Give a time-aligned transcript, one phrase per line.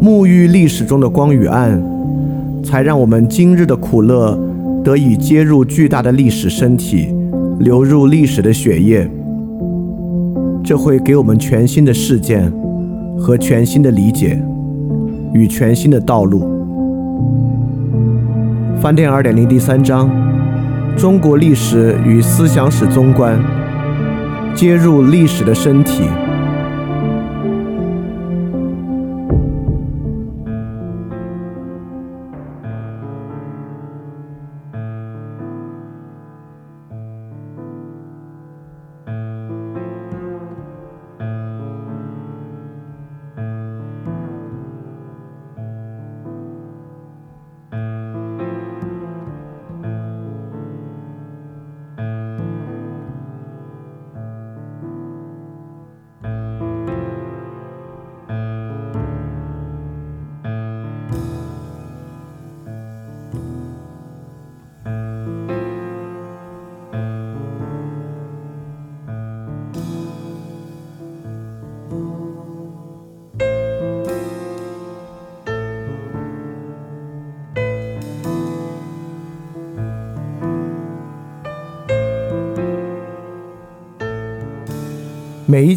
[0.00, 1.82] 沐浴历史中的光与暗，
[2.62, 4.38] 才让我们今日的苦乐
[4.84, 7.08] 得以接入巨大的历史身体，
[7.58, 9.10] 流入历史的血液。
[10.62, 12.52] 这会给我们全新的事件
[13.18, 14.40] 和全新的理解
[15.32, 16.42] 与全新的道路。
[18.80, 20.10] 翻店二点零第三章：
[20.96, 23.38] 中国历史与思想史综观，
[24.54, 26.02] 接入历史的身体。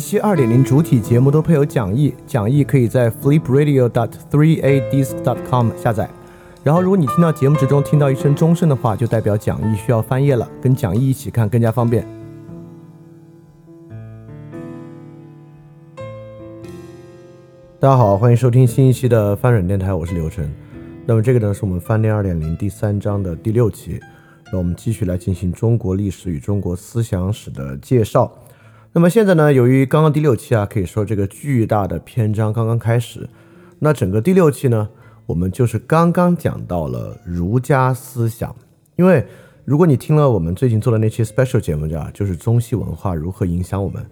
[0.10, 6.10] 期二点零主体节目都配有讲义，讲义可以在 flipradio.dot3adisc.dot.com 下载。
[6.64, 12.04] 然后，如果你听到节目之中听到一声钟声的话，就代表讲义需要翻页了，跟讲义一起看更加方便。
[17.80, 20.52] 大家好，欢迎收听新一期的翻转电台，我是刘晨。
[21.06, 24.00] 那么这个呢，是我们翻练二点零第三章的第六期，
[24.52, 28.34] 那我们继续来进行中国历史与中国思想史的介绍。
[28.92, 33.30] 那么现在呢，由于刚刚第六期啊，可以说这个巨大的篇章刚刚开始，
[33.78, 34.90] 那整个第六期呢，
[35.28, 38.54] 我们就是刚刚讲到了儒家思想。
[38.96, 39.24] 因为
[39.64, 44.04] 如果你听了我们最近做的那期 special 节目，叫就是中西文化如何影响我们，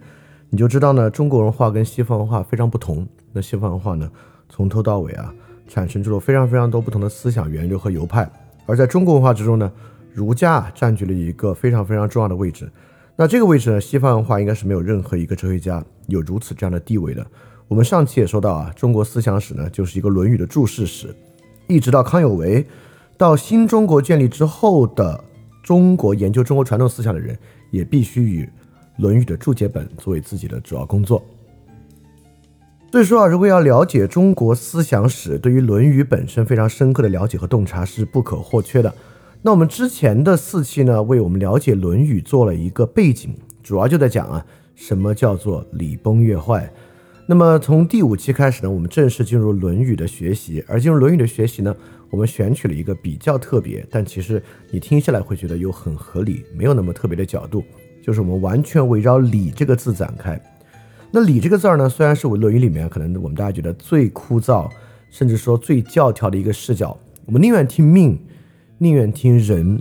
[0.48, 3.04] 你就知道呢，中国文化跟西方文化非常不同。
[3.32, 4.08] 那西方文化呢，
[4.48, 5.34] 从头到尾啊，
[5.66, 8.30] 产生出了非常非常多不同的思想源流和流派，
[8.64, 9.72] 而在中国文化之中呢，
[10.14, 12.70] 儒家占据了一个非常非常重要的位置。
[13.20, 13.80] 那这个位置呢？
[13.80, 17.26] 西方文化应该是没有任何一个哲学家有如此这样的地位的。
[17.66, 21.12] 我们上期也说到啊，中国思想史呢就是一个《论语》的注释史，
[21.66, 22.64] 一直到康有为，
[23.16, 25.24] 到新中国建立之后的
[25.64, 27.36] 中国研究中国传统思想的人，
[27.72, 28.44] 也必须以
[28.98, 31.20] 《论语》的注解本作为自己的主要工作。
[32.92, 38.94] 所以说啊，如果要了解中国思想史，对于《论语》本身非常深刻的了解和洞察是不可或缺的。
[39.40, 43.32] 那我们之前的四期呢，为我们了解《论语》做了一个背景，
[43.62, 44.44] 主要就在讲啊，
[44.74, 46.68] 什么叫做礼崩乐坏。
[47.24, 50.64] 那么从第五期开始呢，我们正式进入《论语》的学习。
[50.66, 51.74] 而进入《论语》的学习呢，
[52.10, 57.62] 我们选取了一个比较特别，但其实你听下来会觉得又很合理，没有那么特别的角度，
[58.02, 60.40] 就是我们完全围绕“礼”这个字展开。
[61.12, 64.68] 那“礼”这个字儿呢，虽然是我《论语》里面可能我们大家觉得最枯燥，
[65.10, 68.18] 甚至说最教条的一个视角，我们宁愿听命。
[68.80, 69.76] 宁愿听人，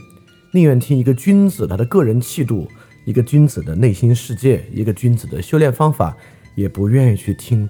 [0.51, 2.67] 宁愿听一个君子他的个人气度，
[3.05, 6.17] 一个君子的内心世界，一个君子的修炼方法，
[6.55, 7.69] 也不愿意去听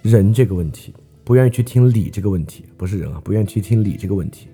[0.00, 4.48] 人这个问题，不愿意去听理这个问题，不是人啊，不愿意去听理这个问题。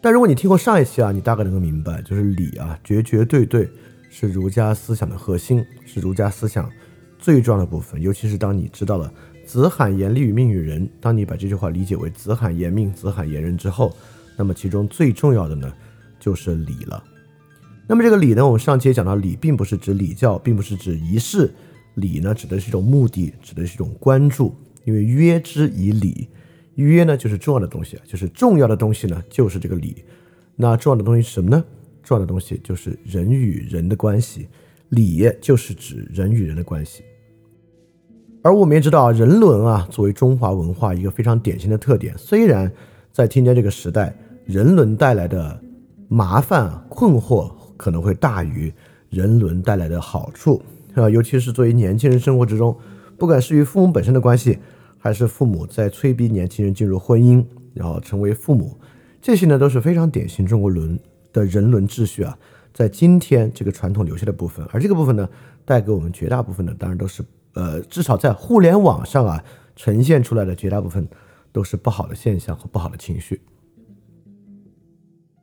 [0.00, 3.68] 但如果你听过上一期啊，你大概能够明白，就是理啊，绝绝对对
[4.08, 6.70] 是儒家思想的核心，是儒家思想
[7.18, 9.12] 最重要的部分，尤其是当你知道了。
[9.46, 10.88] 子罕言利与命与人。
[11.00, 13.94] 当你把这句话理解为子罕言命，子罕言人之后，
[14.36, 15.72] 那么其中最重要的呢，
[16.18, 17.02] 就是礼了。
[17.86, 21.52] 那么这个礼呢，我们上节讲到，礼并不是指礼教，并不是指仪式，
[21.96, 24.54] 礼呢指的是一种目的，指的是一种关注。
[24.84, 26.28] 因为约之以礼，
[26.74, 30.04] 约呢就是重要的东西，就是重要的东西呢就是这个礼。
[30.56, 31.64] 那重要的东西是什么呢？
[32.02, 34.46] 重要的东西就是人与人的关系，
[34.90, 37.02] 礼就是指人与人的关系。
[38.44, 42.14] 而我们也知道，人伦啊，作为中华文化一个非常典型的特点。
[42.18, 42.70] 虽然
[43.10, 44.14] 在今天这个时代，
[44.44, 45.58] 人伦带来的
[46.08, 48.70] 麻烦困惑可能会大于
[49.08, 50.60] 人伦带来的好处
[50.94, 52.76] 啊，尤其是作为年轻人生活之中，
[53.16, 54.58] 不管是与父母本身的关系，
[54.98, 57.42] 还是父母在催逼年轻人进入婚姻，
[57.72, 58.76] 然后成为父母，
[59.22, 61.00] 这些呢都是非常典型中国伦
[61.32, 62.36] 的人伦秩序啊，
[62.74, 65.26] 在今天这个传统留下的部分，而这个部分呢，
[65.64, 67.24] 带给我们绝大部分的当然都是
[67.54, 69.42] 呃，至少在互联网上啊
[69.74, 71.08] 呈现出来的绝大部分
[71.52, 73.40] 都是不好的现象和不好的情绪。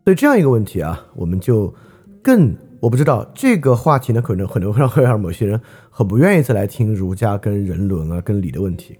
[0.03, 1.73] 所以这样一个问题啊，我们就
[2.21, 8.97] 更我不知道这个话题呢，可能可能会让会让某些人很不愿意再来听儒家跟人伦啊、跟礼的问题。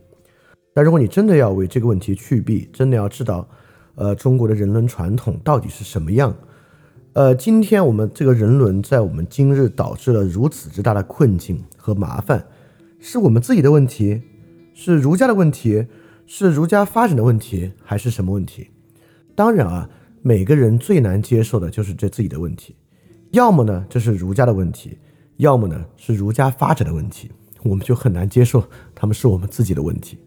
[0.74, 3.48] 但如果你真的要为这个问题去弊，真的要知道，
[3.96, 6.34] 呃，中国的人伦传统到底是什么样？
[7.14, 12.46] 呃，今天我们这个人伦在我们今日导致了如此之大的困境和麻烦，
[13.02, 14.22] 是我们自己的问题，
[14.74, 15.88] 是儒家的问题，
[16.26, 18.70] 是儒家发展的问题，还是什么问题？
[19.36, 19.90] 当然啊。
[20.24, 22.76] 每个人最难接受的就是这自己的问题，
[23.32, 24.96] 要么呢这是儒家的问题，
[25.38, 27.32] 要么呢是儒家发展的问题，
[27.64, 28.64] 我们就很难接受
[28.94, 30.20] 他们是我们自己的问题。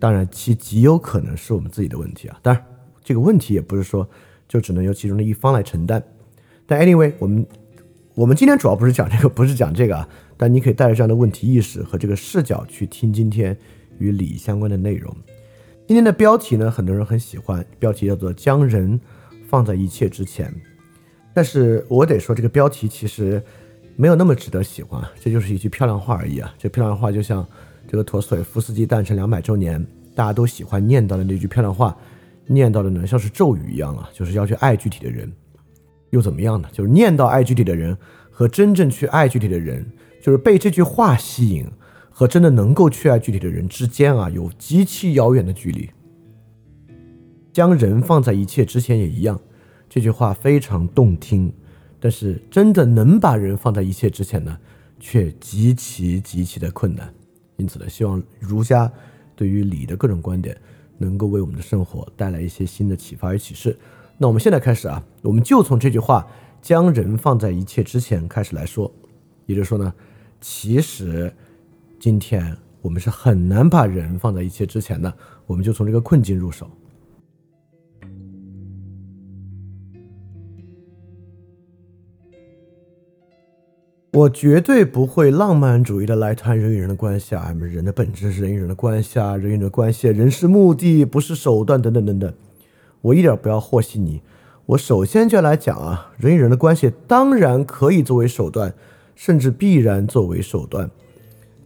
[0.00, 2.36] 当然，其极有可能是我们自己的问题啊。
[2.42, 2.64] 当然，
[3.04, 4.10] 这个问题也不是说
[4.48, 6.02] 就只能由其中的一方来承担。
[6.66, 7.46] 但 anyway，我们
[8.16, 10.08] 我们今天主要不是讲这个，不是讲这个啊。
[10.40, 13.54] 但你可以带着这样的问题意识和这个视角去听今天
[13.98, 15.14] 与礼相关的内容。
[15.86, 18.98] 今天的标题呢，很多人很喜欢，标题叫做“将人
[19.50, 20.50] 放在一切之前”。
[21.34, 23.42] 但是我得说，这个标题其实
[23.96, 26.54] 没有那么值得喜欢，这就是一句漂亮话而已啊！
[26.56, 27.46] 这漂亮话就像
[27.86, 31.94] 这个陀思妥耶夫斯基诞辰两百周年，大家都喜欢念叨的那句漂亮话，
[32.46, 35.30] 念叨的呢像是咒语一样啊，就是要去爱具体的人，
[36.08, 36.66] 又怎么样呢？
[36.72, 37.94] 就是念叨爱具体的人
[38.30, 39.84] 和真正去爱具体的人，
[40.20, 41.66] 就是被这句话吸引。
[42.12, 45.88] 和真的能够去爱具体的人之间啊，有极其遥远的距离。
[47.50, 49.40] 将人放在一切之前也一样，
[49.88, 51.50] 这句话非常动听，
[51.98, 54.58] 但是真的能把人放在一切之前呢，
[54.98, 57.10] 却极其极其的困难。
[57.56, 58.92] 因此呢，希望儒家
[59.34, 60.54] 对于礼的各种观点，
[60.98, 63.74] 能够为我们的生活带来一些新的启发与启示。
[64.18, 66.26] 那我们现在开始啊，我们就从这句话
[66.60, 68.92] “将人放在一切之前”开始来说，
[69.46, 69.90] 也就是说呢，
[70.40, 71.32] 其实。
[71.98, 75.12] 今天我们是很难把人放在一切之前的，
[75.46, 76.66] 我们就从这个困境入手。
[84.12, 92.32] 我绝对不会浪漫主义的来谈人与人的关系啊，人的本质是人与人的关系啊，人与人的关系，人是目的，不是手段，等等等等。
[93.02, 94.22] 我一点不要和稀泥。
[94.64, 98.74] 我首先就来讲啊，人与人的关系当然可以作为手段，
[99.20, 100.90] 甚至必然作为手段。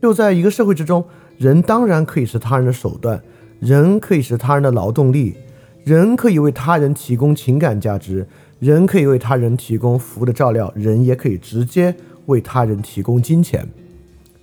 [0.03, 1.05] 就在一个社会之中，
[1.39, 3.23] 人当然可以是他人的手段，
[3.61, 5.37] 人可以是他人的劳动力，
[5.85, 8.27] 人可以为他人提供情感价值，
[8.59, 11.95] 人可以为他人提供服务的照料，人也可以直接
[12.27, 13.65] 为他人提供金钱。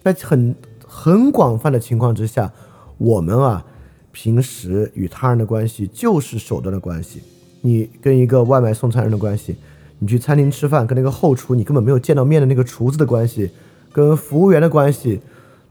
[0.02, 0.56] 在很
[0.88, 2.54] 很广泛的情况之下，
[2.98, 3.66] 我们啊，
[4.14, 7.22] 平时与他人的关系就是手段的关系。
[7.60, 9.58] 你跟一个外卖送餐人的关系，
[10.04, 13.52] 你去餐厅吃饭跟那个后厨你根本没有见到面的那个厨子的关系，
[13.94, 15.22] 跟服务员的关系。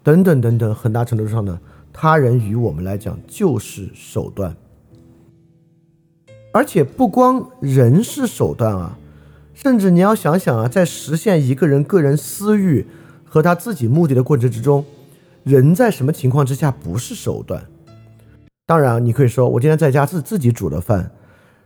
[0.03, 1.61] 等等等等，很大程度上呢，
[1.93, 4.56] 他人与我们来讲就是手段，
[6.55, 8.96] 而且不光人是手段啊，
[9.53, 12.87] 甚至你要想想啊，在实现一个人个人私欲
[13.27, 14.87] 和他自己目的的过程之中，
[15.44, 17.67] 人在什么情况之下不是手段？
[18.65, 21.10] 当然，你可以说我今天在家自自己煮的饭，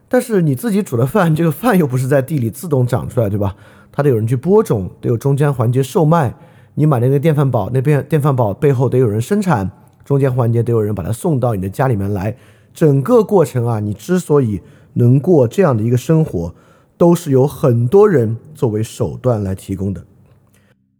[0.07, 3.55] 但是你自己煮的饭， 这个饭又不是在地里自动长出来，对吧？
[3.91, 6.35] 它得有人去播种，得有中间环节售卖。
[6.75, 9.71] 你买那个电饭煲，那边电饭煲背后得有人生产，
[10.03, 12.35] 中间环节得有人把它送到你的家里面来，
[12.73, 14.61] 整个过程啊，你之所以
[14.95, 16.53] 能过这样的一个生活，
[16.97, 20.05] 都是由很多人作为手段来提供的。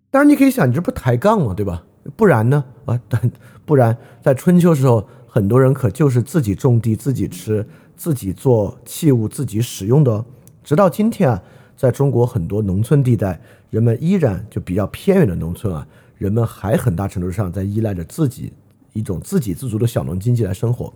[0.09, 1.53] 当然，你可以想，你这不抬杠吗？
[1.53, 1.83] 对吧？
[2.15, 2.63] 不然呢？
[2.85, 3.29] 啊，但
[3.65, 10.25] 不然在春秋时候，很多人可就是自己种地、自己吃、自己做器物、自己使用的。
[10.63, 11.43] 直到今天啊，
[11.75, 13.41] 在中国很多农村地带。
[13.71, 15.85] 人们依然就比较偏远的农村啊，
[16.17, 18.53] 人们还很大程度上在依赖着自己
[18.93, 20.93] 一种自给自足的小农经济来生活。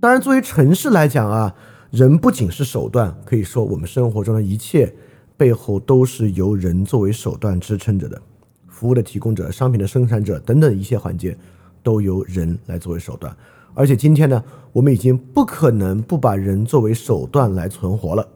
[0.00, 1.52] 当然，作为城市来讲啊，
[1.90, 4.94] 人不仅是手段，可以说我们生活中的一切
[5.36, 8.22] 背后都是由人作为手段支撑着的，
[8.68, 11.36] 服务的提供者、商品的生产者等等一切环节
[11.82, 13.36] 都由人来作为手段。
[13.74, 18.26] 而且今天呢，我们已经不可能不把人作为手段来存活了。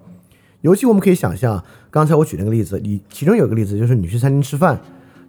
[0.61, 4.81] 尤其我们可以想象，刚才我举那个例子，你其中有个例子就是你去餐厅吃饭，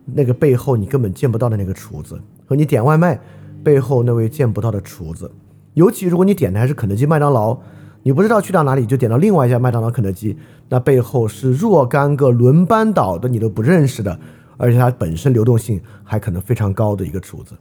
[0.05, 3.19] 那个背后你根本见不到的那个厨子，和你点外卖
[3.63, 5.31] 背后那位见不到的厨子。
[5.75, 7.55] 尤其如果你点的还是肯德基、麦当劳，
[8.01, 10.35] 你不知道去到哪里就点到另外一家麦当劳、肯德基，
[10.69, 14.19] 那背后是若干个轮班倒的你都不认识的，
[14.57, 17.53] 而且它本身流动性还可能非常高的一个厨子。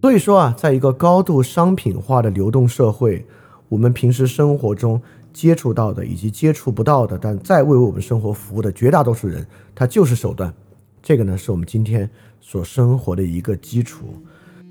[0.00, 3.26] 所以说啊，在一个高度商品化的流动社会，
[3.68, 5.02] 我们平时生活中
[5.32, 10.54] 接触到的以及接触不到的，但在为我们生活服务的绝大多数人，他就是手段。
[11.02, 12.08] 这个呢，是我们今天
[12.40, 14.06] 所生活的一个基础。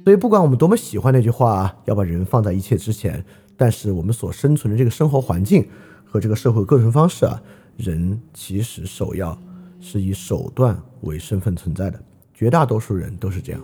[0.06, 3.24] 所以，不管我们多么喜欢那句话，啊要把人放在一切之前，
[3.58, 5.68] 但是我们所生存的这个生活环境
[6.06, 7.42] 和这个社会构成方式啊，
[7.76, 9.38] 人其实首要
[9.82, 12.00] 是以手段为身份存在的，
[12.34, 13.62] 绝大多数人都是这样。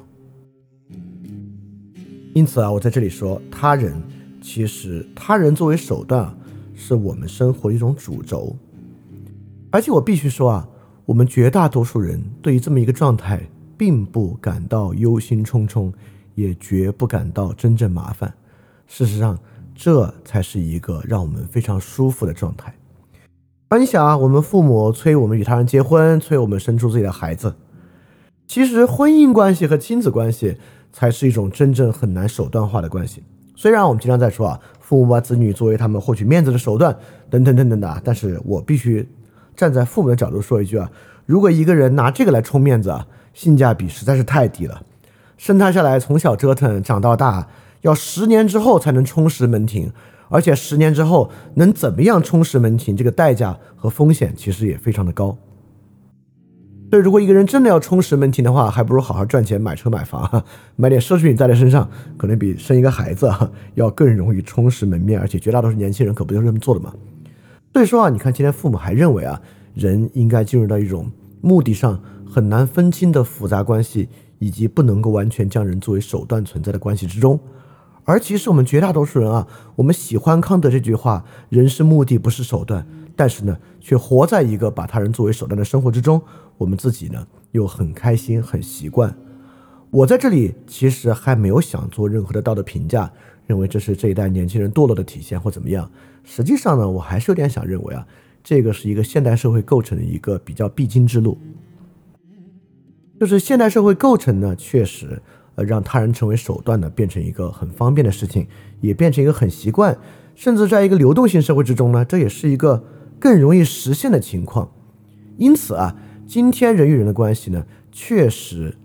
[2.33, 3.93] 因此啊，我在这里说，他人
[4.41, 6.35] 其实他人作为手段，
[6.73, 8.55] 是我们生活的一种主轴。
[9.69, 10.67] 而且我必须说啊，
[11.05, 13.39] 我们绝大多数人对于这么一个状态，
[13.77, 15.93] 并不感到忧心忡忡，
[16.33, 18.33] 也绝不感到真正麻烦。
[18.87, 19.37] 事实上，
[19.75, 22.73] 这才是一个让我们非常舒服的状态。
[23.69, 27.55] 而你想啊，我们父母催我们与他人结婚，催我们生出自己的孩子，
[28.47, 30.57] 其实婚姻关系和亲子关系。
[30.93, 33.21] 才是一种真正很难手段化的关系。
[33.55, 36.95] 虽然我们经常在说啊，父母把子女作为他们获取面子的手段，
[37.29, 39.07] 等等等等的啊，但是我必须
[39.55, 40.89] 站在父母的角度说一句啊，
[41.25, 44.83] 如果一个人拿这个来充面子啊，性价比实在是太低了。
[45.38, 47.47] 生他下来从小折腾长到大，
[47.81, 49.91] 要十年之后才能充实门庭，
[50.29, 55.38] 而且十年之后能怎么样充实门庭，这个代价和风险其实也非常的高。
[56.93, 60.43] 所以，如果一个人真的要充实门庭的话，还不如好好赚钱买车买房，
[60.77, 63.27] 买点奢侈品带在身上，可能比生一个孩子
[63.73, 65.19] 要更容易充实门面。
[65.19, 66.93] 而且，绝大多数年轻人可不就这么做的吗？
[67.73, 69.41] 所以说啊，你看，今天父母还认为啊，
[69.73, 74.07] 人应该进入到一种目的上很难分清的复杂关系，
[74.38, 77.39] 以及不能够完全将人作为手段存在的关系之中。
[78.03, 79.47] 而其实我们绝大多数人啊，
[79.77, 82.85] 我们喜欢康德这句话：“人是目的，不是手段。”
[83.15, 86.22] 但是呢，却活在一个把他人作为手段的生活之中。
[86.58, 89.15] 我们自己呢，又很开心，很习惯。
[89.89, 93.12] 我在这里其实还没有想做任何的道德评价，
[93.46, 95.89] 认为这是这一代年轻人堕落的体现或怎么样。
[96.24, 98.08] 实际上呢，我还是有点想认为啊，
[98.43, 101.38] 这个是一个现代社会构成的一个比较必经之路。
[103.20, 105.22] 就是现代社会构成呢，确实
[105.55, 108.48] 呃让他人成为手段呢，变成一个很方便的事情，
[108.82, 109.98] 也变成一个很习惯，
[110.36, 112.84] 甚至在一个流动性社会之中呢，这也是一个
[113.23, 114.69] 更容易实现的情况。
[115.37, 115.95] 因此啊。
[116.25, 118.75] 今天人与人的关系呢，确实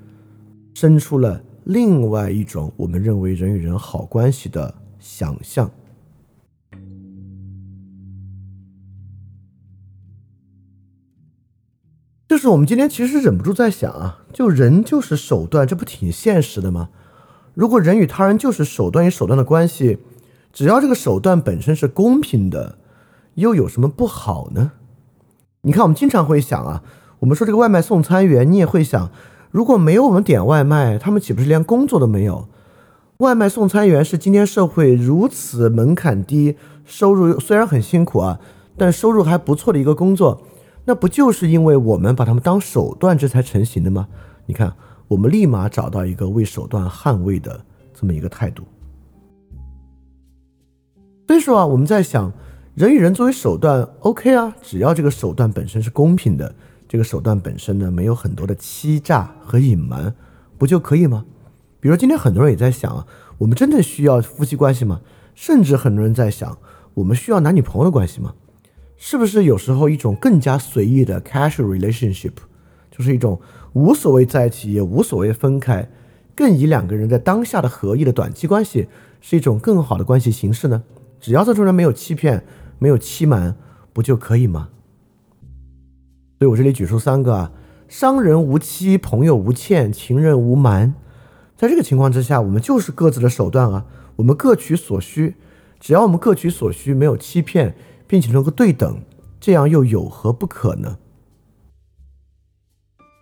[0.75, 5.71] 生出了另外一种我们认为人与人好关系的想象。
[12.29, 16.91] 就是我们今天其实忍不住在想啊，就人就是手段，这不挺现实的吗？
[17.55, 19.99] 如果人与他人就是手段与手段的关系，
[20.53, 22.77] 只要这个手段本身是公平的，
[23.39, 24.73] 又有什么不好呢？
[25.63, 26.83] 你看，我们经常会想啊。
[27.21, 29.11] 我们说这个外卖送餐员，你也会想，
[29.51, 32.49] 如果没有我们点外卖，他们岂不是连工作都没有？
[33.19, 38.39] 外卖送餐员是今天社会如此门槛低、收入虽然很辛苦啊，
[38.77, 40.43] 但收入还不错的一个工作，
[40.85, 44.07] 那不就是因为我们把他们当手段，这才成型的吗？
[44.47, 44.73] 你看，
[45.09, 47.61] 我们立马找到一个为手段捍卫的
[47.93, 48.63] 这么一个态度。
[51.27, 52.33] 所以说啊，我们在想，
[52.79, 56.55] 人与人作为手段，OK 啊，只要这个手段本身是公平的。
[56.89, 60.15] 这个手段本身呢，没有很多的欺诈和隐瞒，
[60.57, 61.25] 不就可以吗？
[61.81, 63.05] 比如今天很多人也在想啊，
[63.39, 65.01] 我们真的需要夫妻关系吗？
[65.35, 66.57] 甚至很多人在想，
[66.95, 68.35] 我们需要男女朋友的关系吗？
[68.97, 72.35] 是不是有时候一种更加随意的 casual relationship，
[72.93, 73.41] 就是一种
[73.73, 75.91] 无所谓在一起也无所谓分开，
[76.37, 78.87] 更以两个人在当下的合意的短期关系，
[79.21, 80.85] 是一种更好的关系形式呢？
[81.21, 82.45] 只要这中人没有欺骗，
[82.79, 83.57] 没有欺瞒，
[83.93, 84.69] 不就可以吗？
[86.39, 87.53] 所以我这里举出三个啊：
[87.89, 90.95] 商人无欺，朋友无欠，情人无瞒。
[91.57, 95.35] 在这个情况之下，我们就是各自的手段啊，我们各取所需。
[95.81, 99.03] 只要我们各取所需，没有欺骗，并且能够对等，
[99.41, 100.99] 这样又有何不可呢？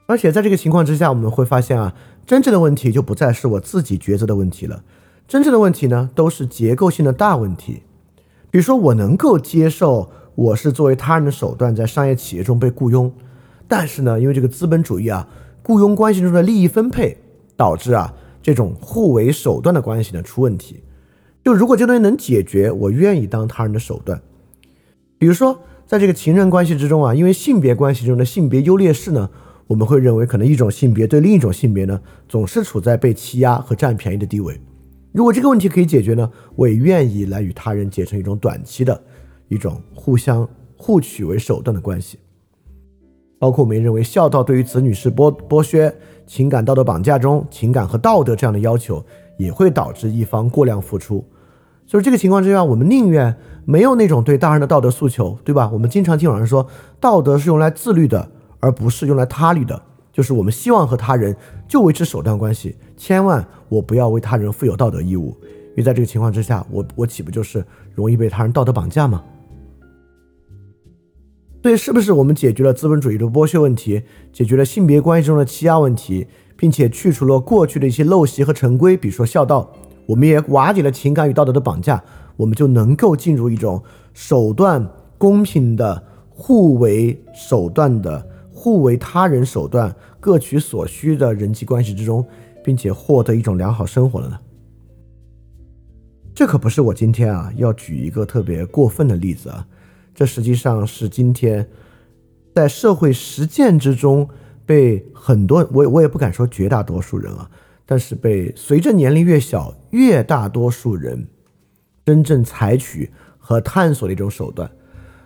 [0.08, 1.94] 而且在这个情况之下，我们会发现啊，
[2.26, 4.84] 真正的问题就不再是我自己抉择的问题了，
[5.26, 7.82] 真正的问题呢，都是结构性的大问题。
[8.56, 10.10] 比如说，我能够接受。
[10.34, 13.12] 我是作为他人的手段在商业企业中被雇佣，
[13.68, 15.28] 但是呢，因为这个资本主义啊，
[15.62, 17.18] 雇佣关系中的利益分配
[17.54, 20.82] 导致啊这种互为手段的关系呢出问题。
[21.44, 24.18] 就如果这东西能解决，我愿意当他人的手段。
[25.18, 29.28] 比如说，在这个情人关系之中啊，因为性别关系中的性别优劣势呢，
[29.66, 34.58] 我们会认为可能一种性别对另一种性别呢总是处在被欺压和占便宜的地位。
[35.16, 39.02] 如果这个问题可以解决呢，我也愿意来与他人结成一种短期的。
[39.48, 40.46] 一种互相
[40.76, 42.18] 互取为手段的关系，
[43.38, 45.94] 包括我们认为孝道对于子女是剥剥削，
[46.26, 49.02] 情感道德绑架中，情感和道德这样的要求
[49.38, 51.24] 也会导致一方过量付出。
[51.86, 55.70] 就是这个情况之下，我们宁愿没有那种对大人的道德诉求，对吧？
[55.72, 56.66] 我们经常听有人说，
[57.00, 58.28] 道德是用来自律的，
[58.60, 59.80] 而不是用来他律的。
[60.16, 61.36] 就是我们希望和他人
[61.68, 67.62] 就维持手段关系，千万我不要为他人负有道德义务，因为在这个情况之下，我我岂不就是
[67.94, 69.22] 容易被他人道德绑架吗？
[71.60, 79.70] 对，是不是我们解决了资本主义的剥削问题，解决了性别关系中的欺压问题，并且去除了过去的一些陋习和陈规，比如说孝道，
[80.06, 82.02] 我们也瓦解了情感与道德的绑架，
[82.38, 83.82] 我们就能够进入一种
[84.14, 88.26] 手段公平的、互为手段的、
[88.66, 92.26] 互为他人手段、各取所需的人际关系之中，
[92.64, 94.36] 并且获得一种良好生活了呢？
[96.34, 99.64] 这可不是我今天啊要举一个特别过分的例子啊。
[100.12, 101.64] 这实际上是今天
[102.56, 104.28] 在社会实践之中
[104.66, 107.48] 被很多我我也不敢说绝大多数人啊，
[107.86, 111.28] 但是被随着年龄越小越大多数人
[112.04, 114.68] 真正采取和探索的一种手段。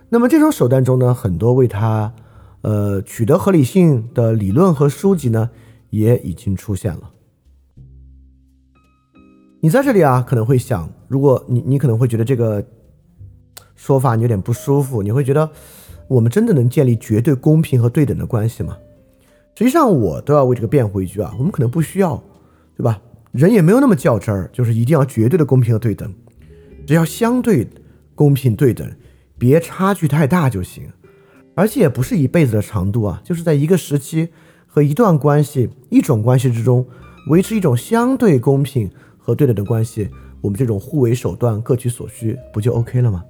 [0.09, 2.13] 那么这种手段中呢，很多为他
[2.61, 5.49] 呃取得合理性的理论和书籍呢
[5.89, 7.11] 也已经出现了。
[9.61, 12.65] 你在这里啊可能会想，如果你你可能会觉得这个。
[13.73, 15.49] 说法你有点不舒服，你会觉得
[16.07, 18.77] 我们真的能建立绝对公平和对等的关系吗？
[19.57, 22.23] 实际上，我都要为这个辩护一句啊，我们可能不需要，
[22.77, 23.01] 对吧？
[23.31, 26.13] 人也没有那么较真儿，就是一定要绝对的公平和对等，
[26.85, 27.67] 只要相对
[28.13, 28.87] 公平对等，
[29.39, 30.87] 别差距太大就行。
[31.55, 34.29] 而且也不是一辈子的长度啊，就是在一个时期
[34.65, 36.87] 和一段关系、一种关系之中，
[37.29, 40.09] 维持一种相对公平和对等的关系，
[40.41, 43.23] 我们这种互为手段、各取所需，不就 OK 了吗？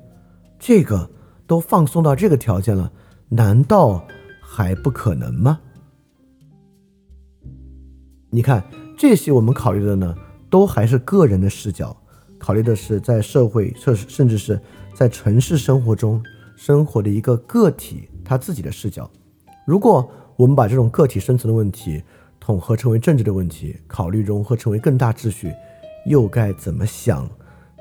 [0.59, 1.09] 这个
[1.47, 2.91] 都放松到这个条件了，
[3.29, 4.05] 难道
[4.41, 5.59] 还不可能吗？
[8.29, 8.63] 你看
[8.97, 10.15] 这些，我们考虑的呢，
[10.49, 11.97] 都还是个人的视角，
[12.37, 14.61] 考虑的是在社会，甚甚至是
[14.93, 16.23] 在城市生活中
[16.55, 19.11] 生活的一个个体他自己的视角。
[19.65, 22.01] 如果我们把这种个体生存的问题
[22.39, 25.51] 统合成为政治的问题，考虑融合成为更大秩序，
[26.05, 27.29] 又该怎么想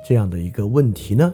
[0.05, 1.33] 这样的一个问题呢？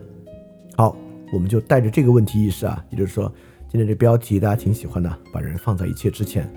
[0.77, 0.95] 好。
[1.33, 3.33] 我们就带着这个问题意识啊，也就是说，
[3.69, 6.49] 今天这标题大家挺喜欢的，把人放在一切之前。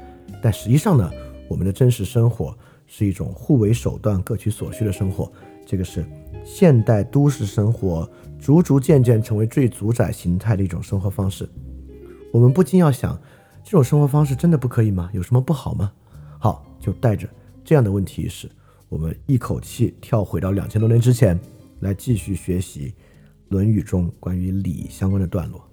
[0.43, 1.09] 但实际上呢，
[1.47, 5.31] 我们的真实生活是一种互为手段、各取所需的生活。
[5.65, 6.05] 这个是
[6.45, 11.49] 现代都市生活逐逐渐渐成为最主宰形态的一种生活方式。
[12.31, 13.19] 我们不禁要想，
[13.63, 15.09] 这种生活方式真的不可以吗？
[15.13, 15.91] 有什么不好吗？
[16.39, 17.27] 好，就带着
[17.63, 18.49] 这样的问题意识，
[18.87, 21.39] 我们一口气跳回到两千多年之前，
[21.79, 22.89] 来继续学习。
[23.51, 25.68] 《论语》中关于礼相关的段落。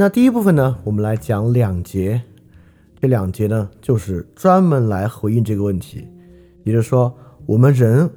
[0.00, 2.22] 那第一部分呢，我们来讲两节，
[2.98, 6.08] 这两节呢，就是专门来回应这个问题，
[6.64, 8.08] 也就是说，我们人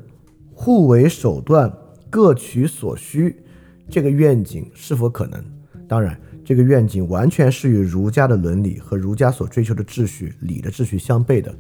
[0.53, 1.69] 互为手段，
[2.09, 3.35] 各取所需，
[3.89, 5.43] 这个愿景是否可能？
[5.85, 11.53] 当然，这个愿景完全是与儒家的伦理和儒家所追求的秩序、礼的秩序相悖的。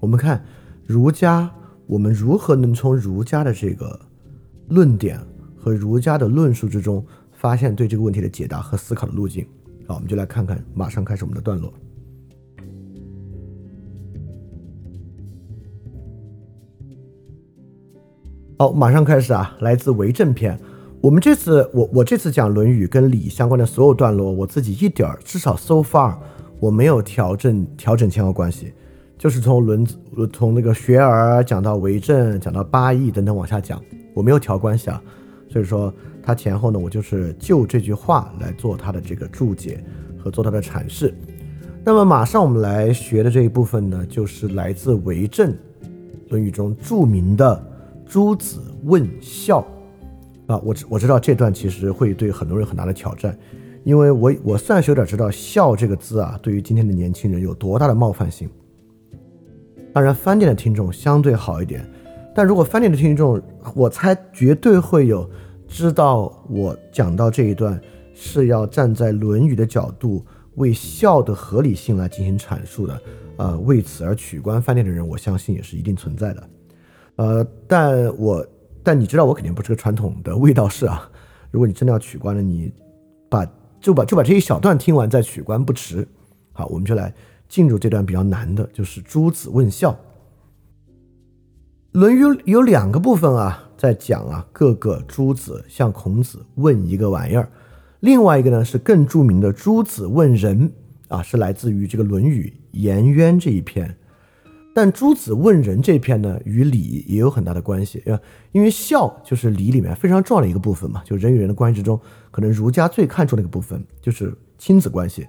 [0.00, 0.42] 我们看
[0.86, 1.50] 儒家，
[1.86, 4.00] 我们如何能从儒家的这个
[4.68, 5.20] 论点
[5.54, 9.46] 和儒家的论述之中，发现对这个问题的解答和思考的路径？
[9.86, 11.72] 好，我们就来看看，马上开始我们的段落。
[18.58, 19.56] 好，马上开始啊！
[19.60, 20.58] 来自为政篇。
[21.02, 26.16] 我们这次我我这次讲《论语》跟礼相关的所有段落，我自己一点儿至少 so far
[26.58, 28.72] 我没有调整调整前后关系，
[29.18, 29.86] 就是从论
[30.32, 33.80] 从那个学而讲到为政，讲到八义等等往下讲，
[34.14, 35.00] 我没有调关系啊。
[35.56, 35.90] 所以说
[36.22, 39.82] 他前后呢，我就是就这句话来做他的这个注解
[40.18, 41.14] 和做他的阐释。
[41.82, 45.50] 那么马上我们来学的这一部分呢，就是来自为政
[46.28, 47.72] 《论语》中著名的。
[48.04, 49.66] 朱子问孝
[50.46, 53.34] 啊，我知我知道这段其实会对很多人很大的挑战，
[53.82, 58.46] 因为我我算是有点知道孝这个字啊，对于今天的年轻人有多大的冒犯性。
[59.94, 61.82] 当然，翻店的听众相对好一点，
[62.34, 63.40] 但如果翻店的听众，
[63.74, 65.26] 我猜绝对会有
[65.68, 67.80] 知道我讲到这一段
[68.14, 70.24] 是要站在《论语》的角度
[70.54, 73.02] 为孝的合理性来进行阐述的，
[73.36, 76.48] 呃，为此而取关翻店的人，我相信也是一定存在的。
[77.16, 78.46] 呃，但我
[78.82, 81.10] 但你知道我肯定不是个传统的味道士啊。
[81.50, 82.72] 如果你真的要取关了，你
[83.28, 83.46] 把
[83.80, 86.06] 就把就把这一小段听完再取关不迟。
[86.52, 87.12] 好，我们就来
[87.48, 89.92] 进入这段比较难的，就是朱子问孝。
[91.92, 97.48] 《论语》有两个部分啊，在讲啊各个诸子向孔子问一个玩意儿，
[98.00, 100.72] 另外一个呢是更著名的诸子问仁
[101.08, 103.96] 啊，是来自于这个《论语·颜渊》这一篇。
[104.74, 108.02] 但诸子问仁这篇呢，与礼也有很大的关系，
[108.52, 111.98] 因为孝就是礼里面非常重要的一个部分嘛，就人与人的关系之中，
[112.30, 115.26] 可能儒家最看重的一个部分就是亲子关系。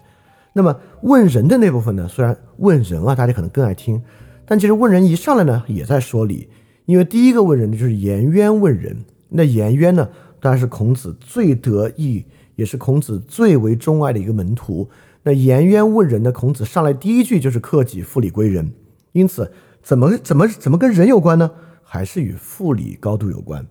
[0.51, 4.01] 那么问仁的那部分呢，虽然问仁啊，大家可能更爱听，
[4.45, 6.49] 但其实问仁一上来呢，也在说礼，
[6.87, 9.05] 因为第一个问人的就是颜渊问仁。
[9.29, 14.89] 那颜渊呢，当然是孔子最得意，也是孔子最为钟爱的一个门徒。
[15.23, 18.71] 那颜渊问仁呢，孔子上来第一句就是克己复礼归仁。
[19.11, 19.51] 因此，
[19.83, 21.51] 怎么怎么怎么跟人有关呢？
[21.83, 23.67] 还是与复礼高度有关。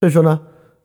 [0.00, 0.40] 所以说呢，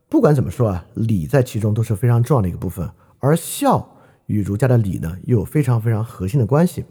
[0.08, 6.86] 不管怎么说啊，礼在其中都是非常重要的一个部分，而孝与儒家的礼呢，又有非常非常核心的关系。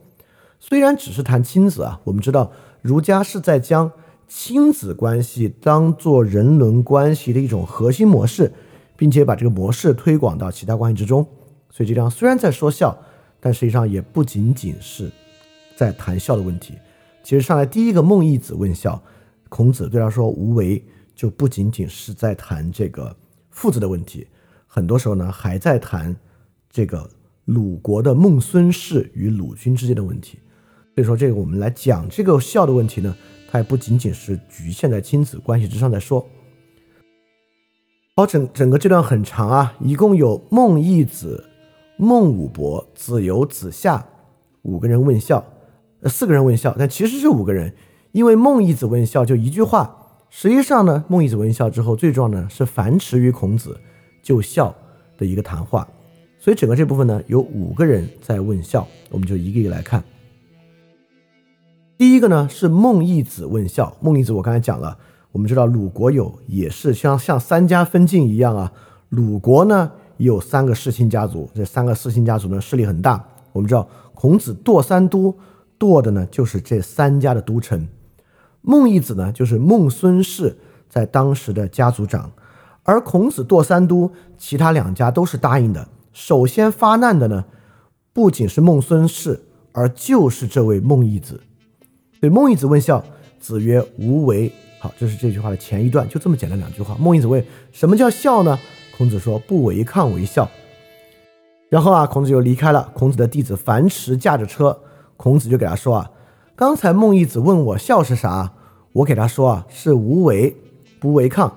[0.59, 2.51] 虽然只是谈亲子啊，我们知道
[2.83, 3.91] 儒家是在将
[4.29, 8.53] 亲子关系当做人伦关系的一种核心模式，
[8.97, 11.27] 并且把这个模式推广到其他关系之中。
[11.71, 12.95] 所以这张虽然在说孝，
[13.41, 15.11] 但实际上也不仅仅是。
[15.75, 16.75] 在谈孝的问题，
[17.25, 19.03] 其实上来第一个孟义子问孝，
[19.49, 23.17] 孔子对他说无为，就不仅仅是在谈这个
[23.51, 24.29] 父子的问题，
[24.67, 26.15] 很多时候呢还在谈
[26.71, 27.11] 这个
[27.47, 30.39] 鲁国的孟孙氏与鲁君之间的问题。
[30.95, 33.17] 所以说这个我们来讲这个孝的问题呢，
[33.51, 36.27] 它也不仅仅是局限在亲子关系之上在说。
[38.15, 41.47] 好，整整个这段很长啊，一共有孟义子、
[41.97, 44.07] 孟武伯、子游、子夏
[44.63, 45.43] 五个人问孝。
[46.05, 47.73] 四个人问孝，但其实是五个人，
[48.11, 49.99] 因为孟义子问孝就一句话。
[50.29, 53.81] 实际上呢，孟义子问孝之后，最重要呢是樊迟与孔子
[54.23, 54.75] 就孝
[55.17, 55.89] 的一个谈话。
[56.39, 60.03] 所以整个这部分呢，有五个人在问孝，我们就一个一个来看。
[62.03, 63.97] 第一个呢是孟义子问孝。
[64.01, 64.99] 孟义子我刚才讲了，
[65.31, 68.73] 我们知道鲁国有也是像像三家分晋一样啊，
[69.11, 73.25] 鲁国呢有三个世卿家族，这三个世卿家族呢势力很大。
[73.53, 75.33] 我们知道孔子堕三都。
[75.79, 77.87] 堕的呢，就是这三家的都城。
[78.63, 82.33] 孟义子呢，就是孟孙氏在当时的家族长，
[82.83, 85.87] 而孔子堕三都，其他两家都是答应的。
[86.13, 87.45] 首先发难的呢，
[88.13, 91.41] 不仅是孟孙氏，而就是这位孟义子。
[92.23, 93.05] 对孟子问孝，
[93.41, 96.97] 子曰：“无为。”好，这是这句话的前一段，就这么简单两句话。
[97.01, 98.57] 孟子问：“什么叫孝呢？”
[98.97, 100.49] 孔子说：“不违抗为孝。”
[101.69, 102.93] 然后啊，孔子就离开了。
[102.95, 104.79] 孔子的弟子樊迟驾着车。
[105.17, 106.13] 孔子就给他说啊，
[106.55, 108.53] 刚才孟义子问我孝是啥，
[108.93, 110.57] 我给他说啊是无为，
[111.01, 111.53] 不违抗。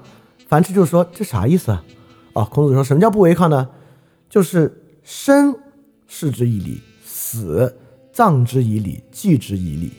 [0.47, 1.83] 樊迟就说这啥意思啊？
[2.33, 3.69] 哦，孔子说什么叫不违抗呢？
[4.27, 5.55] 就是生
[6.07, 7.77] 视之以礼，死
[8.11, 9.91] 葬之以礼，祭之以礼。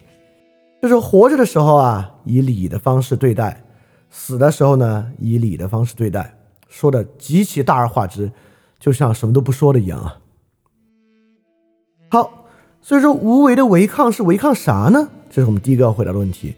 [0.83, 3.63] 就是活着的时候啊，以礼的方式对待；
[4.11, 6.37] 死的时候呢，以礼的方式对待。
[6.69, 8.31] 说的极其大而化之，
[8.79, 10.19] 就像什么都不说的一样啊。
[12.09, 12.43] 好。
[12.83, 15.09] 所以说，无为的违抗是违抗啥呢？
[15.29, 16.55] 这是我们第一个要回答的问题。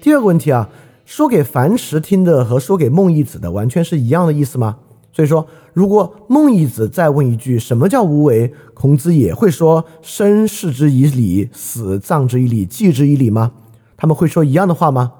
[0.00, 0.68] 第二个问题啊，
[1.04, 4.78] 说给樊迟听的和说给孟义子的完全是一样的意思吗？
[5.12, 13.50] 所以说，如果孟义子再问一句什么叫无为，孔子也会说生视之以礼，死葬之以礼，祭之以礼吗？
[14.02, 15.12] 他们会说一样的话吗？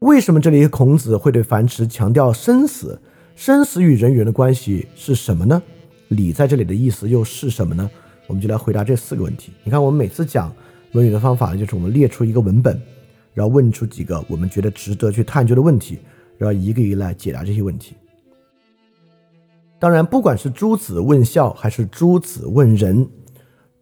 [0.00, 3.00] 为什么这里孔子会对樊迟强调生死？
[3.36, 5.62] 生死与人与人的关系是什么呢？
[6.08, 7.88] 礼在这里的意思又是什么呢？
[8.26, 9.52] 我们就来回答这四个问题。
[9.62, 10.50] 你看，我们每次讲
[10.90, 12.82] 《论语》的方法呢，就是我们列出一个文本，
[13.32, 16.00] 然后问出几个我们觉得值得去探究的问题，
[16.36, 17.94] 然后一个一个来解答这些问题。
[19.78, 23.08] 当然，不管是诸子问孝还是诸子问仁，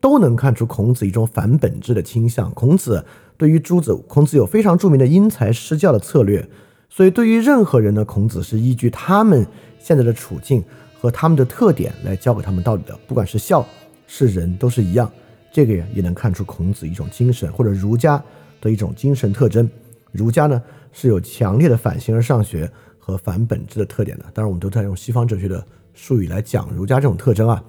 [0.01, 2.51] 都能看出孔子一种反本质的倾向。
[2.53, 3.05] 孔子
[3.37, 6.49] 对于诸子，孔子有非常著名的因材施教的策略，
[6.89, 9.47] 所以对于任何人呢，孔子是依据他们
[9.79, 10.63] 现在的处境
[11.01, 12.99] 和他们的特点来教给他们道理的。
[13.07, 13.67] 不管是孝
[14.07, 15.11] 是仁，都是一样。
[15.53, 18.23] 这个呀，也能看出孔子一种精神，或者儒家
[18.61, 19.69] 的一种精神特征。
[20.13, 24.25] 儒家呢是有强烈的反形而上学和反本质的特点的。
[24.33, 25.65] 当然，我们都在用西方哲学的。
[26.01, 27.61] 术语来讲儒家这种特征啊，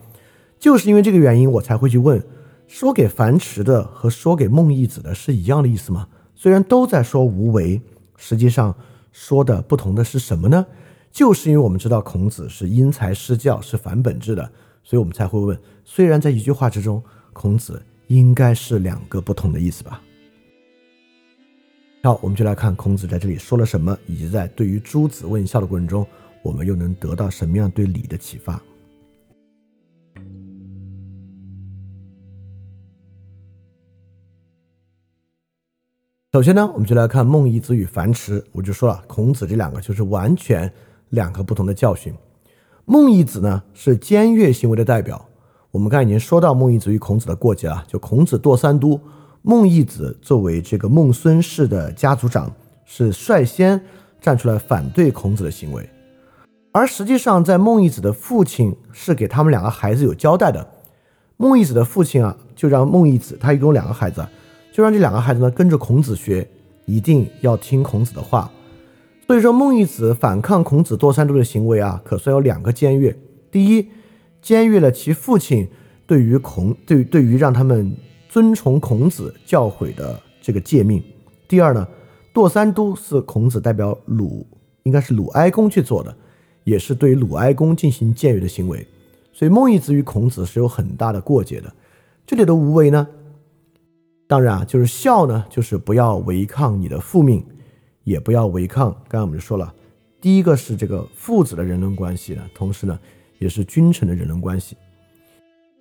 [0.59, 2.21] 就是因为这个原因，我才会去问：
[2.67, 6.07] 说给樊迟的和说给孟义子的是一样的意思吗？
[6.35, 7.81] 虽然都在说无为，
[8.17, 8.75] 实际上
[9.11, 10.65] 说的不同的是什么呢？
[11.11, 14.51] 就是因为我们知道孔子是因材施教，是反本质的，
[14.83, 20.01] 所以我们才会问：虽然在一句话之中，孔子应该是两个不同的意思吧？
[22.03, 26.05] 好，我们就来看孔子在这里说了什么，以及在对于诸子问孝的过程中。
[26.41, 28.61] 我们又能得到什么样对礼的启发？
[36.31, 38.43] 首先呢，我们就来看孟义子与樊迟。
[38.51, 40.71] 我就说了，孔子这两个就是完全
[41.09, 42.13] 两个不同的教训。
[42.85, 45.25] 孟义子呢是僭越行为的代表。
[45.71, 49.01] 我们刚才已经说到孟义子与孔子的过节了，就孔子堕三都，
[49.41, 52.53] 孟义子作为这个孟孙氏的家族长，
[52.85, 53.81] 是率先
[54.21, 55.89] 站出来反对孔子的行为。
[56.71, 60.67] 而实际上，在孟义子的父亲是给他们两个孩子有交代的。
[61.37, 64.23] 孟义子的父亲啊，就让孟义子，他一共两个孩子，
[64.79, 66.47] 就让这两个孩子呢跟着孔子学，
[66.85, 68.49] 一定要听孔子的话。
[69.27, 73.13] 所以说，孟义子反抗孔子堕三都的行为啊，可算有两个僭越：
[73.51, 73.89] 第一，
[74.41, 75.67] 僭越了其父亲
[76.07, 77.93] 对于孔对对于让他们
[78.29, 81.01] 尊崇孔子教诲的这个诫命；
[81.45, 81.85] 第二呢，
[82.33, 84.47] 堕三都是孔子代表鲁，
[84.83, 86.15] 应该是鲁哀公去做的。
[86.63, 88.87] 也是对鲁哀公进行僭越的行为，
[89.33, 91.69] 所以孟义子与孔子是有很大的过节的。
[92.25, 93.05] 这里的无为呢，
[94.29, 97.43] 当然啊，就是孝呢，就是不要违抗你的父命，
[98.03, 98.91] 也不要违抗。
[99.07, 99.73] 刚刚我们就说了，
[100.21, 102.99] 第一个是这个父子的人伦关系呢，同时呢，
[103.39, 104.77] 也是君臣的人伦关系。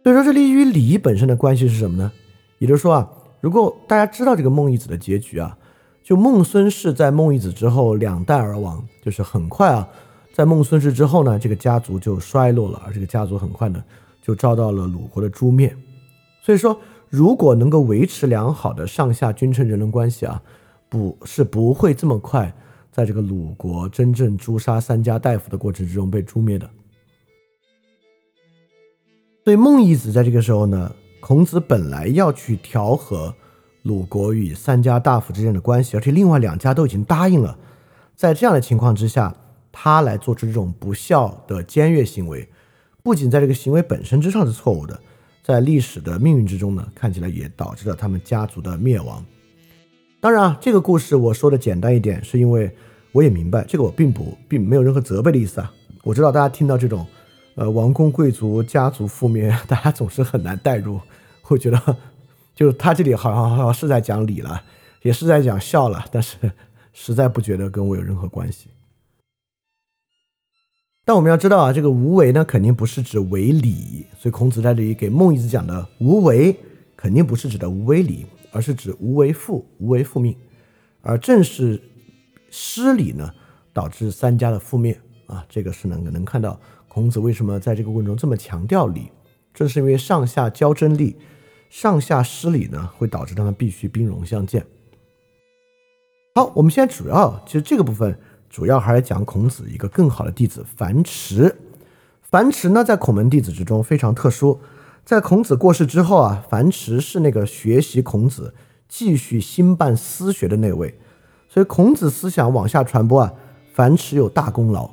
[0.02, 2.10] 所以说，这里与礼本身的关系是什么呢？
[2.58, 3.10] 也就是说啊，
[3.42, 5.54] 如果大家知道这个孟义子的结局啊，
[6.02, 9.86] 就孟孙氏在孟义子之后两代而亡，就是很快啊。
[10.32, 13.84] 在孟孙氏之后呢，这个家族就衰落了，而这个家族很快呢
[14.22, 15.76] 就遭到了鲁国的诛灭。
[16.40, 20.42] 所以说，如果能够维持良好的上下君臣人伦关系啊，
[20.88, 22.54] 不是不会这么快
[22.90, 26.68] 在这个鲁国真正诛杀三家大夫的过程之中被诛灭的。
[29.44, 33.34] 所以孟义子在这个时候呢，孔子本来要去调和
[33.82, 37.58] 鲁国与三家大夫之间的关系，而且另外两家都已经答应了，
[38.14, 39.34] 在这样的情况之下。
[39.70, 42.48] 他来做出这种不孝的僭越行为，
[43.00, 45.00] 不仅在这个行为本身之上是错误的，
[45.48, 49.24] 在历史的命运之中呢，看起来也导致了他们家族的灭亡。
[50.20, 52.70] 当然啊，这个故事我说的简单一点，是因为
[53.12, 55.72] 我也明白这个，我并不并没有任何责备的意思啊。
[56.04, 57.06] 我知道大家听到这种，
[57.54, 61.00] 呃，王公贵族家族覆灭， 大家总是很难代入，
[61.40, 61.96] 会觉得
[62.54, 64.62] 就是他这里好像好像是在讲理了，
[65.00, 66.36] 也是在讲孝了，但是
[66.92, 68.68] 实在不觉得跟我有任何关系。
[71.08, 76.54] 但我们要知道啊，这个无为呢，肯定不是指为礼，所以孔子在这里给孟子讲的无为，
[76.94, 80.36] 肯定不是指的无为礼，而是指无为父，无为父命。
[81.00, 81.80] 而正是
[82.50, 83.32] 失礼呢，
[83.72, 89.10] 导致三家的覆灭啊，这个是能能看到孔子为什么在这个过程中这么强调礼，
[89.54, 91.16] 正是因为上下交争利，
[91.70, 94.62] 上下失礼呢，会导致他们必须兵戎相见。
[96.34, 98.14] 好，我们现在主要其实这个部分。
[98.48, 101.56] 主要还是讲孔子一个更好的弟子樊迟。
[102.22, 104.60] 樊迟呢，在孔门弟子之中非常特殊。
[105.04, 108.54] 在孔子过世之后啊，樊迟是那个学习孔子、
[108.88, 110.98] 继续兴办私学的那位。
[111.48, 113.32] 所以孔子思想往下传播啊，
[113.72, 114.90] 樊迟有大功劳。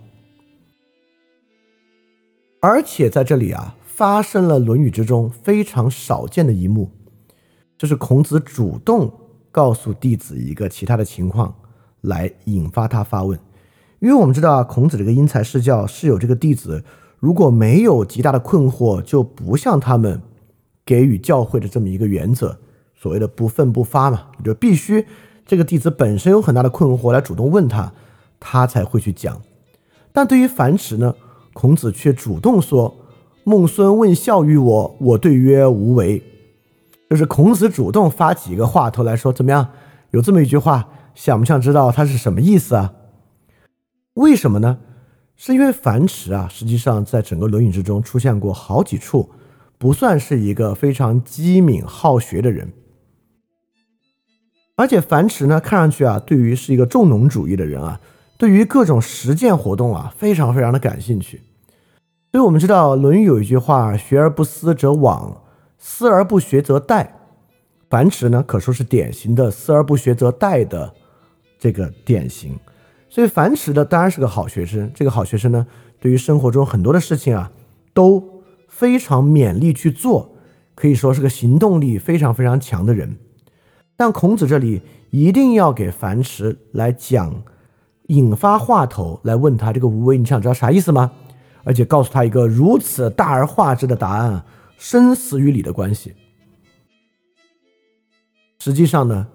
[2.62, 6.90] 而且在这里啊，发生了《论语》之中非常少见的一幕，
[7.78, 9.14] 就是孔子主动
[9.52, 11.54] 告诉弟子一个其他的情况。
[12.06, 13.38] 来引发他发问，
[14.00, 16.84] 因为我们知道啊，孔子这个因材施教是有这个弟子
[17.20, 20.22] 如果没有极大的困惑，就不向他们
[20.86, 22.58] 给予教诲的这么一个原则，
[22.96, 25.06] 所谓的不愤不发嘛，就必须
[25.46, 27.92] 这个弟子本身有很大的困惑来主动问他，
[28.40, 29.42] 他才会去讲。
[30.12, 31.16] 但对于樊迟呢，
[31.54, 32.96] 孔子却主动说
[33.44, 36.22] ：“孟孙问孝于我，我对曰无为。”
[37.10, 39.68] 就是孔子主动发起一个话头来说，怎么样？
[40.12, 42.94] 有这么一句话，想不想知道它是什么意思啊？
[44.14, 44.78] 为什么呢？
[45.36, 49.32] 是因为樊迟啊，实际上在整个《论语》之中出现过好几处，
[49.78, 52.72] 不算是一个非常机敏好学的人。
[54.78, 58.00] 而且樊迟呢，看上去啊，对于是一个重农主义的人啊，
[58.38, 61.42] 对于各种实践活动啊，非常非常的感兴趣。
[62.32, 65.38] 所以我们知道《论语》有一句话：“学而不思则罔，
[65.78, 67.08] 思而不学则殆。”
[67.90, 70.94] 樊迟呢，可说是典型的“思而不学则殆”的
[71.58, 72.58] 这个典型。
[73.10, 74.92] 所以樊迟的当然是个好学生。
[74.94, 75.66] 这个好学生呢，
[76.00, 77.52] 对于生活中很多的事情啊，
[77.94, 80.36] 都非常勉力去做，
[80.76, 83.18] 可以说是个行动力非常非常强的人。
[83.96, 87.44] 但孔子这里一定要给樊迟来讲，
[88.08, 91.12] 引发话头来问他这个无为，你想知道啥意思吗？
[91.64, 94.46] 而且告诉他一个如此大而化之的答案，
[94.78, 96.14] 生死与理的关系。
[98.60, 99.28] 实际上呢，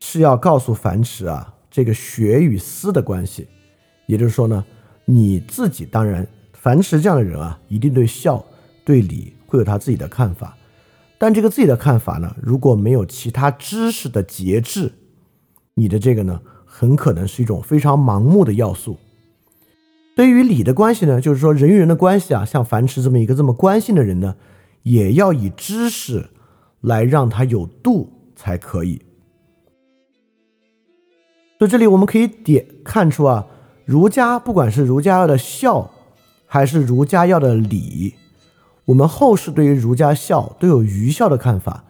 [0.00, 1.54] 是要告诉樊迟啊。
[1.70, 3.46] 这个学与思的关系，
[4.06, 4.64] 也就是说呢，
[5.04, 8.44] 你自己当然，樊迟这样的人啊，一定对孝、
[8.84, 10.56] 对礼会有他自己的看法。
[11.18, 14.92] 但这个自己的看法呢，如果没有其他知识的节制，
[15.74, 18.96] 你的这个呢，很可能是一种非常盲目的要素。
[20.16, 24.34] 对于礼的关系呢，就是说人与人的关系啊，像樊迟这么一个这么关心的人呢，
[24.84, 26.30] 也要以知识
[26.80, 29.02] 来让他有度才可以。
[31.58, 33.46] 所以这里我们可以点看出啊，
[33.84, 35.90] 儒家不管是儒家要的孝，
[36.46, 38.14] 还是儒家要的礼，
[38.84, 41.84] 我们后世对于儒家孝都有愚孝的看法，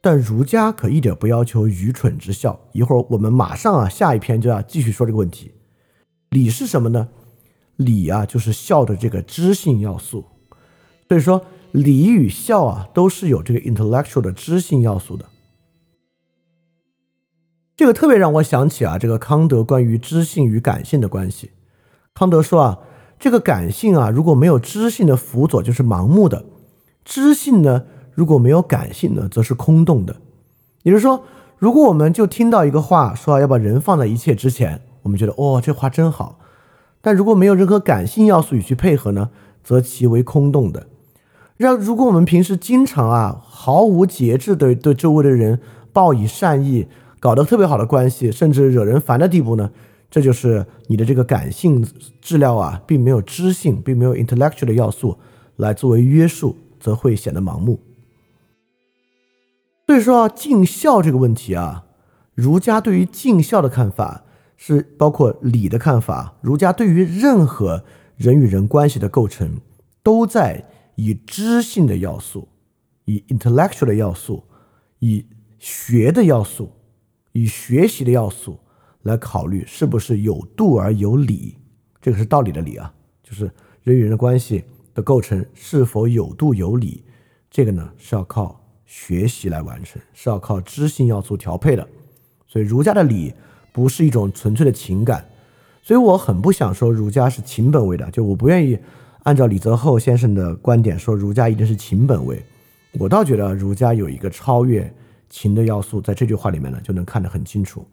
[0.00, 2.58] 但儒家可一点不要求愚蠢之孝。
[2.72, 5.52] 一会儿我们马上啊，下一篇就要继续说这个问题。
[6.30, 7.08] 礼是什么呢？
[7.76, 10.24] 礼啊，就是孝的这个知性要素。
[11.08, 15.26] 所以说，礼与孝啊，都是有这个 intellectual 的知性要素的。
[17.76, 21.50] 这个特别让我想起啊，这个康德关于知性与感性的关系。
[22.14, 22.78] 康德说啊，
[23.18, 26.46] 这个感性啊，如果没有知性的辅佐，就是盲目的；
[27.04, 27.84] 知性呢，
[28.14, 30.16] 如果没有感性呢，则是空洞的。
[30.84, 31.22] 也就是说，
[31.58, 36.38] 如果我们就听到一个话，说啊要把人放在一切之前，我们觉得哦，这话真好；
[37.02, 39.28] 但如果没有任何感性要素与其配合呢，
[39.62, 40.86] 则其为空洞的。
[41.58, 45.60] 让如果我们平时经常啊，毫无节制的对周围的人
[45.92, 46.88] 报以善意。
[47.18, 49.70] 搞得特别好的关系，甚至惹人烦的地步呢？
[50.08, 51.84] 这就是你的这个感性
[52.20, 55.18] 质料啊，并没有知性，并没有 intellectual 的要素
[55.56, 57.80] 来作为约束，则会显得盲目。
[59.86, 61.86] 所以说啊尽孝这个问题啊，
[62.34, 64.24] 儒家对于尽孝的看法
[64.56, 66.36] 是包括礼的看法。
[66.40, 67.84] 儒家对于任何
[68.16, 69.60] 人与人关系的构成，
[70.04, 72.48] 都在以知性的要素、
[73.06, 74.44] 以 intellectual 的要素、
[75.00, 75.26] 以
[75.58, 76.70] 学的要素。
[77.36, 78.58] 以学习的要素
[79.02, 81.54] 来考虑是不是有度而有理，
[82.00, 82.90] 这个是道理的理啊，
[83.22, 83.50] 就是
[83.82, 87.04] 人与人的关系的构成是否有度有理，
[87.50, 91.86] 这个呢是要靠学习来完成，是要靠知性要素调配的。
[92.46, 93.34] 所以儒家的礼
[93.70, 95.28] 不是一种纯粹的情感，
[95.82, 98.78] 所以我很不想说儒家是情本位的，就我不愿意
[99.24, 102.42] 按照李泽厚先生的观点说儒家一定是情本位，
[102.98, 104.90] 我倒觉得儒家有一个超越。
[105.38, 107.86] 情的要素在这句话里面呢，就能看得很清楚。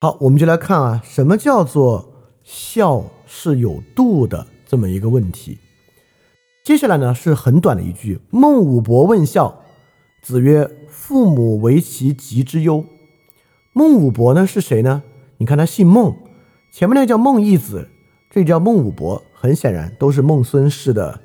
[0.00, 5.58] 好，我们就来看啊，什么叫做孝是有度的这么一个问题。
[6.64, 9.62] 接下来呢是很短的一句：孟武伯问孝，
[10.20, 12.84] 子曰：“父母为其疾之忧。”
[13.72, 15.04] 孟武伯呢是谁呢？
[15.36, 16.16] 你看他姓孟，
[16.72, 17.88] 前面那个叫孟义子，
[18.28, 19.22] 这叫孟武伯。
[19.42, 21.18] 很显然都是孟孙氏的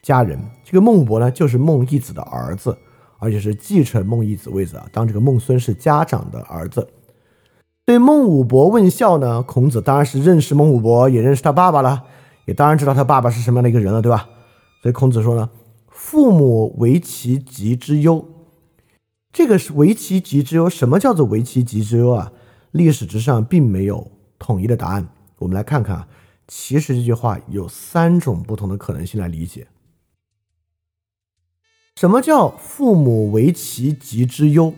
[0.00, 0.38] 家人。
[0.62, 2.78] 这个孟武伯呢，就是孟义子的儿子，
[3.18, 6.86] 而且是继承孟义子位子啊，当这个孟孙氏家长的儿子。
[7.84, 12.04] 对孟武伯问孝呢，孔子当然是认识孟武伯，也认识他爸爸了，
[12.44, 14.28] 也当然知道他爸爸是什么样的一个人了，对吧？
[14.80, 15.50] 所以孔子说呢，
[15.88, 18.24] 父母为其疾之忧。
[19.32, 20.70] 这个是为其疾之忧。
[20.70, 22.30] 什么叫做为其疾之忧啊？
[22.70, 24.08] 历史之上并没有
[24.38, 25.08] 统一的答案。
[25.38, 26.06] 我们来看看啊。
[26.48, 29.66] 其实这句话有三种不同的可能性来理解。
[31.96, 34.74] 什么叫父母为其疾之忧？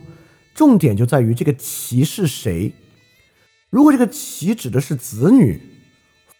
[0.54, 2.72] 重点就在于这个“其”是谁。
[3.70, 5.60] 如果这个“其”指的是子女，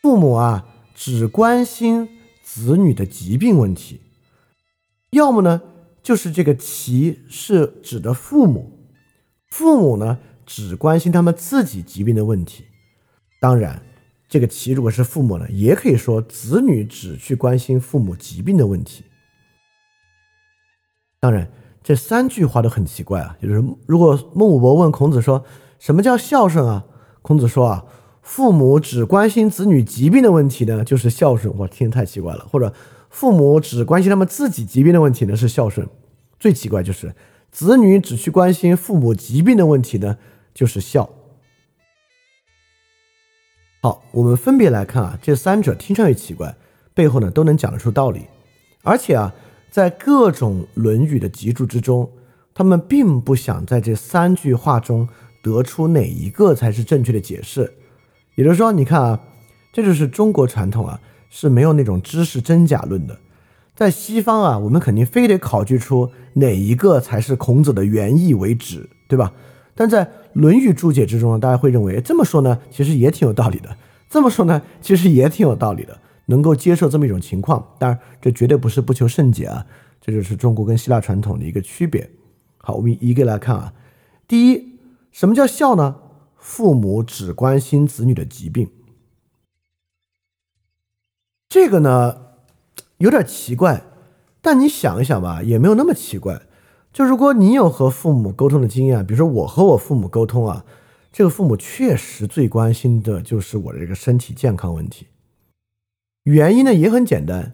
[0.01, 2.09] 父母啊只关心
[2.43, 4.01] 子女的疾病问题；
[5.11, 5.61] 要么呢，
[6.03, 8.89] 就是这个“其”是指的父母，
[9.51, 12.65] 父母呢只关心他们自己疾病的问题。
[13.41, 13.83] 当然。
[14.29, 19.05] 这个其如果是父母呢，也可以说子女只去关心父母疾病的问题。
[21.19, 21.51] 当然，
[21.83, 23.37] 这三句话都很奇怪啊。
[23.43, 25.45] 就是如果孟武伯问孔子说
[25.81, 26.85] ：“什么叫孝顺啊？”
[27.23, 27.87] 孔子说：“啊，
[28.21, 32.47] 父母只关心子女疾病的问题呢，就是孝顺。”我听太奇怪了。
[32.53, 32.73] 或者，
[33.09, 35.89] 父母只关心他们自己疾病的问题呢，是孝顺。
[36.39, 37.15] 最奇怪就是
[37.51, 40.19] 子女只去关心父母疾病的问题呢，
[40.55, 41.09] 就是孝。
[43.81, 46.55] 好，我们分别来看啊，这三者听上去奇怪，
[46.95, 48.23] 背后呢都能讲得出道理，
[48.83, 49.33] 而且啊。
[49.71, 52.11] 在各种《论语》的集注之中，
[52.55, 55.07] 他们并不想在这三句话中
[55.43, 57.75] 得出哪一个才是正确的解释。
[58.35, 59.21] 也就是说，你看啊，
[59.71, 60.99] 这就是中国传统啊，
[61.29, 63.19] 是没有那种知识真假论的。
[63.77, 69.35] 在西方啊，我们肯定非得考据出哪一个才是孔子的原意为止，对吧？
[69.79, 73.71] 但在《论语》注解之中呢，大家会认为这么说呢，其实也挺有道理的；
[74.11, 75.97] 这么说呢，其实也挺有道理的。
[76.27, 79.65] 能够接受这么一种情况，当然这绝对不是不求甚解啊，
[80.01, 82.11] 这就是中国跟希腊传统的一个区别。
[82.57, 83.73] 好，我们一个来看啊。
[84.27, 84.81] 第一，
[85.13, 85.95] 什么叫孝呢？
[86.37, 88.69] 父母只关心子女的疾病，
[91.49, 92.17] 这个呢
[92.97, 93.85] 有点奇怪，
[94.43, 96.43] 但你想一想吧，也没有那么奇怪。
[96.99, 100.65] 就如果你有和父母沟通的经验，比如说我和我父母沟通啊，
[101.13, 105.07] 这个父母确实最关心的就是我的这个身体健康问题。
[106.25, 107.53] 原因呢也很简单，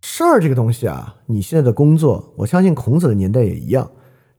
[0.00, 3.90] 事儿这个东西啊，你现在的工作，我相信孔子的年代也一样，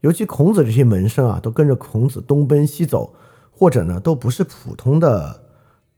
[0.01, 3.13] 尤其孔子这些门生啊，都跟着孔子东奔西走，
[3.51, 5.43] 或者呢都不是普通的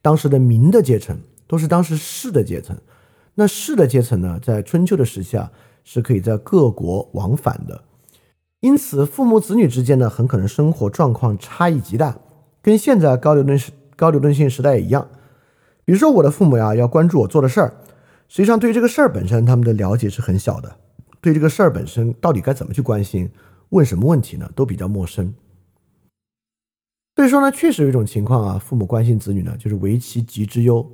[0.01, 1.17] 当时的民的阶层，
[1.47, 2.77] 都是当时士的阶层。
[3.35, 5.49] 那士的阶层呢，在春秋的时期啊，
[5.85, 7.85] 是可以在各国往返的，
[8.61, 12.17] 因此父母子女之间呢，很可能生活状况差异极大，
[12.61, 15.07] 跟现在高流动时高流动性时代一样。
[15.85, 17.73] 比如说，我的父母呀，要关注我做的事儿，
[18.27, 20.75] 实际上对于这个事儿本身，他们的了解是很小的，
[21.21, 23.29] 对这个事儿本身到底该怎么去关心，
[23.69, 25.33] 问什么问题呢，都比较陌生。
[27.15, 30.85] 所以说呢，确实有一种情况啊，父母关心子女呢，就是为其疾之忧。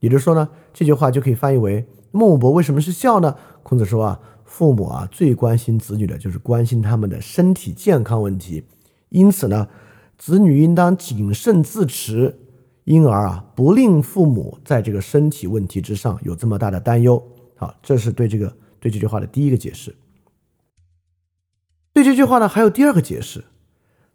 [0.00, 3.34] 也就是说呢，这句话就可以翻译为：孟武伯为什么是孝呢？
[3.62, 8.64] 孔子说啊，父母啊最关心子女的就是关心他们的身体健康问题，
[9.10, 9.68] 因此呢，
[10.16, 12.40] 子女应当谨慎自持。
[12.84, 17.22] 因而啊，不令父母在这个身体问题之上有这么大的担忧。
[17.54, 19.94] 好，这是对这个对这句话的第一个解释。
[21.92, 23.44] 对这句话呢，还有第二个解释。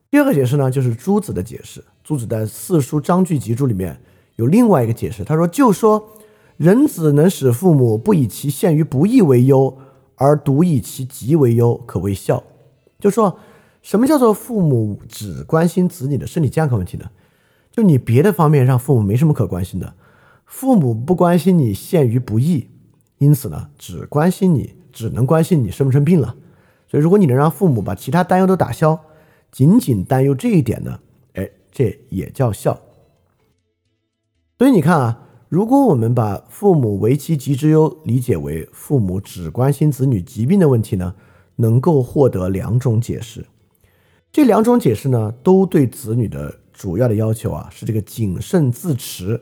[0.10, 1.84] 第二个解释呢，就是朱子的解释。
[2.04, 4.02] 朱子在《四书章句集注》里面
[4.38, 5.24] 有另外一个解释。
[5.24, 6.18] 他说：“就说
[6.58, 9.78] 人子能使父母不以其陷于不义为忧，
[10.16, 12.44] 而独以其疾为忧，可谓孝。”
[13.00, 13.38] 就说
[13.82, 17.10] 什么叫做父母只关心子女的身体健康问题呢？
[17.72, 19.96] 就你别的方面让父母没什么可关心的，
[20.46, 22.70] 父母不关心你陷于不义，
[23.18, 26.36] 因此呢，只关心你，只能关心你生不生病了。
[26.88, 29.00] 所以，如果你能让父母把其他担忧都打消，
[29.52, 31.00] 仅仅担忧这一点呢，
[31.34, 32.80] 哎，这也叫孝。
[34.60, 35.23] 所以你看啊，
[35.54, 41.14] 如果我们把父母为其疾之忧理解为父母只关心子女疾病的问题呢，
[41.58, 43.46] 能够获得两种解释。
[44.32, 46.56] 这两种解释呢，都对子女的。
[46.74, 49.40] 主要的要求啊是这个谨慎自持，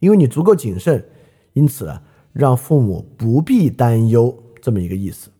[0.00, 1.08] 因为你足够谨慎，
[1.52, 5.30] 因此啊让父母不必担忧这么一个意思。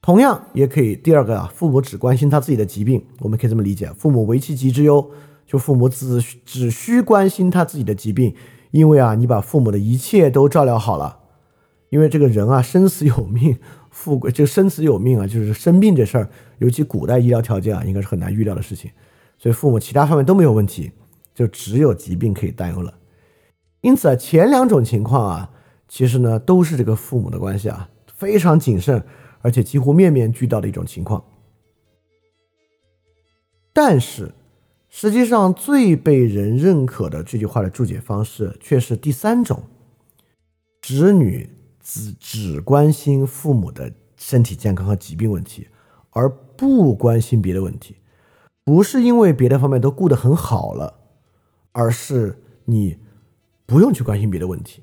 [0.00, 5.10] 同样也可以第二个啊，父母只关心他自己的疾病，我们可以这么理解：父母为其疾之忧，
[5.46, 8.34] 就父母只只需关心他自己的疾病，
[8.70, 11.20] 因为啊你把父母的一切都照料好了，
[11.90, 13.58] 因为这个人啊生死有命。
[13.96, 16.28] 富贵就生死有命啊，就是生病这事儿，
[16.58, 18.90] 尤其古代医疗条件啊，应该是很难预料的事情。
[19.38, 20.92] 所以父母其他方面都没有问题，
[21.34, 22.92] 就只有疾病可以担忧了。
[23.80, 25.50] 因此啊，前两种情况啊，
[25.88, 29.02] 其实呢都是这个父母的关系啊非常谨慎，
[29.40, 31.24] 而且几乎面面俱到的一种情况。
[33.72, 34.30] 但是
[34.98, 39.64] 实际上最被人认可的这句话的注解方式却是第三种，
[40.80, 41.50] 子女。
[41.88, 45.68] 只只关心父母的身体健康和疾病问题，
[46.10, 47.94] 而不关心别的问题，
[48.64, 50.94] 不是因为别的方面都顾得很好了，
[51.70, 52.96] 而是你
[53.66, 54.82] 不用去关心别的问题。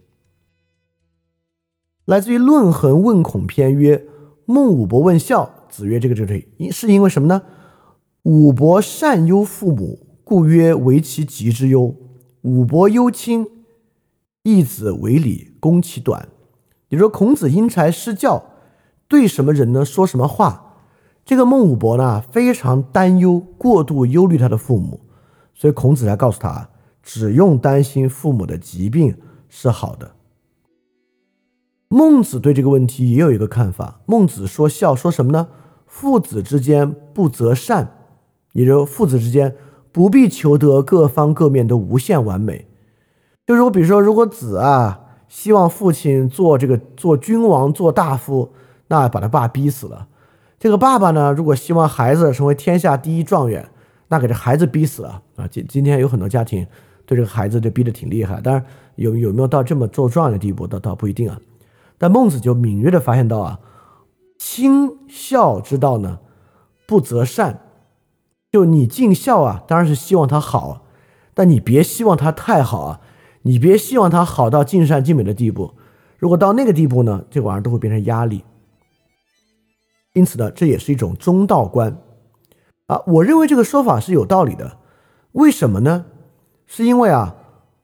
[2.05, 4.07] 来自于《论衡·问孔篇》曰
[4.47, 7.41] ：“孟武伯问孝，子曰：‘这个这个，因是因为什么呢？
[8.23, 11.93] 武伯善忧父母，故曰为其疾之忧。
[12.43, 13.45] 武伯忧亲，
[14.43, 16.29] 义子为礼，攻其短。’”
[16.87, 18.45] 你说孔子因材施教，
[19.09, 20.77] 对什么人呢说什么话？
[21.25, 25.01] 这个孟武伯呢非常担忧，过度忧虑他的父母，
[25.53, 26.69] 所以孔子才告诉他，
[27.01, 29.17] 只用担心父母的疾病
[29.49, 30.15] 是好的。
[31.89, 33.99] 孟子对这个问题也有一个看法。
[34.05, 35.49] 孟子说孝说什么呢？
[35.85, 38.02] 父子之间不择善，
[38.53, 39.55] 也就父子之间
[39.91, 42.65] 不必求得各方各面都无限完美。
[43.45, 48.53] 就是我比如说，如果子啊希望父亲做这个做君王做大夫，
[48.87, 50.07] 那把他爸逼死了。
[50.57, 53.67] 这个爸爸呢，如果希望孩子成为天下第一状元，
[54.07, 55.47] 那给这孩子逼死了啊。
[55.47, 56.65] 今今天有很多家庭
[57.05, 58.63] 对这个孩子就逼得挺厉害，当然
[58.95, 61.37] 有有没有到这么做状元的地步，倒倒不一定啊。
[61.97, 63.59] 但孟子就敏锐地发现到啊，
[64.37, 66.19] 亲孝之道呢，
[66.87, 67.59] 不择善。
[68.53, 70.85] 就你尽孝啊，当然是希望他好，
[71.33, 73.01] 但你别希望他太好啊，
[73.41, 75.73] 你别希望他好到尽善尽美的地步。
[76.19, 78.43] 如果到那个地步呢，这玩意儿都会变成压力。
[80.13, 81.97] 因此呢，这也是一种中道观
[82.85, 83.01] 啊。
[83.07, 84.77] 我认为这个说法是有道理的。
[85.31, 86.05] 为什么呢？
[86.67, 87.35] 是因为啊，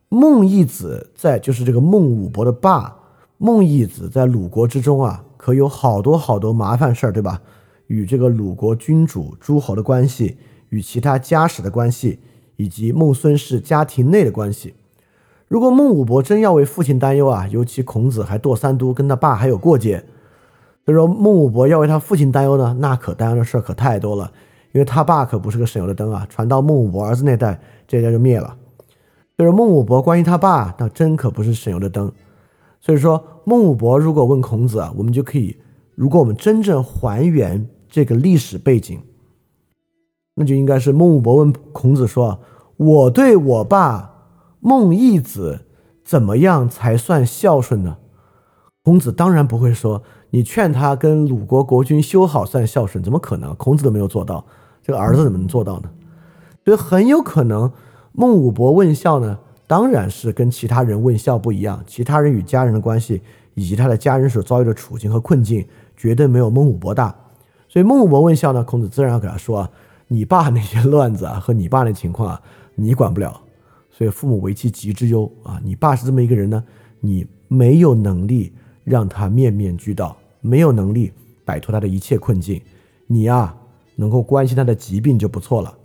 [0.08, 2.96] 孟义子在就是这个孟武伯的爸。
[3.40, 7.42] 孟义子在鲁国之中啊，可有好多好多麻烦事儿，对吧？
[7.88, 10.38] 与这个鲁国君主诸侯的关系，
[10.70, 12.20] 与其他家史的关系，
[12.56, 14.74] 以及孟孙氏家庭内的关系。
[15.48, 20.06] 如果孟武伯真要为父亲担忧啊，尤其孔子还堕三都，跟他爸还有过节，
[20.86, 24.32] 所以说孟武伯要为他父亲担忧呢，那可担忧的事儿可太多了。
[24.72, 28.56] 因为他爸可不是个省油的灯啊，传到孟武伯儿子那代，这家就灭了。
[29.36, 32.12] 所以说孟武伯关于他爸，那真可不是省油的灯。
[32.80, 35.58] 所以说，孟武伯如果问孔子啊，我们就可以，
[35.96, 39.02] 如果我们真正还原这个历史背景，
[40.40, 42.40] 那就应该是孟武伯问孔子说
[42.78, 44.10] ：“我对我爸
[44.62, 45.66] 孟义子
[46.06, 47.98] 怎么样才算孝顺呢？”
[48.82, 53.54] 孔子当然不会说：“你劝他跟鲁国国君修好算孝顺，怎么可能？
[53.56, 54.46] 孔子都没有做到，
[54.82, 55.90] 这个儿子怎么能做到呢？”
[56.64, 57.70] 所以很有可能，
[58.14, 59.38] 孟武伯问孝呢。
[59.68, 63.22] 当然是跟其他人问孝不一样，其他人与家人的关系，
[63.54, 65.64] 以及他的家人所遭遇的处境和困境，
[65.96, 67.14] 绝对没有孟武伯大。
[67.68, 69.70] 所以孟武伯问孝呢，孔子自然要给他说啊
[70.10, 72.42] ：“你爸那些乱子啊，和你爸那情况啊，
[72.76, 73.40] 你管不了。
[73.90, 76.62] 所以父母为其疾之忧啊，你爸是这么一个人呢，
[77.00, 78.54] 你没有能力
[78.84, 81.14] 让他面面俱到，没有能力
[81.46, 82.62] 摆脱他的一切困境，
[83.08, 83.56] 你呀，
[83.96, 85.78] 能够关心他的疾病就不错了。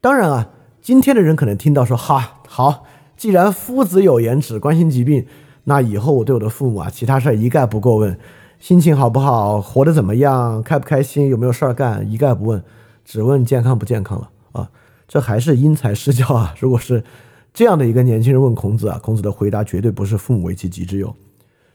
[0.00, 0.50] 当然啊。”
[0.84, 2.84] 今天的人可能听到说哈好，
[3.16, 5.24] 既然夫子有言只关心疾病，
[5.64, 8.18] 那以后我对我的父母啊，其他事儿一概不过问，
[8.58, 12.64] 心情好不好，活得怎么样，开不开心，有没有事儿干，一概不问，
[13.04, 14.70] 只问健康不健康了啊。
[15.06, 16.54] 这还是因材施教啊。
[16.58, 17.04] 如果是
[17.52, 21.14] 这样的一个年轻人问孔子啊，孔子的回答绝对不是父母为其疾之忧。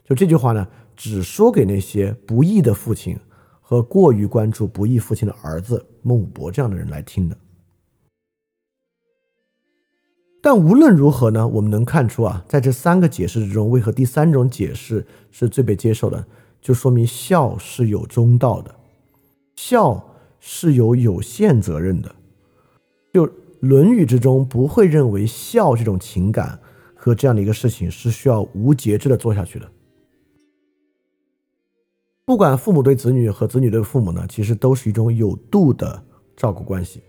[0.03, 3.15] 就这句话呢，只说给那些不义的父亲
[3.61, 7.37] 和过于关注不义父亲的儿子孟武伯这样的人来听的。
[10.41, 16.25] 但无论如何呢，我们能看出啊，在这三个解释之中，为何第三种解释是最被接受的？
[16.61, 18.75] 就说明孝是有中道的，
[19.55, 22.15] 孝是有有限责任的。
[23.13, 23.25] 就
[23.61, 26.59] 《论语》之中不会认为孝这种情感
[26.95, 29.69] 和这样的一个事情是需要无节制的做下去的。
[32.25, 36.03] 不管父母对子女和子女对父母呢，其实都是一种有度的
[36.37, 37.01] 照顾关系。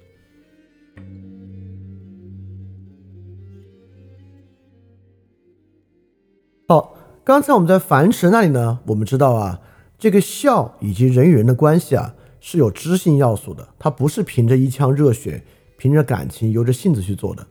[6.66, 6.96] 好，
[7.30, 9.60] 刚才我们在樊迟那里呢，我们知道啊，
[9.96, 15.44] 这个孝以及人与人的关系啊是有知性要素的，它不是凭着一腔热血、
[15.76, 17.46] 凭着感情、由着性子去做的。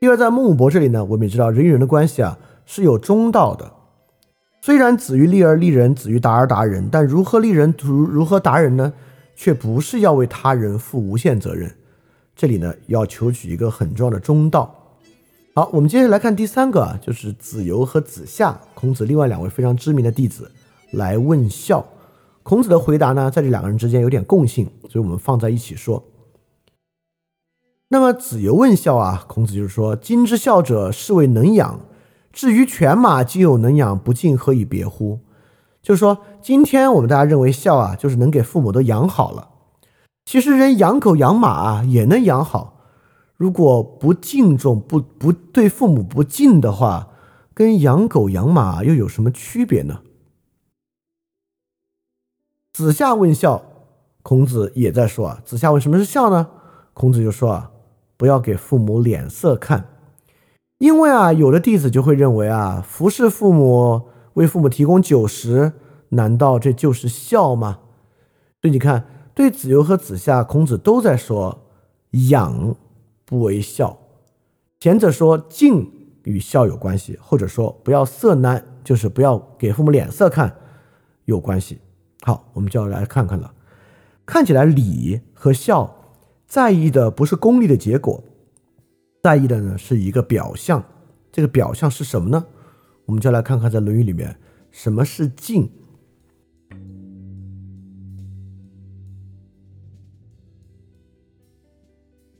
[0.00, 3.74] 第二，在孟武伯这里呢，我们也知道人与人的关系啊是有中道的。
[4.60, 8.92] 虽然子欲立而立人，子欲达而达人，但如何立人，如如何达人呢？
[9.36, 11.72] 却不是要为他人负无限责任。
[12.34, 14.85] 这里呢，要求取一个很重要的中道。
[15.58, 20.52] 好，我们接着来看第三个，就是子游和子夏，孔子另外两位非常知名的弟子
[20.90, 21.82] 来问孝。
[22.42, 26.04] 孔子的回答呢，在这两个人之间有点共性，所以我们放在一起说。
[27.88, 31.80] 那么子游问孝啊，孔子就是说：“今之孝者，是谓能养。
[32.34, 35.20] 至于犬马，皆有能养，不敬，何以别乎？”
[35.82, 39.48] 就是说，今天我们大家认为孝啊，就是能给父母都养好了。
[40.26, 42.75] 其实人养狗养马啊，也能养好。
[43.36, 47.10] 如果不敬重、不不对父母不敬的话，
[47.52, 50.00] 跟养狗养马又有什么区别呢？
[52.72, 53.62] 子夏问孝，
[54.22, 55.42] 孔子也在说啊。
[55.44, 56.48] 子夏问什么是孝呢？
[56.94, 57.70] 孔子就说啊，
[58.16, 59.86] 不要给父母脸色看，
[60.78, 65.72] 因为啊，有的弟子就会认为啊，服侍父母、为父母提供酒食，
[66.10, 67.80] 难道这就是孝吗？
[68.62, 71.66] 所以你看，对子游和子夏，孔子都在说
[72.30, 72.74] 养。
[73.26, 73.98] 不为孝，
[74.80, 80.56] 前者说敬与孝有关系，或者说不要色难，就是不要给父母脸色看
[81.24, 81.80] 有关系。
[82.22, 83.52] 好，我们就要来看看了。
[84.24, 86.14] 看起来礼和孝
[86.46, 88.22] 在意的不是功利的结果，
[89.22, 90.84] 在意的呢是一个表象。
[91.32, 92.46] 这个表象是什么呢？
[93.06, 94.38] 我们就来看看在《论语》里面
[94.70, 95.68] 什么是敬。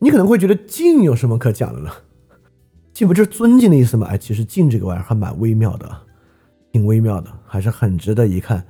[0.07, 1.91] 你可能会觉得敬有什么可讲的呢？
[2.95, 4.07] 敬不就是尊敬的意思吗？
[4.07, 6.03] 哎，其实敬这个玩意儿还蛮微妙的，
[6.71, 8.65] 挺微妙的，还是很值得一看。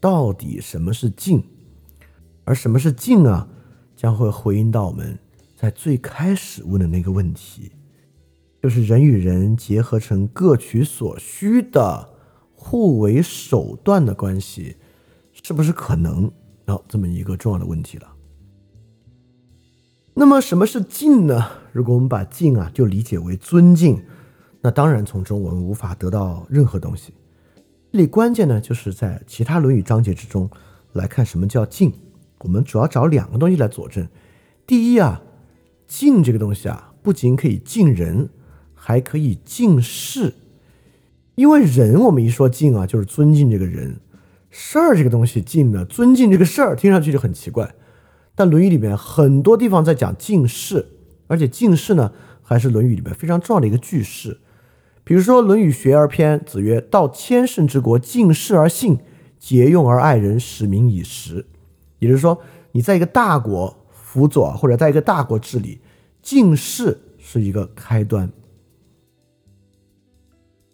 [0.00, 1.44] 到底什么是敬？
[2.46, 3.46] 而什么是敬啊？
[3.94, 5.18] 将会回应到我们
[5.54, 7.70] 在最开始问的那个问题，
[8.62, 12.08] 就是人与人结合成各取所需的
[12.54, 14.76] 互为手段的关系，
[15.42, 16.32] 是不是可能？
[16.64, 18.08] 哦，这么一个重要的问题了。
[20.18, 21.46] 那么什么是敬呢？
[21.70, 24.02] 如果我们把敬啊就理解为尊敬，
[24.60, 27.12] 那当然从中我们无法得到任何东西。
[27.92, 30.50] 这里关键呢就是在其他《论语》章节之中
[30.94, 31.92] 来看什么叫敬。
[32.40, 34.08] 我们主要找两个东西来佐证。
[34.66, 35.22] 第一啊，
[35.86, 38.28] 敬这个东西啊，不仅可以敬人，
[38.74, 40.34] 还可以敬事。
[41.36, 43.92] 因为人我们一说敬啊，就是尊敬这个人；
[44.50, 47.72] 事儿这个东西敬呢，尊敬这个事儿，听上去就很奇怪。
[48.38, 50.86] 但《论语》里面很多地方在讲敬事，
[51.26, 54.38] 而且敬事呢还是《论语》里面非常重要的一个句式。
[55.02, 58.98] 比如说《论语·学而篇》，子曰：“到千乘之国，敬事而信，
[59.40, 61.46] 节用而爱人，使民以时。”
[61.98, 62.38] 也就是说，
[62.70, 65.80] 你在一个大国辅佐，或者在一个大国治理，
[66.22, 68.30] 敬事是一个开端。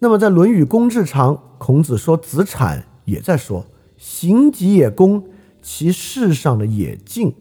[0.01, 3.65] 那么在《论语·公至长》，孔子说子产也在说
[3.97, 5.31] ：“行己也公，
[5.63, 7.35] 其事上的也敬。”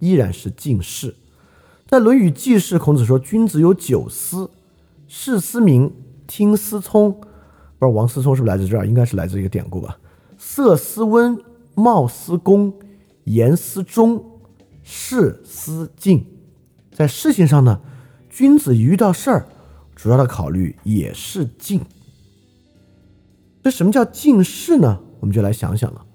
[0.00, 1.14] 依然是近事。
[1.86, 4.50] 在《论语记事》，孔子说：“君子有九思，
[5.08, 5.92] 事思明，
[6.26, 7.20] 听思聪。”
[7.78, 8.86] 不是王思聪是不是来自这儿？
[8.86, 9.98] 应该是来自一个典故吧。
[10.38, 11.36] 色思温，
[11.74, 12.72] 貌思恭，
[13.24, 14.24] 言思忠，
[14.82, 16.24] 事思敬。
[16.92, 17.80] 在事情上呢，
[18.28, 19.48] 君子一遇到事儿，
[19.96, 21.80] 主要的考虑也是敬。
[23.64, 25.00] 这什么叫敬事呢？
[25.18, 26.06] 我们就来想想了。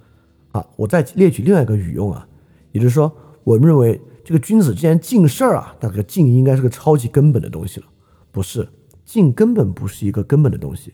[0.53, 2.25] 啊，我再列举另外一个语用啊，
[2.71, 3.13] 也就是说。
[3.45, 7.85] 我们认为这个君子既然敬事儿啊，那这个敬应该是个超级根本的东西了。
[8.31, 8.67] 不是，
[9.05, 10.93] 敬根本不是一个根本的东西。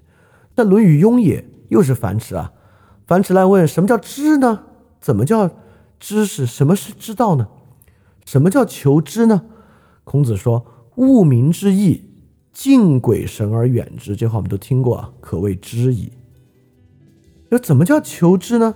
[0.56, 2.52] 那《论语雍也》又是樊迟啊，
[3.08, 4.64] 樊迟来问什么叫知呢？
[4.99, 5.49] 怎么叫
[5.99, 6.45] 知识？
[6.45, 7.47] 什么是知道呢？
[8.26, 9.45] 什么叫求知呢？
[10.04, 10.66] 孔子说
[10.97, 12.10] ：“物民之义，
[12.52, 16.12] 敬鬼神而远之。”这话我们都听过啊，可谓知矣。
[17.49, 18.76] 那怎么叫求知呢？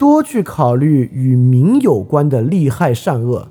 [0.00, 3.50] 多去考虑与民有关的利害善恶，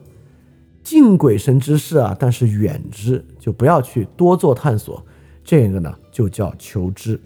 [0.81, 5.05] 敬鬼神之事啊，但是远之，就不要去多做探索。
[5.43, 7.21] 这个呢，就叫求知。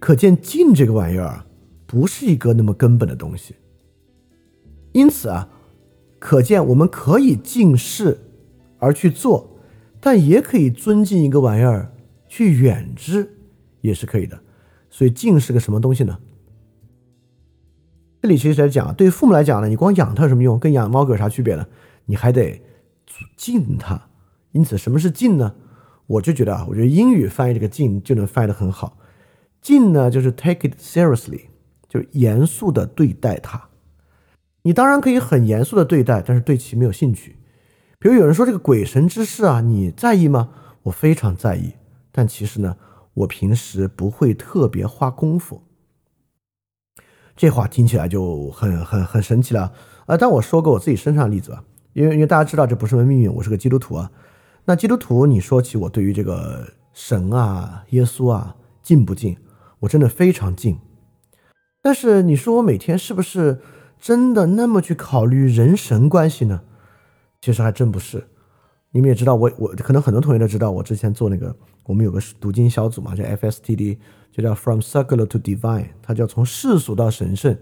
[0.00, 1.46] 可见敬这个玩意儿
[1.86, 3.54] 不是一个那么根本的东西。
[4.90, 5.48] 因此啊，
[6.18, 8.18] 可见我们可以敬事
[8.80, 9.48] 而去做，
[10.00, 11.94] 但也可以尊敬一个玩意儿
[12.26, 13.36] 去远之，
[13.80, 14.40] 也是可以的。
[14.90, 16.18] 所以敬是个什么东西呢？
[18.22, 20.58] 这里其实在讲，对父母来讲呢，你光养它有什么用？
[20.58, 21.66] 跟养猫狗有啥区别呢？
[22.04, 22.60] 你还得
[23.36, 24.08] 敬它。
[24.52, 25.54] 因此，什么是敬呢？
[26.06, 28.98] 我就觉得啊，我觉得英语翻译这个敬就能翻译的很好。
[29.62, 31.42] 敬呢，就是 take it seriously，
[31.88, 33.68] 就是严肃的对待它。
[34.62, 37.36] 你当然可以很严肃的对待，但是对其没有兴趣。
[37.98, 40.50] 比如有人说这个鬼神之事啊，你在意吗？
[40.82, 41.72] 我非常在意，
[42.12, 42.76] 但其实呢，
[43.14, 45.62] 我平时不会特别花功夫。
[47.40, 49.72] 这话听起来就很很很神奇了
[50.04, 50.14] 啊！
[50.14, 51.64] 但我说个我自己身上的例子吧，
[51.94, 54.10] 因为因为大家知道这不是个命运，我是个基督徒啊。
[54.66, 59.38] 那基督徒，你说起我对于这个神啊、耶稣啊敬不敬？
[59.78, 60.80] 我真的非常敬。
[61.80, 63.62] 但是你说我每天是不是
[63.98, 66.60] 真的那么去考虑人神关系呢？
[67.40, 68.28] 其实还真不是。
[68.90, 73.96] 你们也知道，我我可能很多同学都知道，我之前做那个，我们有个读经小组嘛，叫 FSTD。
[74.32, 77.58] 就叫 From Secular to Divine，它叫从世俗到神圣，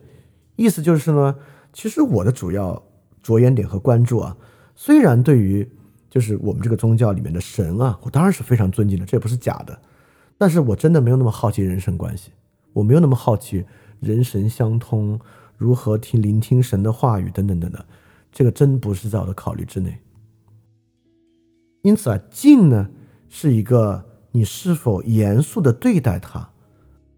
[0.57, 1.37] 意思就是呢，
[1.73, 2.83] 其实我的主要
[3.23, 4.37] 着眼点和关注啊，
[4.75, 5.69] 虽然对于
[6.11, 9.81] 就是我们这个宗教里面的神啊，我当然是非常尊敬的，这也不是假的，
[10.37, 12.33] 但是我真的没有那么好奇人神关系，
[12.75, 13.65] 我没有那么好奇
[14.01, 15.19] 人神相通，
[15.57, 17.83] 如何听聆听神的话语等等等等，
[18.31, 19.99] 这个真不是在我的考虑之内。
[21.83, 22.91] 因此啊，敬呢
[23.29, 26.51] 是一个你是否严肃的对待它。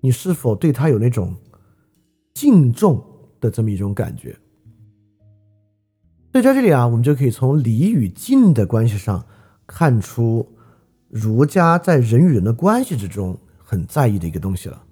[0.00, 1.34] 你是否对他有那种
[2.34, 3.04] 敬重
[3.40, 4.36] 的这么一种感觉？
[6.32, 9.26] 所以在这里啊，我们就可以从礼与敬的关系上
[9.66, 10.46] 看出
[11.08, 14.82] 儒家在人与人的关系之中很在意的一个东西了。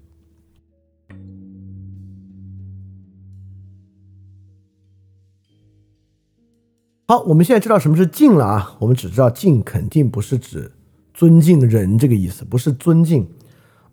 [7.07, 8.77] 好，我们现在知道什么是敬了啊？
[8.81, 10.71] 我们只知道敬肯定不是指
[11.15, 13.27] 尊敬人这个意思，不是尊敬，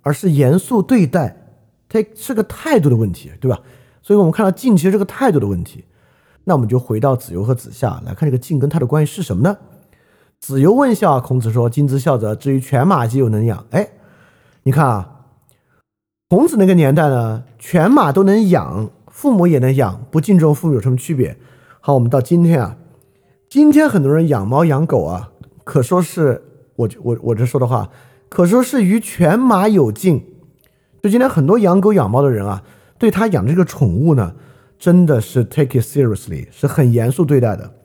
[0.06, 1.36] 而是严肃对待，
[1.90, 3.60] 它是个态度的问题，对吧？
[4.04, 5.84] 所以我们看到敬其实是个态度的问题。
[6.44, 9.58] 那我们就回到子游和子夏来看这个敬跟他的关系是什么呢？
[10.40, 13.90] 子游问孝，孔子说：“今之孝者，至于犬马，皆有能养。”哎，
[14.62, 15.26] 你看啊，
[16.30, 21.36] 孔子那个年代呢，犬马都能养，父母也能养，不敬重父母有什么区别？
[21.82, 22.78] 好，我们到今天啊。
[23.50, 25.32] 今天很多人养猫养狗啊，
[25.64, 26.44] 可说是
[26.76, 27.90] 我我我这说的话，
[28.30, 30.26] 可说是与犬马有敬。
[31.02, 32.64] 就今天很多养狗养猫的人啊，
[32.98, 34.34] 对他养这个宠物呢，
[34.80, 37.76] 真的是 take it seriously，是很严肃对待的。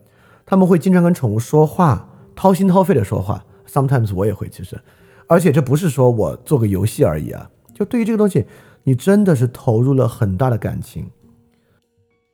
[0.46, 3.44] 他们会经常跟宠物说话，掏心掏肺的说话。
[3.68, 4.80] Sometimes 我也会，其实，
[5.28, 8.46] 而且这不是说我做个游戏而已啊，就对于这个东西，
[8.82, 11.10] 你真的是投入了很大的感情。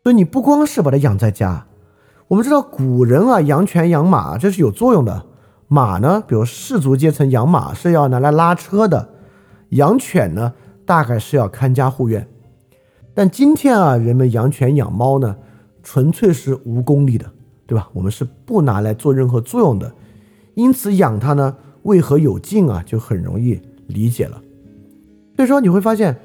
[0.02, 1.66] 所以你不光是把它养在家。
[2.28, 5.26] 我们知道古人啊养犬养马这是有作用的，
[5.68, 9.08] 马呢，比如士族阶层养马是要拿来拉车的，
[9.70, 10.52] 养犬呢
[10.84, 12.28] 大概是要看家护院。
[13.14, 15.36] 但今天啊人们养犬养猫呢，
[15.82, 17.30] 纯粹是无功利的，
[17.66, 17.88] 对吧？
[17.92, 19.92] 我们是不拿来做任何作用的，
[20.54, 24.40] 因此养它呢为何有劲啊就很容易理解了。
[25.36, 26.16] 所以说你会发现，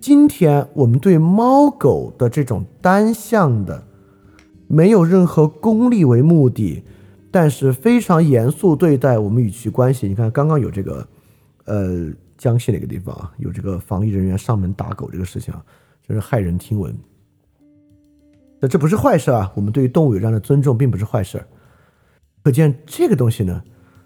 [0.00, 3.82] 今天我们对猫狗的这种单向的。
[4.68, 6.82] 没有任何功利为目的，
[7.32, 10.06] 但是非常严肃对待我们与其关系。
[10.06, 11.08] 你看，刚刚有这个，
[11.64, 15.64] 呃，江西哪个地方啊，有这个防疫人员上门打狗这个事情啊，
[16.06, 16.94] 真是骇人听闻。
[18.60, 21.42] 那这不是坏事啊，我们对于动物有这样的尊重，并不是坏事。
[22.44, 23.62] 可见这个东西呢，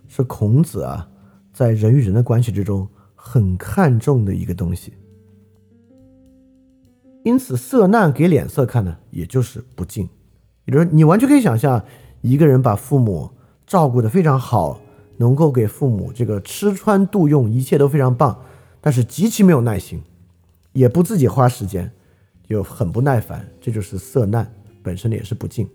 [0.06, 1.08] 是孔子啊，
[1.52, 4.92] 在人与人的关系之中很看重的一个东西。
[7.24, 10.08] 因此，色难给脸色看呢，也就是不敬。
[10.64, 11.84] 也就是，你完全可以想象，
[12.26, 13.30] 一个人把父母
[13.68, 14.80] 照顾得非常好，
[15.18, 18.36] 能够给父母这个吃穿度用，一切都非常棒，
[18.80, 20.02] 但是极其没有耐心，
[20.72, 21.92] 也不自己花时间，
[22.48, 24.52] 就很不耐烦，这就是色难
[24.82, 25.68] 本身的也是不敬。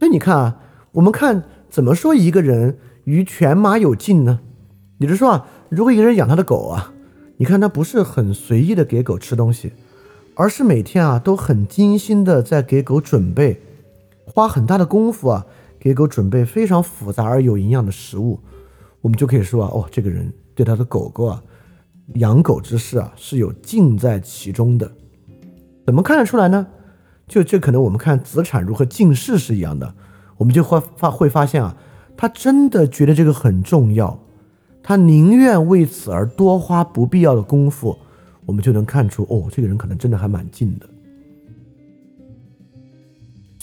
[0.00, 0.60] 所以你看啊，
[0.90, 4.40] 我们看怎么说一个人与犬马有敬呢？
[4.98, 6.92] 也就是说啊，如果一个人养他的狗啊，
[7.36, 9.72] 你看他不是很随意的给狗吃东西。
[10.38, 13.58] 而是每天啊都很精心的在给狗准备，
[14.36, 15.46] 花很大的功夫啊
[15.80, 18.38] 给狗准备非常复杂而有营养的食物，
[19.00, 21.42] 我们就可以说啊，哦，这个人对他的狗狗啊，
[22.16, 24.92] 养狗之事啊是有敬在其中的。
[25.86, 26.66] 怎么看得出来呢？
[27.26, 29.94] 就这可能我们看子产如何敬事是一样的，
[30.36, 31.74] 我们就会发会发现啊，
[32.14, 34.20] 他真的觉得这个很重要，
[34.82, 37.96] 他宁愿为此而多花不必要的功夫。
[38.44, 40.86] 我们就能看出，哦，这个人可能真的还蛮近的。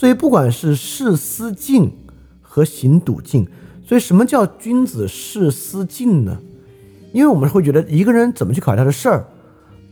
[0.03, 1.89] 所以，不管是事思敬
[2.41, 3.47] 和行笃敬，
[3.87, 6.37] 所以什么叫君子事思敬呢？
[7.13, 9.25] 因为我们会觉得一个人怎么去考虑他的事儿，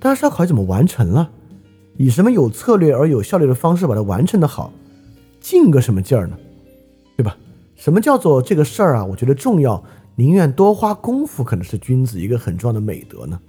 [0.01, 1.32] 当然是要考虑怎么完成了，
[1.95, 4.74] 以什么有策略而有效率的方式把它完成的好，
[5.39, 6.38] 敬个什么劲儿呢？
[7.16, 7.38] 对吧？
[7.78, 9.05] 什么叫做这个事儿啊？
[9.05, 9.82] 我觉得重要，
[10.16, 13.39] 宁愿多花功夫，可能是君子一个很重要的美德呢。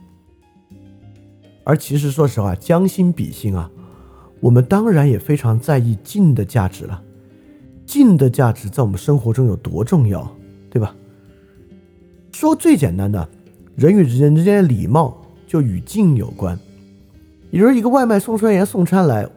[1.64, 3.68] 而其实，说实话，将心比心啊，
[4.42, 7.00] 我们当然也非常在意敬的价值了。
[7.86, 10.28] 敬的价值在我们生活中有多重要，
[10.68, 10.92] 对吧？
[12.32, 13.28] 说最简单的，
[13.76, 15.16] 人与人之间的礼貌
[15.46, 16.58] 就与敬有关。
[17.52, 19.28] 比如一个外卖送餐员送餐来，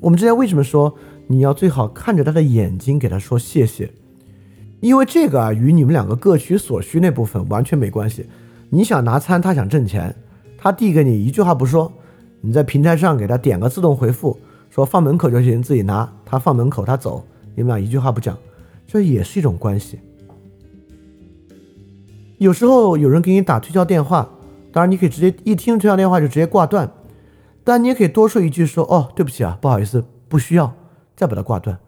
[0.00, 0.94] 我们之前为什么说
[1.26, 3.92] 你要最好看着他的眼睛给他说谢谢？
[4.78, 8.26] 因为这个啊，与你们两个各取所需那部分完全没关系。
[8.70, 10.14] 你想拿餐，他想挣钱。
[10.58, 11.92] 他递给你一句话不说，
[12.40, 14.38] 你在平台上给他点个自动回复，
[14.70, 16.12] 说放门口就行，自己拿。
[16.24, 17.24] 他放门口，他走，
[17.54, 18.36] 你们俩一句话不讲，
[18.86, 19.98] 这也是一种关系。
[22.38, 24.28] 有时候有人给你打推销电话，
[24.70, 26.92] 当然你可以直接一听推销电话就直接挂断，
[27.64, 30.74] 但你也可以多说一句说哦，对不起啊，不好意思，不需要，
[31.16, 31.78] 再把它挂断。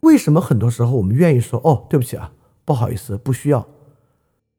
[0.00, 2.32] 为什么很多时候我们愿意说哦，对不起啊，
[2.64, 3.66] 不好意思，不需要？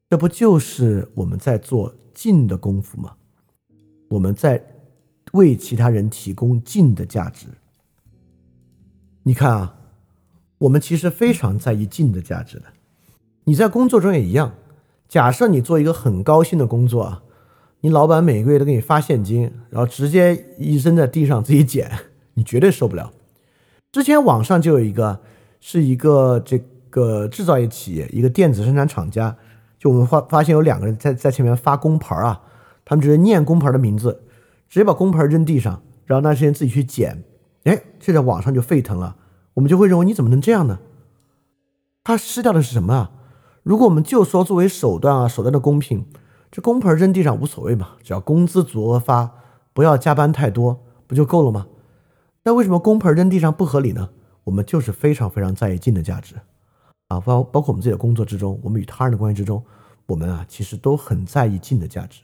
[0.08, 3.14] 这不就是我们在做静的功夫吗？
[4.08, 4.64] 我们在
[5.36, 7.46] 为其他人提供敬的价值。
[9.22, 9.76] 你看啊，
[10.58, 12.64] 我们其实非常在意敬的价值的。
[13.44, 14.54] 你在工作中也一样。
[15.08, 17.22] 假设你做一个很高薪的工作啊，
[17.82, 21.88] 你老板每个月都给你发现金，然后直接一扔在地上自己捡，
[22.34, 23.12] 你绝对受不了。
[23.92, 25.20] 之前网上就有一个，
[25.60, 26.58] 是一个这
[26.90, 29.36] 个制造业企业，一个电子生产厂家，
[29.78, 32.42] 就我们发发现有两个人在在前面发工牌啊，
[32.84, 34.22] 他们直接念工牌的名字，
[34.68, 37.24] 直接把工牌扔地上，然后那些人自己去捡，
[37.64, 39.16] 哎，这在网上就沸腾了，
[39.54, 40.78] 我们就会认为你怎么能这样呢？
[42.04, 43.10] 他失掉的是什么啊？
[43.62, 46.06] 如果我们就说作为手段啊，手段的公平，
[46.50, 49.30] 这工牌扔地上无所谓嘛，只要工资足额发，
[49.72, 51.66] 不要加班太多，不就够了吗？
[52.44, 54.10] 那为什么工盆扔地上不合理呢？
[54.44, 56.36] 我们就是非常非常在意静的价值，
[57.08, 59.60] 啊，包包括我们自己的工作之中，我们与他人的关系之中，
[60.06, 62.22] 我们啊其实都很在意静的价值。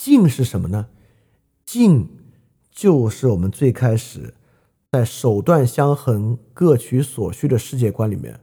[0.00, 0.88] 静是什么呢？
[1.66, 2.08] 静
[2.70, 4.32] 就是我们最开始
[4.90, 8.40] 在手段相衡、各取所需的世界观里面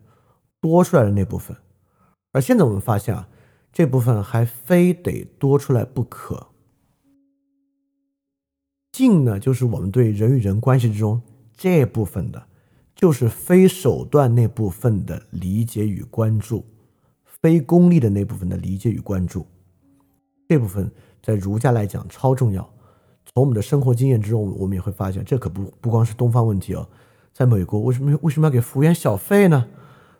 [0.62, 1.58] 多出来的那部分，
[2.32, 3.28] 而现在我们发现啊，
[3.74, 6.50] 这部分还非得多出来不可。
[8.92, 11.20] 静呢，就是我们对人与人关系之中
[11.56, 12.48] 这部分的，
[12.94, 16.64] 就是非手段那部分的理解与关注，
[17.42, 19.48] 非功利的那部分的理解与关注，
[20.48, 20.92] 这部分
[21.28, 22.62] 在儒家来讲超重要。
[23.26, 26.88] 从我们的生活经验之中，我们也会发现，这可不不光是东方问题哦。
[27.34, 29.68] 在美国，为什么为什么要给服务员小费呢？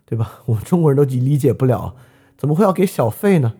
[0.04, 0.40] 对吧？
[0.44, 1.96] 我们中国人都理解不了，
[2.36, 3.54] 怎么会要给小费呢？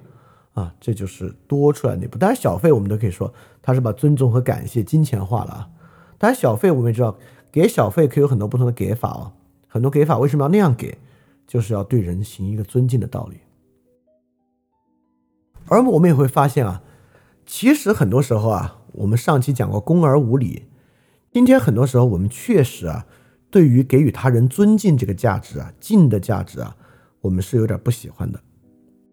[0.53, 2.18] 啊，这就是多出来那部。
[2.18, 3.32] 当然，小费我们都可以说，
[3.62, 5.70] 他是把尊重和感谢金钱化了啊。
[6.18, 7.16] 当然，小费我们也知道，
[7.51, 9.32] 给小费可以有很多不同的给法哦。
[9.68, 10.99] 很多给法为什么要那样给，
[11.46, 13.38] 就是要对人行一个尊敬的道理。
[15.66, 16.82] 而我们也会发现啊，
[17.49, 20.66] 其实很多时候啊，我们上期讲过公而无礼，
[21.32, 23.07] 今天很多时候我们确实啊，
[23.51, 26.76] 对于给予他人尊敬这个价值啊，敬的价值啊，
[27.22, 28.38] 我们是有点不喜欢的，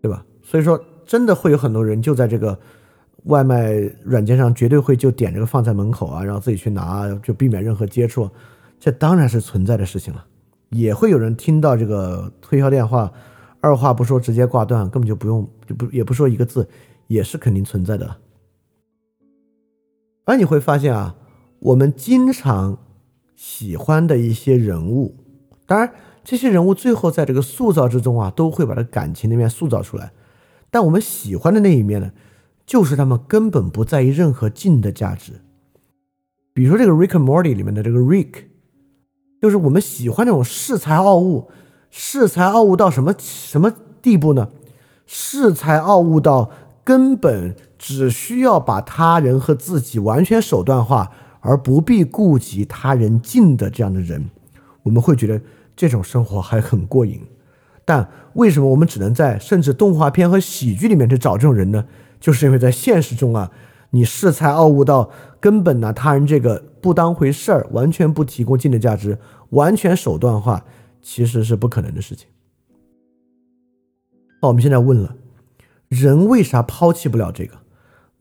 [0.04, 0.24] 对吧？
[0.44, 0.80] 所以说。
[1.08, 2.60] 真的会有很多人就在这个
[3.26, 3.74] 外卖
[4.04, 8.28] 软件上，绝对会就点这个放在门口啊，然后自己去拿，就避免任何接触。
[8.80, 10.26] 这当然是存在的事情了。
[10.70, 13.14] 也会有人听到这个推销电话，
[13.62, 16.68] 二话不说直接挂断，根本就不用，就不也不说一个字，
[17.06, 18.16] 也是肯定存在的。
[20.26, 21.16] 而你会发现啊，
[21.60, 22.78] 我们经常
[23.36, 25.16] 喜欢的一些人物，
[25.66, 25.92] 当然
[26.24, 30.12] 这些人物最后在这个塑造之中啊，都会把他感情那面塑造出来。
[30.70, 32.12] 但我们喜欢的那一面呢，
[32.66, 35.34] 就是他们根本不在意任何静的价值。
[36.54, 38.46] 比如说这个《Rick and Morty》里面的这个 Rick，
[39.42, 41.50] 就是我们喜欢那种恃才傲物，
[41.94, 44.50] 恃才傲物到什么什么地步呢？
[45.08, 46.50] 恃才傲物到
[46.84, 47.56] 根本
[47.88, 54.28] 只需要把他人和自己完全手段化，而不必顾及他人静的这样的人，
[54.82, 55.40] 我们会觉得
[55.76, 57.22] 这种生活还很过瘾。
[57.86, 61.86] 但为什么我们只能在甚至动画片和喜剧里面去找这种人呢？
[62.20, 63.52] 就是因为在现实中啊，
[63.92, 69.20] 你恃才傲物到根本拿他人这个不当回事儿，完全不提供静的价值，
[69.52, 70.66] 完全手段化，
[71.04, 72.28] 其实是不可能的事情。
[74.42, 75.16] 那我们现在问了，
[75.88, 77.56] 人为啥抛弃不了这个？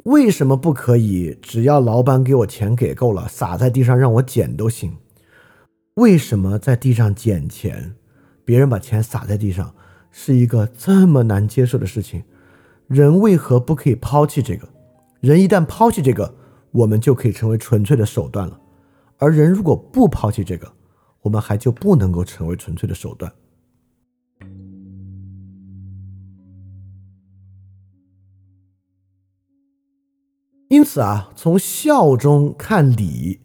[0.04, 1.38] 为什么不可以？
[1.40, 4.98] 只要老板给我钱给够了，撒在地上让我捡都行。
[5.94, 7.94] 为什么在地上捡钱？
[8.44, 9.74] 别人把钱撒在地上，
[10.10, 12.22] 是一个这么难接受的事情。
[12.86, 14.68] 人为何不可以抛弃这个？
[15.20, 16.34] 人一旦抛弃这个，
[16.70, 18.60] 我们就可以成为纯粹的手段了。
[19.16, 20.70] 而人如果不抛弃这个，
[21.22, 23.32] 我们还就不能够成为纯粹的手段。
[30.74, 33.38] 因此啊，从孝中看礼，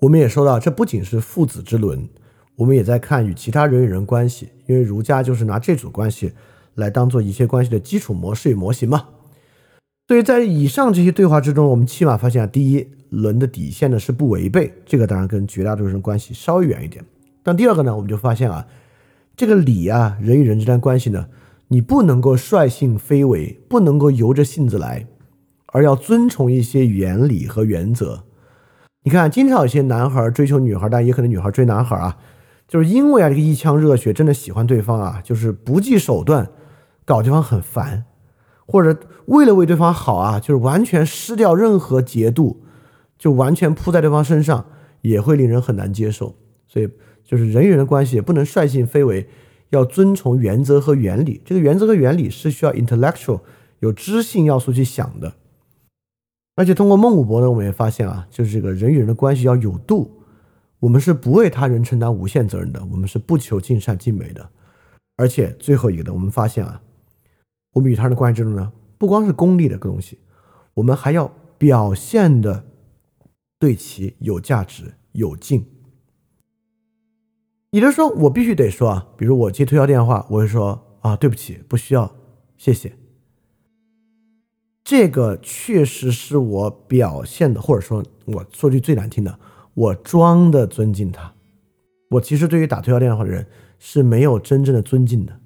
[0.00, 2.08] 我们也说到，这不仅是父子之伦。
[2.56, 6.32] 我们也在看与其他人与人关系，因为儒家就是拿这组关系
[6.74, 9.04] 来当做一切关系的基础模式与模型嘛。
[10.08, 17.04] 所以在以上这些对话之中，我们起码发现啊，第一伦的底线呢是不违背，这个当然跟绝大多数人关系稍微远一点。
[17.44, 18.66] 但第二个呢，我们就发现啊，
[19.36, 21.28] 这个礼啊，人与人之间关系呢，
[21.68, 25.06] 你不能够率性非为，不能够由着性子来，
[25.72, 28.22] 而要遵从一些原理和原则。
[29.02, 32.16] 你看，经常有些男孩追求女孩，但也可能女孩追男孩啊。
[32.68, 36.48] 就是因为啊，这个一腔热血，真的喜欢对方啊，就是不计手段，
[37.04, 38.04] 搞对方很烦，
[38.66, 42.62] 或者为了为对方好啊，就是完全失掉任何节度，
[43.18, 44.64] 就完全扑在对方身上，
[45.00, 46.34] 也会令人很难接受。
[46.66, 46.88] 所以，
[47.24, 49.28] 就是人与人的关系也不能率性非为，
[49.70, 51.42] 要遵从原则和原理。
[51.44, 53.40] 这个原则和原理是需要 intellectual
[53.80, 55.34] 有知性要素去想的。
[56.54, 60.18] 而且通过孟武伯呢，我们也发现啊，就是这个人与人的关系要有度。
[60.80, 64.50] 我们是不为他人承担无限责任的，我们是不求尽善尽美的，
[65.16, 66.82] 而且最后一个呢，我们发现啊，
[67.72, 70.18] 我们与他人的关系之中呢，不光是功利的个东西，
[70.74, 72.64] 我们还要表现的
[73.60, 75.64] 对其有价值、有敬。
[77.70, 82.12] 也就是说，我必须得说啊，比如我接推销电话，我会说啊，对不起，不需要，
[82.58, 82.92] 谢谢。
[84.84, 89.38] 这个确实是我表现的，或者说我说句最难听的，
[89.74, 91.32] 我装的尊敬他。
[92.10, 93.46] 我其实对于打推销电话的人
[93.78, 95.38] 是没有真正的尊敬的。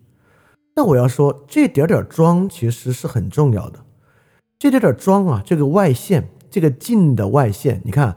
[0.75, 3.85] 那我要说，这点点装其实是很重要的。
[4.59, 8.17] 这点点装啊，这个外线，这个近的外线，你看，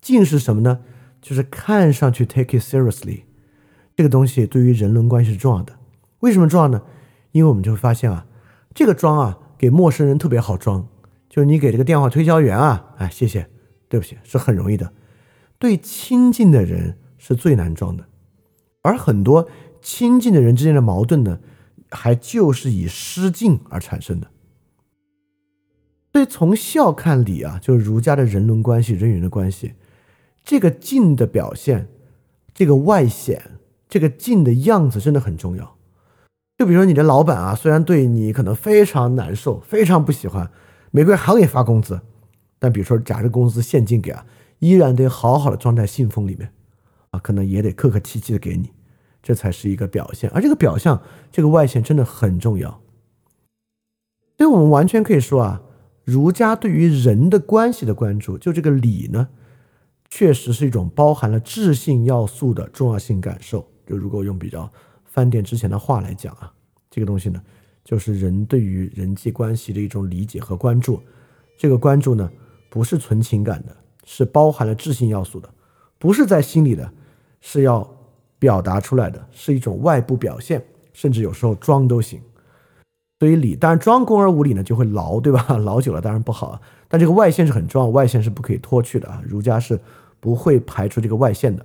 [0.00, 0.80] 近是什么呢？
[1.20, 3.24] 就是看上去 take it seriously，
[3.94, 5.74] 这个东西对于人伦关系是重要的。
[6.20, 6.82] 为什么重要呢？
[7.32, 8.26] 因为我们就会发现啊，
[8.74, 9.38] 这个装啊。
[9.64, 10.86] 给陌生人特别好装，
[11.30, 13.48] 就是你给这个电话推销员啊，哎，谢谢，
[13.88, 14.92] 对不起，是很容易的。
[15.58, 18.04] 对亲近的人是最难装的，
[18.82, 19.48] 而很多
[19.80, 21.40] 亲近的人之间的矛盾呢，
[21.88, 24.26] 还就是以失敬而产生的。
[26.12, 29.72] 所以从孝看礼啊，就是儒家的人伦关系、人与人的关系，
[30.44, 31.88] 这个敬的表现，
[32.52, 33.52] 这个外显，
[33.88, 35.74] 这个敬的样子，真的很重要。
[36.56, 40.48] 就比如说你的老板啊，虽然对你可能非常难受，非常不喜欢，
[40.92, 42.00] 每个月还给发工资，
[42.60, 44.24] 但比如说假设工资现金给啊，
[44.60, 46.52] 依然得好好的装在信封里面，
[47.10, 48.70] 啊，可能也得客客气气的给你，
[49.20, 50.30] 这才是一个表现。
[50.30, 51.02] 而这个表象，
[51.32, 52.80] 这个外显真的很重要。
[54.38, 55.62] 所以我们完全可以说啊，
[56.04, 59.28] 儒家对于人的关系的关注，就这个礼呢，
[60.08, 63.68] 确实是一种包含了智性要素的重要性感受。
[63.84, 64.70] 就如果用比较。
[65.14, 66.52] 饭店之前的话来讲啊，
[66.90, 67.40] 这个东西呢，
[67.84, 71.00] 就是人对于人际关系的一种理解和关注。
[71.56, 72.28] 这个关注呢，
[72.68, 75.48] 不是纯情感的，是包含了智性要素的，
[76.00, 76.90] 不是在心里的，
[77.40, 77.88] 是要
[78.40, 80.60] 表达出来的，是一种外部表现，
[80.92, 82.20] 甚至有时候装都行。
[83.20, 85.46] 所以礼，当然装恭而无礼呢，就会劳，对吧？
[85.62, 86.60] 劳久了当然不好啊。
[86.88, 89.22] 但这个外线是很重要，外线是不可以脱去的啊。
[89.24, 89.78] 儒家是
[90.18, 91.64] 不会排除这个外线的。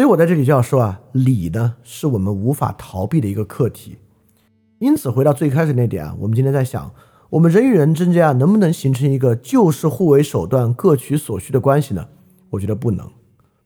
[0.00, 3.98] 所以我在这里就要说啊，礼呢是我们无法逃避的一个课题。
[4.78, 6.90] 因此，回到最开始那点啊，我们今天在想，
[7.28, 12.08] 我们人与人之间啊，能不能形成一个就是互为手段、各取所需的关系呢？
[12.48, 13.06] 我觉得不能，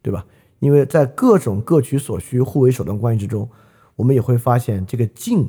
[0.02, 0.26] 对吧？
[0.58, 3.48] 因为在各种各取所需、互为手段关系之中，
[3.94, 5.48] 我们也会发现这个敬，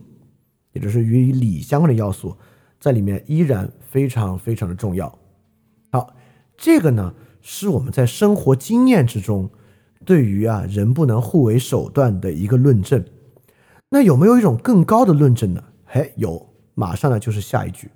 [0.73, 2.37] 也就是与礼相关的要素，
[2.79, 5.17] 在里面依然非常非常的重要。
[5.91, 6.13] 好，
[6.55, 9.49] 这个呢是我们在生活经验之中。
[10.05, 13.03] 对于啊，人不能互为手段的一个论证，
[13.89, 15.63] 那有没有一种更高的论证呢？
[15.83, 17.89] 嘿，有，马上呢就是下一句，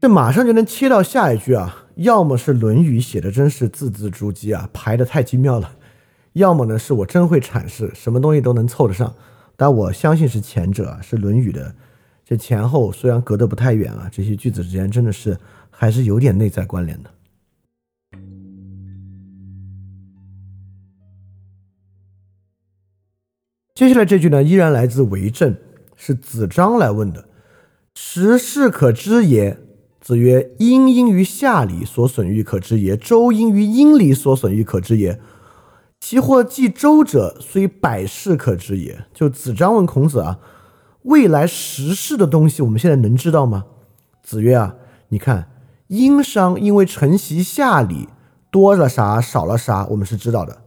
[0.00, 1.84] 这马上就能切到下一句啊。
[1.96, 5.70] 要么是《论语》写的真是字字珠玑啊，排的太精妙了；
[6.34, 9.14] 要么呢是我真会阐释，什么东西都能凑得上。
[9.56, 11.74] 但我相信是前者啊，是《论语》的
[12.22, 15.38] 这前后虽然隔得不太远啊，这些句子之间真的是
[15.70, 17.10] 还是有点内在关联的。
[23.76, 25.54] 接下来这句呢，依然来自为政，
[25.96, 27.26] 是子张来问的
[27.94, 29.58] ：“时事可知也？”
[30.00, 35.20] 子曰：“殷因于夏礼所损欲可知也，周因于殷礼所损欲可知也。
[36.00, 40.38] 其或继周者，虽百世可知也。”就子张问孔子啊
[41.04, 43.66] ：“未来时事的东西，我们现在能知道吗？”
[44.24, 44.76] 子曰：“啊，
[45.10, 45.50] 你看
[45.88, 48.08] 殷商因为承袭夏礼，
[48.50, 50.62] 多了啥少了啥，我们是知道的。”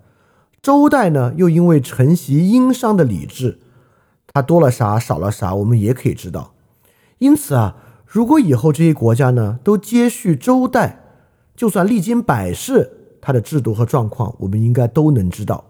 [0.61, 3.59] 周代呢，又因为承袭殷商的礼制，
[4.33, 6.53] 它多了啥少了啥，我们也可以知道。
[7.19, 11.01] 因此啊，如果以后这些国家呢都接续周代，
[11.55, 15.63] 就算历经百世，它的制度和状况，我们应该都能知道。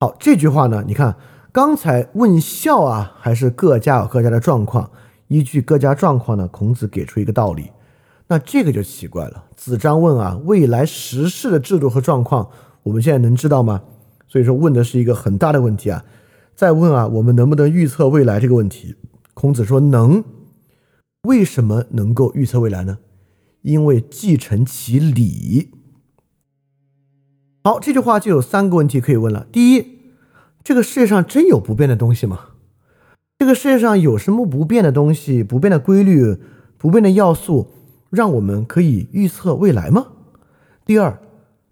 [0.00, 1.16] 好，这句话呢，你看
[1.52, 4.90] 刚才问孝啊，还是各家有各家的状况，
[5.28, 7.70] 依据各家状况呢，孔子给出一个道理。
[8.28, 9.44] 那这个就奇怪了。
[9.56, 12.48] 子张问啊，未来时事的制度和状况，
[12.84, 13.82] 我们现在能知道吗？
[14.28, 16.04] 所以说问的是一个很大的问题啊。
[16.54, 18.94] 再问啊，我们能不能预测未来这个问题？
[19.34, 20.24] 孔子说能。
[21.22, 22.98] 为什么能够预测未来呢？
[23.62, 25.70] 因为继承其礼。
[27.62, 29.46] 好，这句话就有三个问题可以问了。
[29.50, 30.00] 第一，
[30.62, 32.40] 这个世界上真有不变的东西吗？
[33.38, 36.36] 这个世界上有什么不变的东西、不变的规律、
[36.76, 37.70] 不变的要素？
[38.14, 40.06] 让我们可以预测未来吗？
[40.86, 41.18] 第二，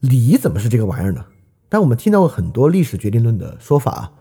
[0.01, 1.25] 礼怎么是这个玩意儿呢？
[1.69, 4.13] 但我们听到过很多历史决定论的说法，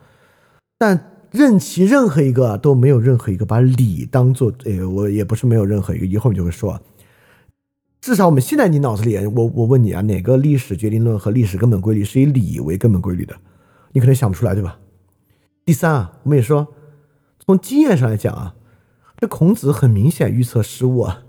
[0.77, 4.53] 但任其任何一个都没有任何一个把礼当做……
[4.63, 6.79] 诶，我也不是没有任何一个，一会儿就会说。
[7.99, 13.35] 至少我们现在你脑子里，我我问你啊，哪个历史决定论和历史根本规律是以礼为根本规律的？
[13.91, 14.79] 你可能想不出来，对吧？
[15.63, 16.67] 第三啊，我们也说，
[17.45, 18.55] 从经验上来讲啊，
[19.17, 21.23] 这孔子很明显预测失误啊。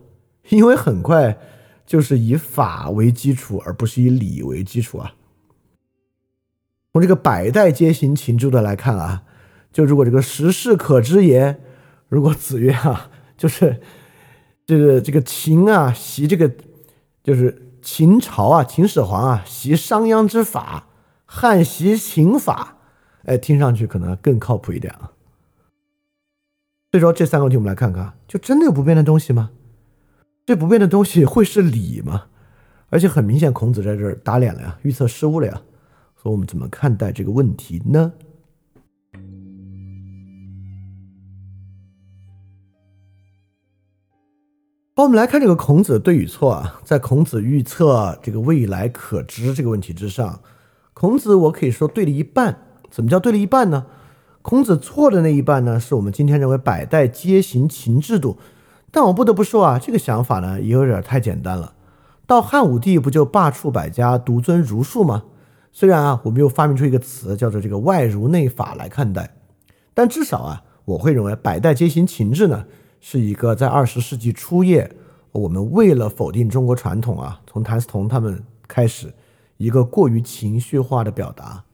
[0.48, 1.38] 因为很快
[1.86, 5.14] 就是以法为基础，而不是以理为基础啊。
[6.92, 9.22] 从这个百代皆行秦制的来看啊，
[9.72, 11.58] 就如果这个时事可知也，
[12.08, 13.80] 如果子曰啊，就是
[14.66, 16.52] 这个这个秦啊习这个
[17.22, 20.88] 就是秦朝啊秦始皇啊习商鞅之法，
[21.24, 22.76] 汉习秦法，
[23.24, 25.12] 哎，听上去可能更靠谱一点啊。
[26.90, 29.50] 所以说这三个问题我们来看看，就真的有不变的东西吗？
[30.44, 32.24] 这不变的东西会是理吗？
[32.90, 35.62] 而且很明显，孔子在这儿打脸了呀，预测失误了呀。
[36.20, 38.12] 所以我们怎么看待这个问题呢？
[44.94, 46.80] 好，我们来看这个孔子对与错啊。
[46.84, 50.40] 在孔子预测这个未来可知这个问题之上，
[50.92, 52.58] 孔子我可以说对了一半。
[52.90, 53.86] 怎么叫对了一半呢？
[54.42, 58.36] 孔子错的那一半呢，是我们今天认为百代皆行秦制度。
[58.92, 61.72] 但我不得不说啊，这个想法呢也有点太简单了。
[62.26, 65.24] 到汉武帝不就罢黜百家，独尊儒术吗？
[65.72, 69.34] 虽然啊，我们又发明出一个词叫做这个外儒内法来看待，
[69.94, 72.66] 但至少啊，我会认为百代皆行秦制呢，
[73.00, 74.94] 是一个在二十世纪初叶，
[75.32, 79.12] 我们为了否定中国传统啊，从谭嗣同他们开始，
[79.56, 81.64] 一个过于情绪化的表达。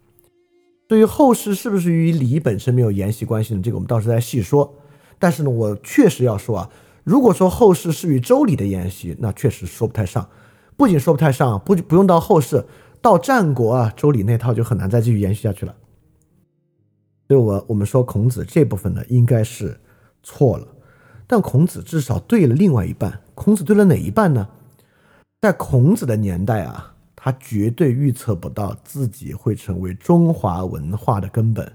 [0.86, 3.60] 对于后世是不是与礼本身没有沿袭关系呢？
[3.62, 4.72] 这个我们到时候再细说。
[5.18, 6.70] 但是呢，我确实要说啊。
[7.08, 10.28] 如果说后世是与周礼的沿袭，那确实说不太上。
[10.76, 12.62] 不仅说不太上，不不用到后世，
[13.00, 15.74] 到战国啊，周礼那套就很难再继续延续下去了。
[17.26, 19.80] 所以，我我们说孔子这部分呢，应该是
[20.22, 20.68] 错了。
[21.26, 23.18] 但孔子至少对了另外一半。
[23.34, 24.46] 孔子对了哪一半呢？
[25.40, 31.72] 在孔子的年代啊，他绝对预测不到自己会成为中华文化的根本。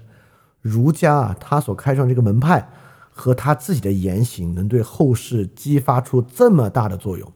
[0.60, 2.68] 儒家啊，他所开创这个门派。
[3.16, 7.32] 和他自己的言行能对后世激发出这么大的作用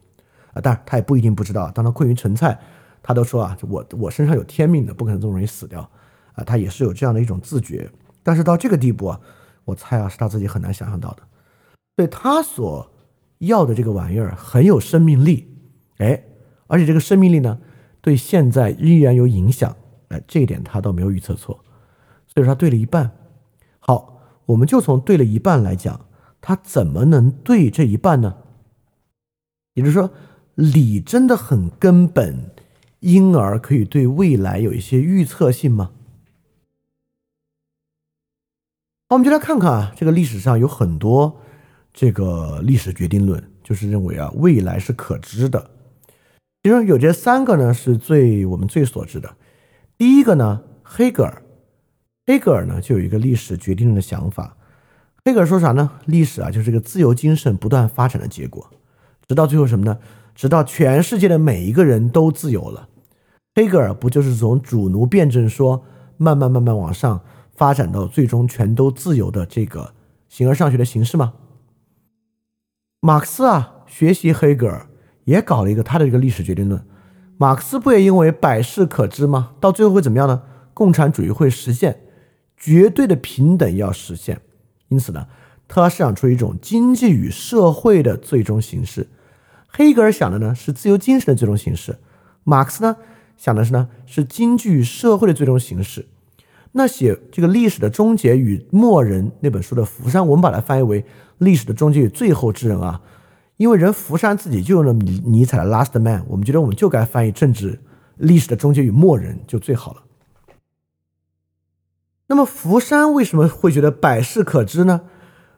[0.53, 0.61] 啊！
[0.61, 1.71] 当然，他也不一定不知道。
[1.71, 2.59] 当他困于陈蔡，
[3.01, 5.89] 他都说啊，我我身上有天命的，不可能这么容易死掉
[6.33, 6.43] 啊！
[6.43, 7.89] 他也是有这样的一种自觉。
[8.25, 9.21] 但是到这个地步啊，
[9.65, 11.23] 我猜啊，是他自己很难想象到的。
[11.95, 12.91] 对他所
[13.39, 15.57] 要的这个玩意儿很有生命力，
[15.99, 16.25] 哎，
[16.67, 17.57] 而且这个生命力呢，
[18.01, 19.77] 对现在依然有影响，
[20.09, 21.55] 哎，这一点他倒没有预测错，
[22.27, 23.13] 所以说他对了一半。
[23.79, 24.18] 好。
[24.49, 26.07] 我们就从对了一半来讲，
[26.41, 28.37] 他怎么能对这一半呢？
[29.75, 30.11] 也就是说，
[30.55, 32.51] 理真的很根本，
[33.01, 35.91] 因而可以对未来有一些预测性吗？
[39.09, 41.41] 好，我们就来看看啊，这个历史上有很多
[41.93, 45.71] 这个历史决定论，就是认为啊，未来是可知的。
[46.63, 49.37] 其中有这三个呢，是最我们最所知的。
[49.99, 51.43] 第一个呢，黑格尔。
[52.29, 54.55] 黑格尔呢，就有一个历史决定论的想法。
[55.25, 55.93] 黑格尔说啥呢？
[56.05, 58.69] 历史啊，就是个自由精神不断发展的结果，
[59.27, 59.99] 直到最后什么呢？
[60.35, 62.91] 直到全世界的每一个人都自由了。
[63.55, 65.87] 黑格尔不就是从主奴辩证说，
[66.19, 67.23] 慢慢慢慢往上
[67.55, 69.95] 发展到最终全都自由的这个
[70.29, 71.33] 形而上学的形式吗？
[73.01, 74.87] 马克思啊，学习黑格尔
[75.25, 76.85] 也搞了一个他的一个历史决定论。
[77.39, 79.53] 马克思不也因为百事可知吗？
[79.59, 80.43] 到最后会怎么样呢？
[80.75, 82.03] 共产主义会实现。
[82.59, 84.41] 绝对的平等要实现，
[84.89, 85.27] 因此呢，
[85.69, 89.09] 他设想出一种经济与社会的最终形式。
[89.69, 91.99] 黑格尔想的呢是自由精神的最终形式，
[92.43, 92.97] 马克思呢
[93.37, 96.07] 想的是呢是经济与社会的最终形式。
[96.73, 101.05] 那写这个历史的终结与末人那本书的福山，我们把它翻译为
[101.39, 103.01] 历史的终结与最后之人啊，
[103.57, 107.79] 因为人福山自己就用了尼尼采的 Last Man，我们觉得我们就该翻译政治
[108.17, 110.03] 历史的终结与末人就最好了。
[112.29, 115.03] 那么福山为什么会觉得百事可知呢？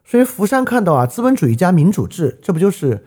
[0.04, 3.04] 所以福山看到啊，资本主义加民主制，这不就是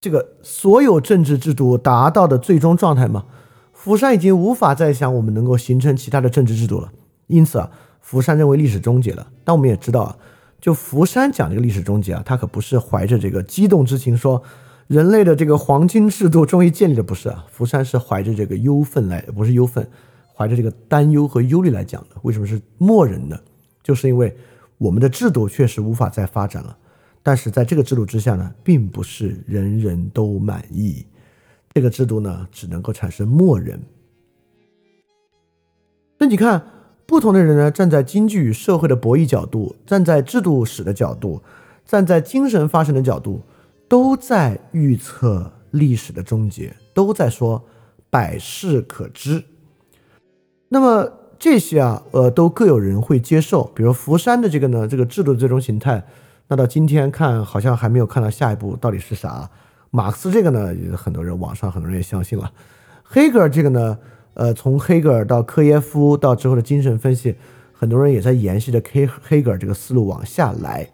[0.00, 3.24] 这个所有政治制度达到的最终状态吗？
[3.72, 6.92] 福山已经无法再想我们能够形成其他的政治制度了。
[7.28, 7.70] 因此啊，
[8.00, 9.26] 福山认为历史终结了。
[9.42, 10.16] 但我们也知道啊，
[10.60, 14.42] 就福山讲这个历史终结啊，他可不是怀着这个激动之情说
[14.86, 17.46] 人类的这个黄金制度终于建立了，不是啊。
[17.50, 19.88] 福山是怀着这个忧愤来，不是忧愤。
[20.40, 23.38] 怀着这个担忧和忧虑来讲的，为什么是默认呢？
[23.82, 24.34] 就是因为
[24.78, 26.74] 我们的制度确实无法再发展了，
[27.22, 31.04] 但是在这个制度之下呢，并不是人人都满意，
[31.74, 33.78] 这个制度呢，只能够产生默认。
[36.16, 36.64] 那你看，
[37.04, 41.42] 不同的人呢，站在经济与社会的博弈角度，站在制度史的角度，
[41.84, 43.42] 站在精神发生的角度，
[43.86, 47.62] 都在预测历史的终结，都在说
[48.08, 49.44] 百事可知。
[50.72, 53.64] 那么这些啊，呃，都各有人会接受。
[53.74, 56.04] 比如福山的这个呢，这个制度最终形态，
[56.46, 59.50] 那到今天看好像还没有看到下一步到底是啥。
[59.90, 62.52] 马克思这个呢，很多人网上很多人也相信了。
[63.02, 63.98] 黑格尔这个呢，
[64.34, 67.34] 呃，从黑格尔到科耶夫到之后的精神分析，
[67.72, 70.88] 很多人也在沿袭着黑黑格尔这个思路往下来。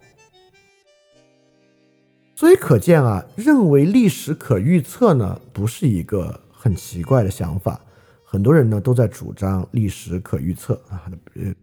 [2.35, 7.81] 所以可见啊，认为历史可预测呢，不是一个很奇怪的想法。
[8.29, 11.09] 很多人呢都在主张历史可预测啊。
[11.35, 11.53] 呃，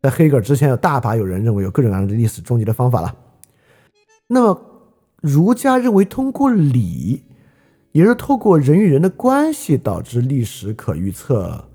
[0.00, 3.16] 在黑格尔之前，有大把有人认为有各种各样的历史终结的方法了。
[4.28, 4.60] 那么，
[5.20, 7.24] 儒家认为通过礼，
[7.90, 11.68] 也是透过人与人的关系导致历史可预测，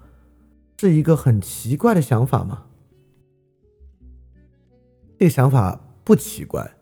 [0.78, 2.64] 是一个很奇怪的想法吗？
[5.18, 6.76] 这个想法不奇怪。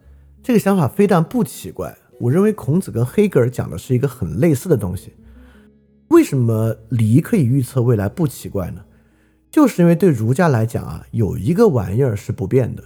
[0.43, 5.13] 这个想法非但不奇怪，我认为孔子跟黑格尔讲的是一个很类似的东西。
[6.17, 8.83] 为什么礼可以预测未来不奇怪呢？
[9.51, 12.83] 就是因为对儒家来讲啊，有一个玩意儿是不变的，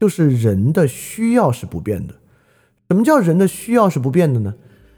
[0.00, 2.14] 就是人的需要是不变的。
[2.88, 4.54] 什么叫人的需要是不变的呢？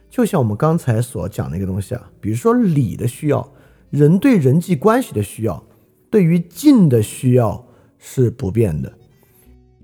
[0.08, 3.52] 就像我们刚才所讲的一个东西啊，比如说礼的需要，
[3.90, 5.64] 人对人际关系的需要，
[6.12, 7.66] 对于敬的需要
[7.98, 8.92] 是不变的。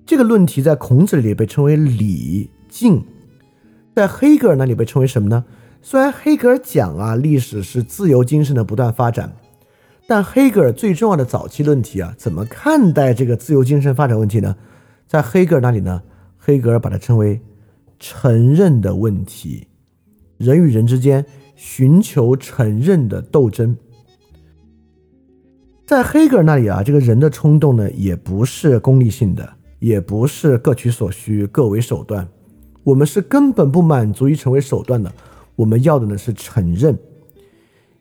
[0.06, 3.04] 这个论题在孔子里被称为礼敬，
[3.96, 5.44] 在黑格尔那里被称为什么呢？
[5.86, 9.36] 虽然黑格尔讲啊，历史是自由精神的不断发展，
[10.06, 14.56] 但黑格尔最重要的早期论题啊，怎么看待这个自由精神发展问题呢？
[15.06, 16.00] 在黑格尔那里呢，
[16.38, 17.38] 黑格尔把它称为
[17.98, 19.66] 承认的问题，
[20.38, 21.22] 人与人之间
[21.54, 23.76] 寻求承认的斗争。
[25.84, 29.46] 在黑格尔那里啊，这个人的冲动呢，也不是功利性的。
[29.80, 32.26] 也不是各取所需、各为手段，
[32.84, 35.12] 我们是根本不满足于成为手段的。
[35.56, 36.98] 我们要的呢是承认。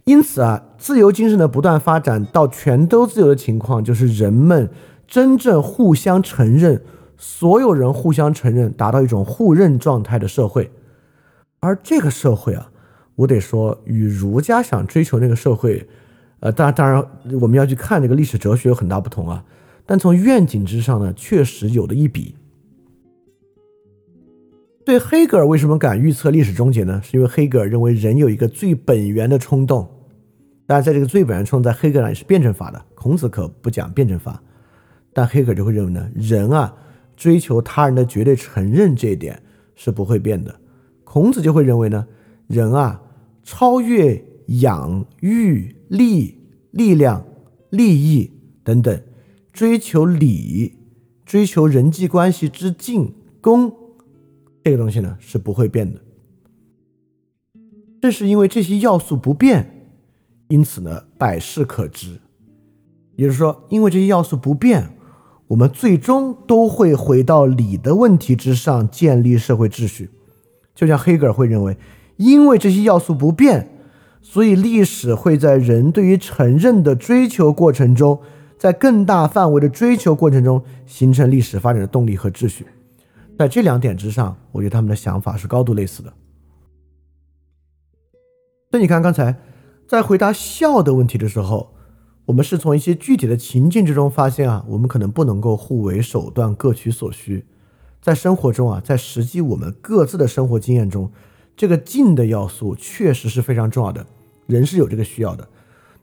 [0.05, 4.69] 因此啊，自由精神的不断发展到全都自由的情况，就是人们
[5.07, 6.81] 真正互相承认，
[7.17, 10.69] 所有人互相承认，达到一种互认状态的社会。
[11.61, 12.69] 而这个社会啊，
[13.15, 15.87] 我得说，与儒家想追求那个社会，
[16.41, 17.05] 呃，当然，当然，
[17.39, 19.41] 我们要去看这个历史哲学有很大不同啊。
[19.85, 22.35] 但从愿景之上呢，确实有的一比。
[24.85, 27.01] 对黑格尔为什么敢预测历史终结呢？
[27.03, 29.89] 是因为黑格尔认为人有一个最本源的冲动。
[30.65, 32.83] 当然，在这个最本源冲动，在黑格尔也是辩证法的。
[32.95, 34.41] 孔子可不讲辩证法，
[35.13, 36.73] 但黑格尔就会认为呢，人啊，
[37.15, 39.41] 追求他人的绝对承认这一点
[39.75, 40.53] 是不会变的。
[41.03, 42.07] 孔子就会认为呢，
[42.47, 43.01] 人啊，
[43.43, 46.37] 超越养育力、
[46.71, 47.25] 力量、
[47.69, 48.31] 利益
[48.63, 49.01] 等等。
[49.51, 50.73] 追求礼，
[51.25, 53.71] 追求人际关系之敬恭，
[54.63, 55.99] 这个东西呢是不会变的。
[58.01, 59.87] 正是因为这些要素不变，
[60.47, 62.19] 因此呢百事可知。
[63.15, 64.97] 也就是说，因为这些要素不变，
[65.47, 70.09] 我们最终都会回到理的问题之上建立社会秩序。
[70.73, 71.77] 就像黑格尔会认为，
[72.17, 73.69] 因为这些要素不变，
[74.21, 78.19] 所以历史会在人对于承认的追求过程中。
[78.55, 82.65] 在更大范围的追求过程中，形成历史发展的动力和秩序。
[83.37, 86.13] 在这两点之上，我觉得他们的想法是高度类似的。
[88.71, 89.39] 那你看，刚才
[89.87, 91.73] 在回答孝的问题的时候，
[92.25, 97.45] 我们是从一些具体的情境之中发现啊，我们可能不能够互为手段，各取所需。
[98.01, 101.11] 在生活中啊，在实际我们各自的生活经验中，
[101.55, 104.05] 这个静的要素确实是非常重要的，
[104.47, 105.47] 人是有这个需要的。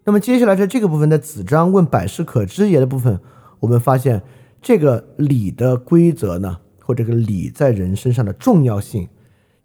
[0.05, 3.21] 那么接下来在这个部分的子张问百事可知也的部分，
[3.61, 4.23] 我们发现
[4.63, 6.61] 这个礼的规则呢，
[6.91, 9.09] 或这个礼在人身上的重要性，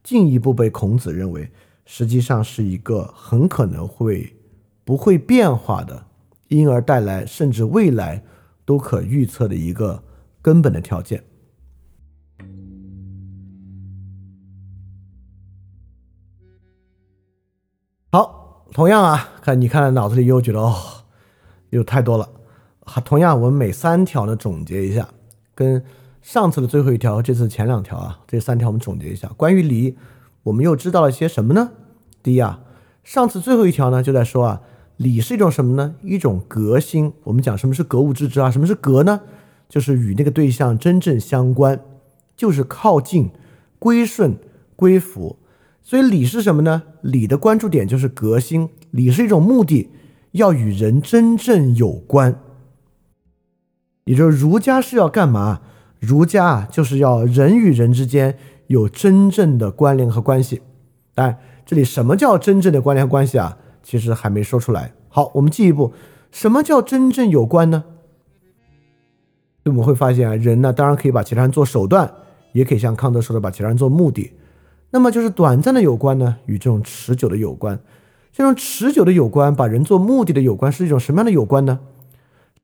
[0.03, 1.49] 进一步被孔子认为，
[1.83, 4.35] 实际上是一个很可能会
[4.83, 6.05] 不会变化的，
[6.49, 8.23] 因而带来甚至未来
[8.63, 10.03] 都可预测的一个
[10.39, 11.23] 根本的条件。
[18.11, 18.43] 好。
[18.71, 20.75] 同样啊，看你看脑子里又觉得哦，
[21.71, 22.29] 又太多了。
[23.03, 25.09] 同样我们每三条呢总结一下，
[25.55, 25.83] 跟
[26.25, 29.27] 上次的最后一条，这次前两条啊，这三条我们总结一下。
[29.37, 29.95] 关于礼，
[30.41, 31.69] 我们又知道了些什么呢？
[32.23, 32.61] 第一啊，
[33.03, 34.61] 上次最后一条呢就在说啊，
[34.97, 35.93] 礼是一种什么呢？
[36.01, 37.13] 一种格心。
[37.25, 38.49] 我们讲什么是格物致知啊？
[38.49, 39.21] 什么是格呢？
[39.69, 41.79] 就是与那个对象真正相关，
[42.35, 43.29] 就是靠近、
[43.77, 44.35] 归顺、
[44.75, 45.37] 归服。
[45.83, 46.81] 所以礼是什么呢？
[47.01, 48.69] 礼的关注点就是革新。
[48.89, 49.91] 礼是一种目的，
[50.31, 52.39] 要与人真正有关。
[54.05, 55.61] 也就是儒家是要干嘛？
[56.05, 58.37] 儒家啊，就是要人与人之间
[58.67, 60.61] 有真正的关联和关系。
[61.13, 63.57] 但这里什么叫真正的关联关系啊？
[63.81, 64.93] 其实还没说出来。
[65.09, 65.93] 好，我们进一步，
[66.31, 67.83] 什么叫真正有关呢？
[69.65, 72.11] 我们会发现啊，人呢，当然可以把其他人做手段，
[72.51, 74.31] 也可以像康德说的，把其他人做目的。
[74.91, 77.79] 那么就是短暂的有关呢，与这种持久的有关。
[78.31, 81.79] 这种持久的有关，把人做目的的有关，是一种什么样的有关呢？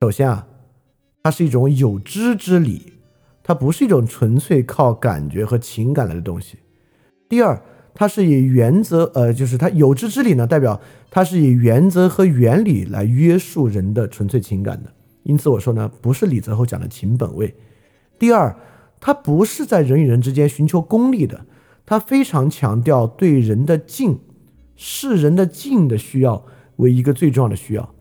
[0.02, 0.48] 首先啊，
[1.24, 2.94] 它是一种有知之理，
[3.44, 6.58] 它不是一种纯粹靠感觉和情感来的东西。
[7.28, 7.62] 第二，
[7.94, 14.92] 它是以原则，呃，就是它有知之理呢，代表它是以原则和原理来约束人的纯粹情感的。
[15.24, 17.56] 因此我说呢，不是李泽厚讲的情本位。
[18.18, 18.56] 第二，
[19.00, 21.46] 它不是在人与人之间寻求功利的，
[21.86, 24.20] 它非常强调对人的敬。
[24.76, 26.44] 视人的敬的需要
[26.78, 27.94] 为一个最重要的需要。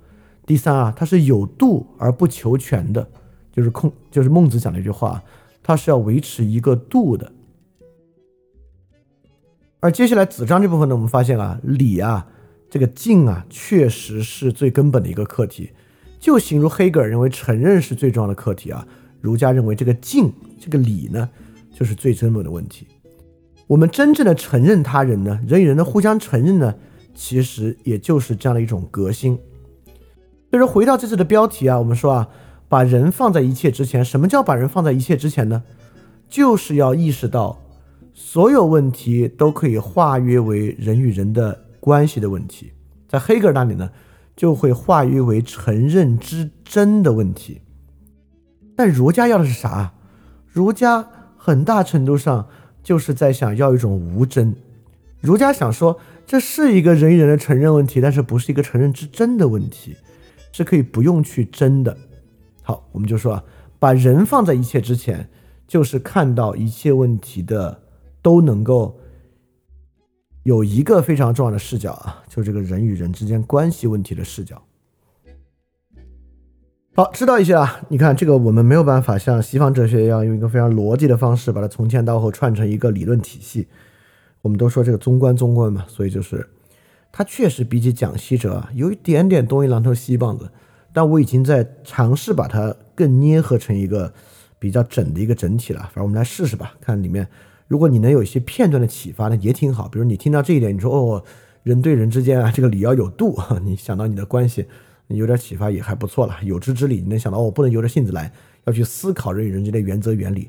[0.47, 3.07] 第三啊，它是有度而不求全的，
[3.53, 5.23] 就是空，就是孟子讲的一句话，
[5.63, 7.31] 它是要维持一个度的。
[9.81, 12.27] 而接下来子张这部分呢，我们发现啊，礼啊，
[12.69, 15.71] 这个敬啊，确实是最根本的一个课题。
[16.19, 18.87] 就形如黑格尔认为承认是最重要的课题啊，
[19.23, 21.29] 儒家认为这个敬，这个礼呢，
[21.73, 22.87] 就是最根本的问题。
[23.67, 25.41] 我们真正的承认他人呢？
[25.47, 26.75] 人与人的互相承认呢？
[27.15, 29.35] 其实也就是这样的一种革新。
[30.51, 32.29] 所以说，回到这次的标题啊，我们说啊，
[32.71, 34.03] 把人放在一切之前。
[34.03, 35.63] 什么叫把人放在一切之前呢？
[36.29, 37.61] 就是要意识到，
[38.15, 42.73] 所有问题都可以化约为人与人的关系的问题。
[43.09, 43.91] 在黑格尔那里呢，
[44.37, 47.61] 就会化约为承认之真的问题。
[48.77, 49.93] 但儒家要的是啥？
[50.47, 51.07] 儒家
[51.37, 52.47] 很大程度上。
[52.83, 54.57] 就是在想要一种无真，
[55.21, 59.95] 儒家想说这是一个人与人的承认问题，但是不是一个承认之真的问题，
[60.51, 61.95] 是可以不用去争的。
[62.71, 63.45] 好，我们就说啊，
[63.81, 65.29] 把人放在一切之前，
[65.67, 67.83] 就是看到一切问题的
[68.23, 68.97] 都能够
[70.45, 74.63] 有一个非常重要的视角啊，就这个人与人之间关系问题的视角。
[76.95, 77.81] 好，知道一些啊。
[77.89, 83.67] 你看这个，我们没有办法像西方哲学一样，用一个非常逻辑的方式把它从前到后串成一个理论体系。
[84.43, 86.49] 我们都说这个中观中观嘛，所以就是
[87.11, 90.53] 它确实比起讲西哲啊，有一点点东一榔头西一棒子。
[90.93, 94.13] 但我已经在尝试把它更捏合成一个
[94.59, 95.81] 比较整的一个整体了。
[95.81, 97.27] 反正我们来试试吧，看里面，
[97.69, 99.89] 如果你能有一些片段的启发呢，也挺好。
[99.89, 101.25] 比如你听到这一点，你说哦，
[101.63, 104.67] 人对人之间啊，这个理要有度， 你想到你的关系。
[105.09, 110.49] 有点启发也还不错了，有知之理，你能想到我不能由着性子来，要去思考人与人之间的原则原理，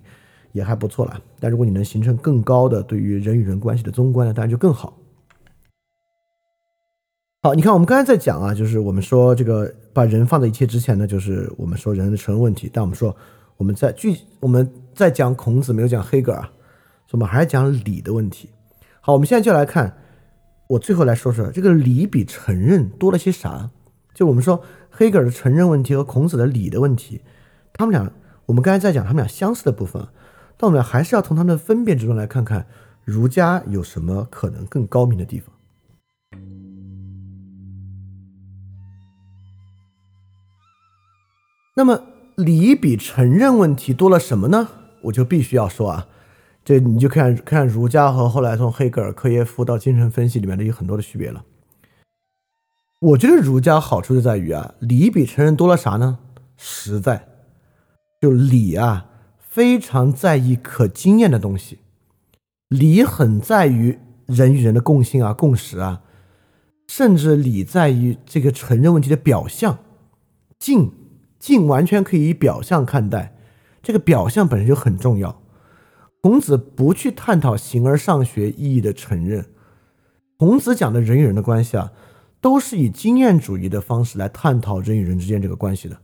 [0.52, 1.20] 也还不错了。
[1.40, 4.96] 但如果你能形成更高的对于人与人关系的综观呢，当然就更好。
[7.42, 12.70] 好，你看我们刚才在讲啊，就是我们说这个把人放在一切之前呢，就是我们说人的承认问题。
[12.72, 13.16] 但我们说
[13.58, 16.52] 我们在具我们在讲孔子，没有讲黑格尔啊，
[17.12, 18.50] 我们还是讲理的问题。
[19.00, 19.98] 好，我们现在就来看，
[20.68, 23.70] 我最后来说说这个理比承认多了些啥。
[24.14, 27.22] 就我们说黑格尔的承认问题和孔子的理的问题，
[27.74, 28.12] 他们俩，
[28.46, 30.06] 我们刚才在讲他们俩相似的部分，
[30.58, 32.68] 但我们还是要从他们的分辨之中来看看
[33.06, 35.56] 儒家有什么可能更高明的地方。
[41.76, 42.04] 那么
[42.36, 44.68] 理比承认问题多了什么呢？
[45.04, 46.08] 我就必须要说啊，
[46.64, 51.44] 这你就看看儒家和后来从黑格尔、科耶夫到精神分析里面的有很多的区别了。
[53.00, 56.20] 我觉得儒家好处就在于啊，理比承认多了啥呢？
[56.58, 57.28] 实在，
[58.22, 59.08] 就理啊，
[59.40, 61.80] 非常在意可经验的东西，
[62.68, 66.04] 理很在于人与人的共性啊、共识啊，
[66.88, 69.80] 甚至理在于这个承认问题的表象，
[70.60, 70.92] 敬
[71.42, 73.36] 敬完全可以以表象看待，
[73.84, 75.42] 这个表象本身就很重要。
[76.22, 79.48] 孔子不去探讨形而上学意义的承认，
[80.38, 81.92] 孔子讲的人与人的关系啊。
[82.40, 86.00] 都是以经验主义的方式来探讨人与人之间这个关系的。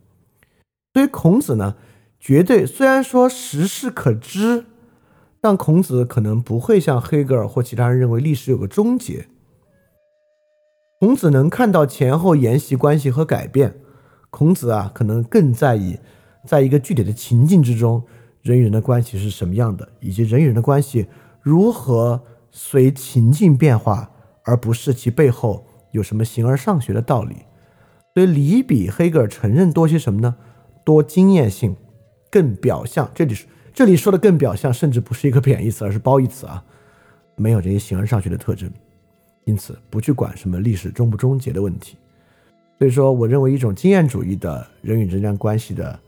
[0.94, 1.76] 所以孔子呢，
[2.20, 4.66] 绝对虽然说时事可知，
[5.42, 9.26] 但孔子可能不会像黑格尔或其他人认为历史有个终结。
[11.00, 13.80] 孔子能看到前后沿袭关系和改变。
[14.38, 15.98] 孔子啊，可能更在意，
[16.46, 18.04] 在一个具体的情境之中，
[18.44, 21.08] 人与人的关系是什么样的，以及人与人的关系
[21.42, 24.12] 如何随情境变化，
[24.44, 25.66] 而不是其背后。
[25.90, 27.38] 有什么形而上学的道理？
[28.14, 30.36] 所以理比黑格尔承认多些什么呢？
[30.86, 31.76] 多经验性，
[32.30, 33.10] 更表象。
[33.16, 36.64] 这里是这里说的更表象，甚至不是一个贬义词，而是褒义词啊。
[37.36, 38.70] 没有这些形而上学的特征，
[39.46, 41.98] 因此不去管什么历史终不终结的问题。
[42.78, 46.00] 所以说，我认为一种经验主义的人与人之间关系的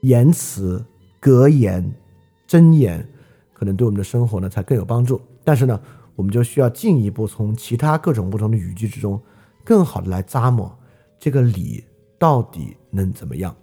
[0.00, 0.84] 言辞、
[1.18, 1.92] 格言、
[2.48, 3.06] 箴言，
[3.52, 5.20] 可能对我们的生活呢才更有帮助。
[5.44, 5.80] 但是呢。
[6.14, 9.18] 我们就需要进一步从其他各种不同的语句之中，
[9.64, 10.70] 更好的来咂摸
[11.18, 11.82] 这个理
[12.18, 13.56] 到底能怎么样。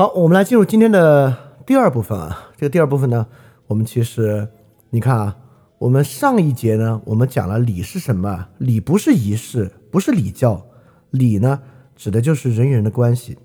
[0.00, 2.50] 好，我们来进入今天的第二部分啊。
[2.56, 3.26] 这个第二部分呢，
[3.66, 4.46] 我们其实
[4.90, 5.36] 你看啊，
[5.78, 8.46] 我们上一节呢，我们讲了礼是什么？
[8.58, 10.64] 礼不是仪式，不是礼教，
[11.10, 11.62] 礼呢，
[11.96, 13.38] 指的就是人与人的关系。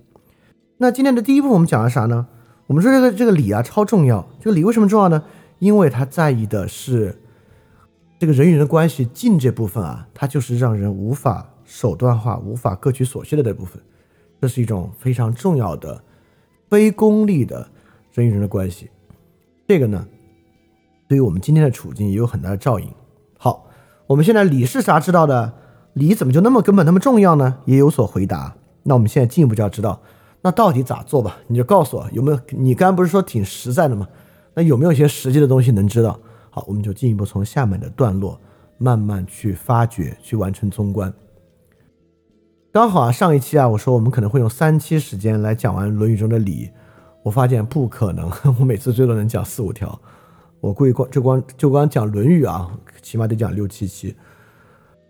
[0.78, 2.28] 那今天的第一步，我们讲了啥呢？
[2.68, 4.24] 我们说这个这个礼啊，超重要。
[4.40, 5.24] 这个礼为什么重要呢？
[5.58, 7.20] 因为它在意的是
[8.20, 9.04] 这个人与人的关系。
[9.06, 13.82] 敬这部分啊，它就是让人无法手段化、无法各取所需的这部分。
[14.40, 16.04] 这是一种非常重要的。
[16.74, 17.68] 非功利的
[18.14, 18.90] 人与人的关系，
[19.68, 20.08] 这个呢，
[21.08, 22.90] 对于我们今天的处境也有很大的照应。
[23.38, 23.68] 好，
[24.08, 25.54] 我们现在理是啥知道的？
[25.94, 27.60] 理怎么就那么根本、那么重要呢？
[27.66, 28.56] 也有所回答。
[28.82, 30.02] 那我们现在进一步就要知道，
[30.42, 31.38] 那到底咋做吧？
[31.46, 32.40] 你就告诉我有没有？
[32.50, 34.08] 你刚刚不是说挺实在的吗？
[34.56, 36.20] 那有没有一些实际的东西能知道？
[36.50, 38.42] 好，我们就进一步从下面的段落
[38.80, 41.14] 慢慢去发掘，去完成综观。
[42.74, 46.72] 刚好啊，上一期啊，我说我们可能会用三期时间来讲完《论语》中的礼，
[47.22, 48.28] 我发现不可能，
[48.60, 50.02] 我每次最多能讲四五条，
[50.60, 54.16] 我估计光就光就光讲《论语》啊，起码得讲六七期。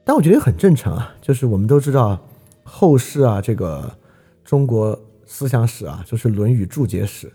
[0.03, 2.19] 但我觉得很正常啊，就是我们都知道
[2.64, 3.90] 后世啊，这个
[4.44, 7.31] 中国思想史啊，就是《论语》注解史。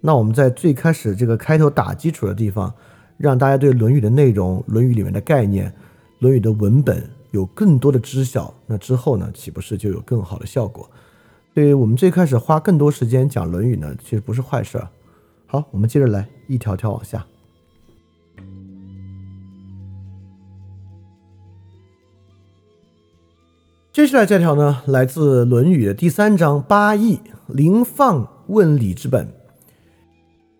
[0.00, 2.72] 那我们在最开始这个开头打基础的地方，
[3.16, 5.68] 让大家对《论语》的内容、《论语》里面的概念、
[6.20, 7.10] 《论语》的文本。
[7.34, 10.88] 有更多的知晓，那之后呢，岂不是就有更好的效果？
[11.52, 14.80] 对于我们最开始花更多时间讲《论语》呢，其实不是坏事。
[15.46, 17.26] 好，我们接着来一条条往下。
[23.92, 27.18] 接下来这条呢，来自《论语》的第三章八义。
[27.48, 29.28] 临放问礼之本。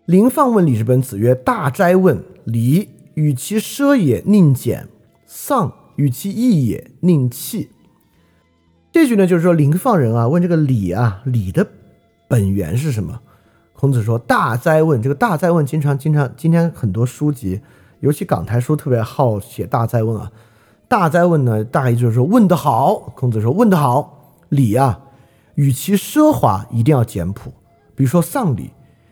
[0.07, 4.89] 临放问礼之本，子曰：“大斋问礼，与其奢也，宁俭；
[5.25, 7.71] 丧。”与其义也，宁弃。
[8.93, 11.67] 这句呢，就是说临放人啊，问这个礼啊，礼的
[12.29, 13.21] 本源是什么？
[13.73, 17.61] 孔子说：“大哉问。”这个“大哉问”经常、经常，今天很多书籍，
[18.01, 20.31] 尤其港台书特别好写“大哉问”啊。
[20.89, 22.95] “大哉问”呢，大意就是说问得好。
[23.17, 25.01] 孔子说：“问得好，礼啊，
[25.57, 27.53] 与其奢华，一定要简朴。
[27.97, 28.71] 比如说丧礼，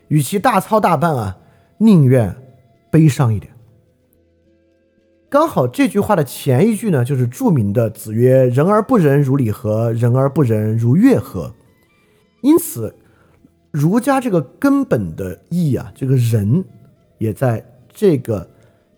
[0.08, 1.36] 与其大操大办啊，
[1.78, 2.34] 宁愿
[2.90, 3.51] 悲伤一点。”
[5.32, 9.90] 刚好这句话的前一句呢，就是著名的“子曰：人而不仁，如礼何？
[9.94, 11.54] 人而不仁，如乐何？”
[12.44, 12.94] 因此，
[13.70, 16.62] 儒家这个根本的义啊，这个仁，
[17.16, 18.46] 也在这个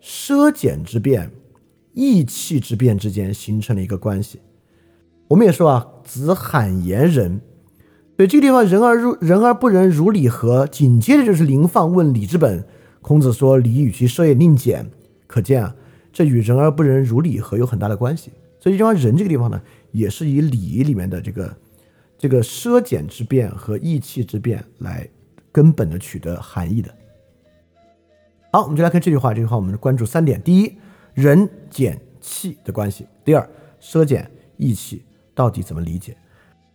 [0.02, 1.30] 奢俭之变、
[1.92, 4.40] 义气之变之间形成了一个关系。
[5.28, 7.40] 我们也说啊，“子罕言仁”，
[8.18, 12.66] 所以这个地方“人而如人而不仁，如礼何？”紧接着就是“临放问礼之本”。
[13.00, 14.90] 孔子说：“礼与其奢也，宁俭。”
[15.28, 15.76] 可见啊。
[16.14, 18.30] 这与人而不仁，如礼何有很大的关系。
[18.60, 19.60] 所以，这地方“仁”这个地方呢，
[19.90, 21.56] 也是以礼里面的这个
[22.16, 25.06] 这个奢俭之变和义气之变来
[25.52, 26.94] 根本的取得含义的。
[28.52, 29.34] 好，我们就来看这句话。
[29.34, 30.72] 这句话我们关注三点：第一，
[31.12, 33.46] 仁俭气的关系；第二，
[33.80, 35.02] 奢俭义气
[35.34, 36.16] 到底怎么理解？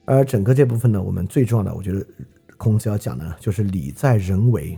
[0.03, 2.05] 而整个这部分呢，我们最重要的，我觉得
[2.57, 4.77] 孔子要讲的，就是礼在人为。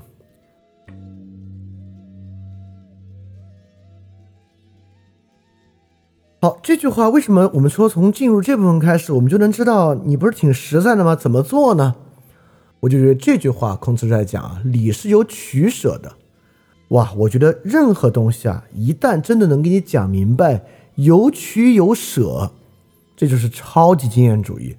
[6.44, 11.16] 好，这句话为什么我们说从进入这部分开始，我们就能知道你不是挺实在的吗？
[11.16, 11.94] 怎么做呢？
[12.80, 16.14] 我就觉得这句话孔子在讲啊，礼是有取舍的。
[16.88, 20.64] 哇，我觉得任何东西啊，一旦真的能给你讲明白，
[20.96, 22.50] 有取有舍，
[23.16, 24.76] 这就是超级经验主义，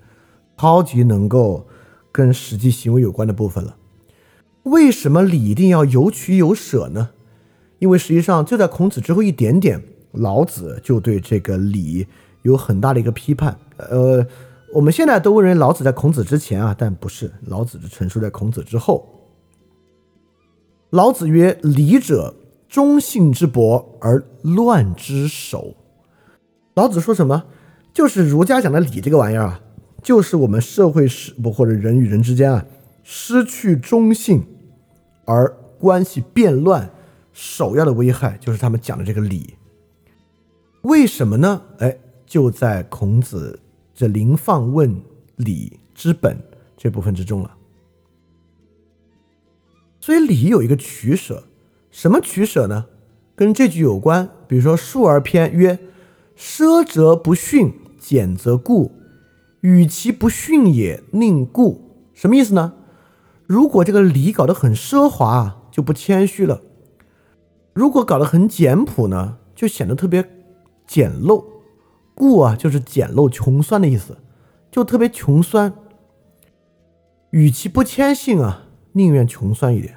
[0.59, 1.65] 超级能够
[2.11, 3.77] 跟实际行为有关的部分了。
[4.65, 7.11] 为什么礼一定要有取有舍呢？
[7.79, 9.81] 因为实际上就在孔子之后一点点。
[10.13, 12.07] 老子就对这个礼
[12.43, 13.57] 有很大的一个批判。
[13.77, 14.27] 呃，
[14.73, 19.09] 我们现在都认为老子在孔子之前啊，但不是，老子是陈述在孔子之后。
[20.91, 22.35] 老子曰：“礼者，
[22.69, 25.75] 忠信之薄而乱之首。”
[26.75, 27.45] 老子说什么？
[27.95, 29.61] 就是儒家讲的礼这个玩意儿啊，
[30.03, 32.65] 就是我们社会是不或者人与人之间啊，
[33.03, 34.43] 失去忠信
[35.25, 36.91] 而关系变乱，
[37.33, 39.55] 首要的危害就是他们讲的这个礼。
[40.83, 41.63] 为什么呢？
[41.79, 41.97] 哎，
[42.27, 43.61] 就在孔子
[43.95, 45.01] 这“临放问
[45.37, 46.37] 礼之本”
[46.77, 47.57] 这部分之中了。
[50.01, 51.45] 所以礼有一个取舍，
[51.91, 52.87] 什么取舍呢？
[53.37, 54.29] 跟这句有关。
[54.49, 55.79] 比如说《述而篇》曰
[56.37, 58.91] ：“奢则不逊，俭则固。
[59.61, 61.81] 与其不逊也，宁固。”
[62.13, 62.75] 什么意思呢？
[63.47, 66.61] 如果这个礼搞得很奢华，就不谦虚了；
[67.73, 70.29] 如果搞得很简朴呢，就显得特别。
[70.93, 71.43] 简陋，
[72.15, 74.19] 故啊，就是简陋穷酸的意思，
[74.71, 75.73] 就特别穷酸。
[77.31, 79.97] 与其不谦逊啊，宁愿穷酸一点。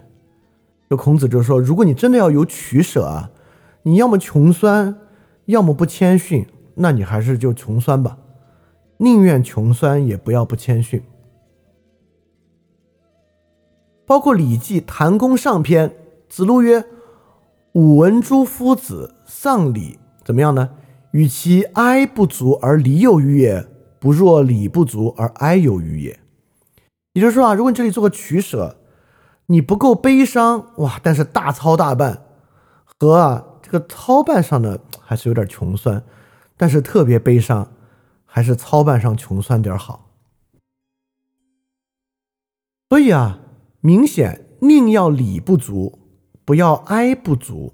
[0.89, 3.29] 就孔子就说，如果你真的要有取舍啊，
[3.83, 4.97] 你要么穷酸，
[5.47, 8.17] 要么不谦逊，那你还是就穷酸吧，
[8.99, 11.03] 宁愿穷酸也不要不谦逊。
[14.05, 15.89] 包括《礼记·谈公上篇》，
[16.29, 16.85] 子路曰
[17.75, 20.69] ：“吾闻诸夫子丧礼怎么样呢？
[21.15, 23.65] 与其哀不足而礼有余也，
[23.99, 26.19] 不若礼不足而哀有余也。”
[27.15, 28.75] 也就是说啊，如果你这里做个取舍，
[29.45, 32.25] 你不够悲伤哇，但是大操大办，
[32.83, 36.03] 和啊这个操办上呢还是有点穷酸，
[36.57, 37.71] 但是特别悲伤，
[38.25, 40.09] 还是操办上穷酸点好。
[42.89, 43.39] 所以啊。
[43.81, 45.99] 明显宁要礼不足，
[46.43, 47.71] 不要哀不足。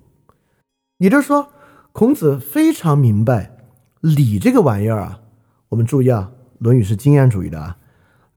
[0.97, 1.53] 也就是说，
[1.91, 3.57] 孔子非常明白
[3.99, 5.22] 礼这个玩意儿啊。
[5.69, 7.77] 我们注意啊，《论语》是经验主义的啊。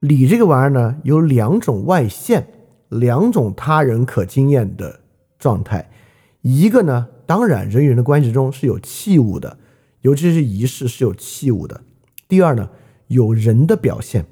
[0.01, 2.49] 礼这个玩意儿呢，有两种外现，
[2.89, 5.01] 两种他人可经验的
[5.39, 5.91] 状态。
[6.43, 9.59] 一个呢，当然人与人的关系中是有器物的，
[10.03, 11.83] 尤其是仪式是有器物的。
[12.29, 12.71] 第二呢，
[13.07, 14.27] 有人的表现。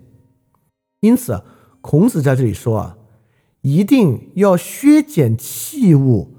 [1.00, 1.42] 因此，
[1.80, 2.98] 孔子在这里说啊。
[3.62, 6.31] 一定要削减器物，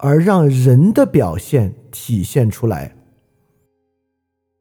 [0.00, 2.96] 而让人的表现体现出来。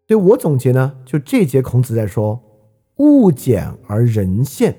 [0.05, 2.41] 对我总结呢，就这节孔子在说
[2.97, 4.75] 物简而人现。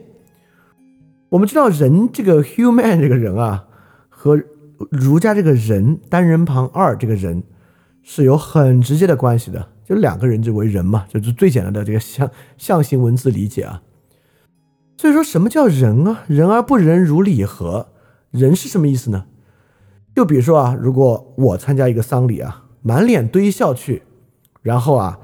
[1.30, 3.66] 我们知道人这个 human 这个人啊，
[4.08, 4.42] 和
[4.90, 7.42] 儒家这个人单人旁二这个人
[8.02, 12.28] 是有很直接的关系的，就两个人就为人嘛，就是最简单的这个象
[12.58, 13.82] 象形文字理解啊。
[14.98, 16.24] 所以说什么叫人啊？
[16.26, 17.92] 人而不仁，如礼何？
[18.32, 19.26] 人是什么意思呢？
[20.20, 24.02] 就比如说啊，如果我参加一个丧礼啊，满脸堆笑去，
[24.60, 25.18] 然后啊，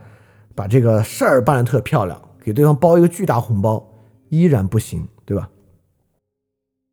[0.55, 3.87] 把这个事儿办得特漂亮，给对方包一个巨大红包，
[4.31, 5.51] 依然不行，对吧？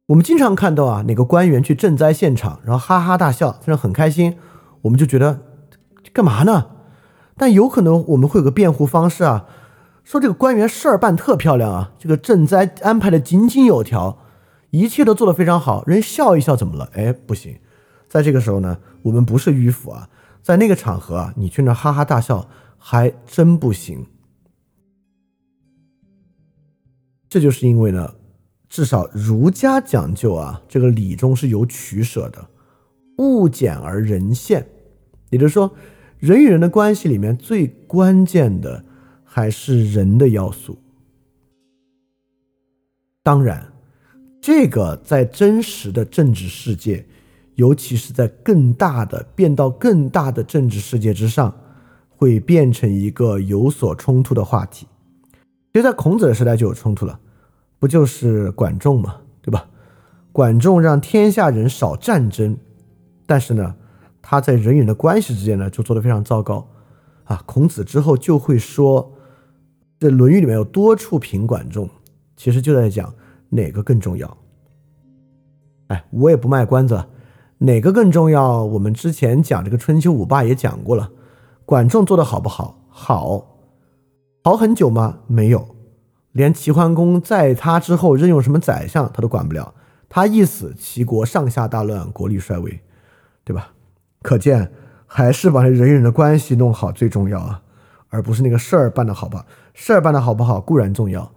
[0.08, 4.36] 我们经常看到啊，哪个官员去赈灾现场，然后哈哈大笑，非常很开心，
[4.82, 5.40] 我们就觉得
[6.12, 6.72] 干嘛呢？
[7.38, 9.46] 但有可能我们会有个辩护方式啊。
[10.04, 14.18] 说这个官员事儿办特漂亮啊，这个赈灾安排的井井有条，
[14.72, 16.90] 一切都做得非常好，人笑一笑怎么了？
[16.96, 17.58] 哎，不行，
[18.14, 20.08] 在这个时候呢，我们不是迂腐啊，
[20.44, 24.06] 在那个场合啊，你去那哈哈大笑还真不行。
[27.28, 28.14] 这就是因为呢，
[28.70, 32.48] 至少儒家讲究啊，这个礼中是有取舍的，
[33.18, 34.64] 物简而人现，
[35.32, 35.74] 也就是说，
[36.20, 38.86] 人与人的关系里面最关键的。
[39.36, 40.78] 还是人的要素。
[43.24, 43.74] 当然，
[44.40, 47.04] 这个在真实的政治世界，
[47.56, 51.54] 尤其是在更大的变到更大的政治世界之上，
[52.10, 54.88] 会变成一个有所冲突的话题。
[55.72, 57.20] 其实，在孔子的时代就有冲突了，
[57.80, 59.68] 不就是管仲嘛，对吧？
[60.32, 62.58] 管仲让天下人少战争，
[63.26, 63.76] 但是呢，
[64.22, 66.68] 他在人与人的关系之间呢，就做得非常糟糕
[67.24, 67.42] 啊。
[67.46, 69.12] 孔子之后就会说。
[70.00, 71.90] 这《论语》里面有多处评管仲，
[72.36, 73.14] 其实就在讲
[73.48, 74.38] 哪个更重要。
[75.88, 77.08] 哎，我也不卖关子了，
[77.64, 78.62] 哪个更重要？
[78.62, 81.12] 我们之前讲这个春秋五霸也讲过了，
[81.66, 82.78] 管仲做的好不好？
[82.90, 83.56] 好，
[84.44, 85.20] 好很久吗？
[85.28, 85.70] 没有，
[86.34, 89.74] 连齐桓公在他之后任用什么宰相他都管不了，
[90.10, 92.82] 他一死，齐国上下大乱，国力衰微，
[93.46, 93.72] 对吧？
[94.22, 94.70] 可见
[95.06, 97.62] 还是把人与人的关系弄好最重要啊。
[98.10, 99.46] 而不是那个事儿办得好吧？
[99.74, 101.32] 事儿办得好不好固然重要，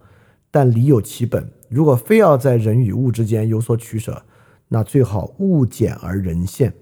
[0.51, 1.49] 但理有其本。
[1.69, 4.23] 如果非要在人与物之间有所取舍，
[4.69, 6.73] 那最好物简而人现。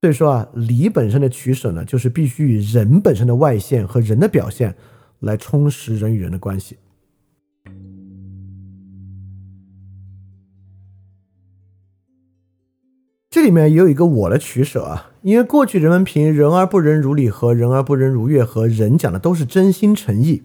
[0.00, 4.76] 所以说啊，礼本身的取舍呢，就是必须以人本身的外现和人的表现
[5.20, 6.76] 来充实人与人的关系。
[13.30, 15.10] 这里面也有一个我的取舍啊。
[15.22, 20.42] 因为过去人们评“人而不仁，如礼何；人而不仁，如乐何”，人讲的都是真心诚意，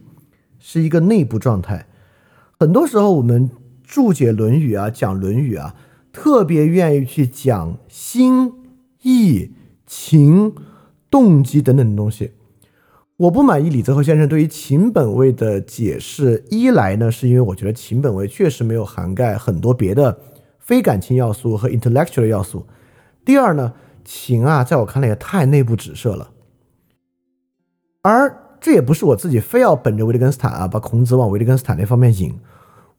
[0.57, 1.85] 是一个内部状态。
[2.57, 3.49] 很多时候，我们
[3.89, 5.75] 注解《论语》啊，讲《论语》啊，
[6.13, 8.53] 特别愿意去讲心
[9.01, 9.51] 意、
[9.87, 10.53] 情、
[11.09, 12.33] 动机等等的东西。
[13.17, 20.19] 我不满意李泽厚先生对于情本位的解释，一来呢，是因为我觉得情本位确实没有涵盖很多别的
[20.59, 22.67] 非感情要素和 intellectual 要素；
[23.25, 23.73] 第二呢。
[24.05, 26.31] 情啊，在我看来也太内部指涉了，
[28.01, 32.33] 而这也不是我自己非要本着维特根斯坦啊，把孔子往维特根斯坦那方面引。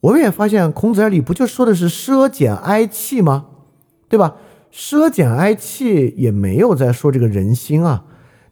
[0.01, 3.47] 我们也发现，孔子这里不就说的是奢俭哀戚吗？
[4.09, 4.37] 对吧？
[4.73, 8.05] 奢俭哀戚也没有在说这个人心啊，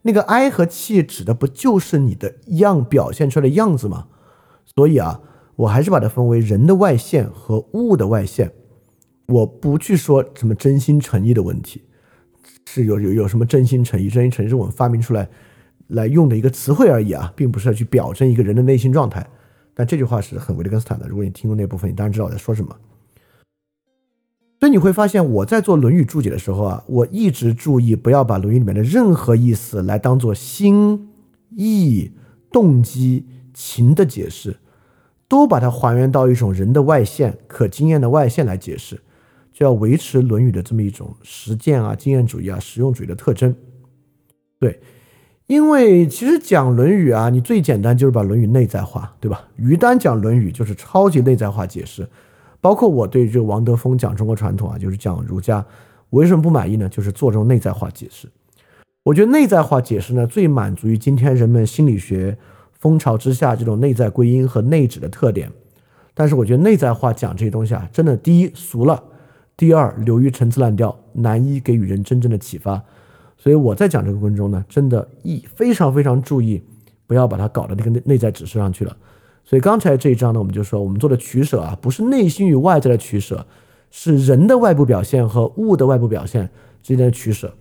[0.02, 4.06] 那个哀和戚指的不就是你的样表现出来的样子吗？
[4.76, 5.20] 所以啊，
[5.56, 8.52] 我还是把它分为人的外现和物的外现。
[9.26, 11.82] 我不去说什么真心诚意的问题，
[12.66, 14.08] 是有有有什么真心诚意？
[14.08, 15.28] 真心诚意是我们发明出来
[15.88, 19.26] 来用的一个词汇而已啊，并不是要去表征一个人的内心状态。
[19.78, 21.06] 但这句话是很维特根斯坦的。
[21.06, 22.76] 如果你听过那部分，你当然知道我在说什么。
[24.58, 31.10] 所以你会发现，我在做《论语》注解的时候啊，我一直注意不要把《论语》里面的任何意思来当做心、
[31.50, 32.10] 意、
[32.50, 33.24] 动机、
[33.54, 34.56] 情的解释，
[35.28, 39.00] 都把它还原到一种人的外现、可经验的外现来解释，
[39.52, 43.54] 就要维持《论语》的这么一种实践啊、经验主义啊、实用主义的特征。
[44.58, 44.80] 对，
[45.48, 49.48] 因为其实讲《论语》啊，你最简单就是把《论语》内在化，对吧？
[49.56, 52.06] 于丹讲《论语》就是超级内在化解释。
[52.60, 55.64] 包括我对这个王德峰讲中国传统啊，就是讲儒家，
[56.10, 56.86] 我为什么不满意呢？
[56.86, 58.28] 就是做这种内在化解释。
[59.04, 62.36] 我觉得内在化解释呢，最满足于今天人们心理学
[62.78, 65.50] 风潮之下这种内在归因和内指的特点。
[66.12, 69.02] 但是我觉得内在化讲这些东西啊，真的第一俗了，
[69.56, 72.82] 第二流于陈词滥调，难以给予人真正的启发。
[73.38, 76.60] 所以我在讲这个过程中呢，真的意非常非常注意，
[77.06, 78.94] 不要把它搞到那个内内在指示上去了。
[79.44, 83.46] 所以刚才这一章呢，我们就说我们做的取舍啊，不是内心与外在的取舍，
[83.90, 86.50] 是人的外部表现和物的外部表现
[86.82, 87.54] 之间的取舍。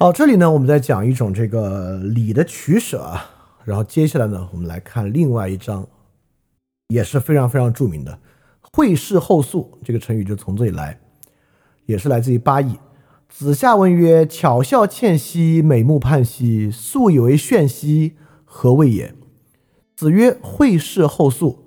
[0.00, 3.30] 好，这里呢，我们在讲一种这个理的取舍啊。
[3.64, 5.86] 然后接下来呢，我们来看另外一章，
[6.88, 8.18] 也是非常非常著名的
[8.74, 10.98] “会事后素”这个成语就从这里来，
[11.86, 12.76] 也是来自于八义。
[13.28, 18.14] 子夏问曰：“巧笑倩兮，美目盼兮，素以为炫兮，
[18.44, 19.14] 何谓也？”
[19.94, 21.64] 子曰：“会事后素。”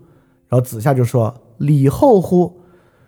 [0.49, 2.59] 然后子夏就说：“礼后乎？”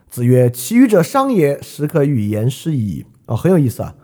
[0.09, 3.95] 子曰：“其余者商也，时可与言师矣。”哦，很有意思啊。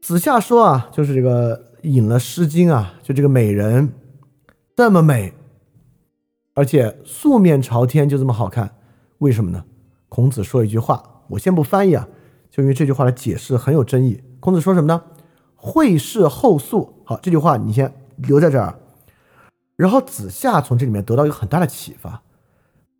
[0.00, 3.92] 子夏说啊，就是这个引了《诗经》啊，就这个美人
[4.76, 5.32] 这么美，
[6.54, 8.76] 而且素面朝天就这么好看，
[9.18, 9.64] 为什么呢？
[10.08, 12.08] 孔子说一句话，我先不翻译啊。
[12.50, 14.22] 就因为这句话的解释很有争议。
[14.38, 15.02] 孔子说什么呢？
[15.56, 17.02] 会事后素。
[17.04, 18.78] 好，这句话你先留在这儿。
[19.76, 22.22] 然后子夏从这里面得到一个很大的启发。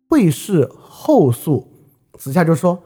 [0.09, 1.67] 会事后素，
[2.13, 2.83] 子夏就说：“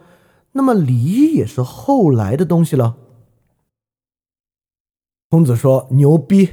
[0.53, 2.97] 那么礼也是后来的东西了。”
[5.29, 6.49] 孔子说：“牛逼！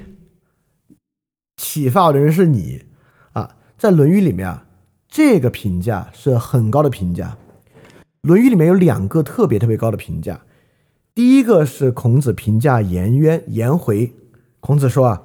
[1.57, 2.85] 启发我的人是你！
[3.85, 4.65] 在《论语》里面啊，
[5.07, 7.37] 这个评价是很高的评价。”
[8.23, 10.41] 《论语》里面有两个特别特别高的评价，
[11.15, 14.11] 第一个是孔子评价颜渊颜回，
[14.61, 15.23] 孔子说啊，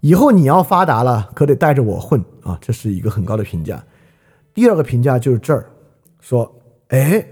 [0.00, 3.84] 以后你要发达了，可得带着我混啊，这是一个很高的评价。
[4.54, 5.66] 第二个评价就是这儿，
[6.20, 6.58] 说，
[6.88, 7.22] 哎，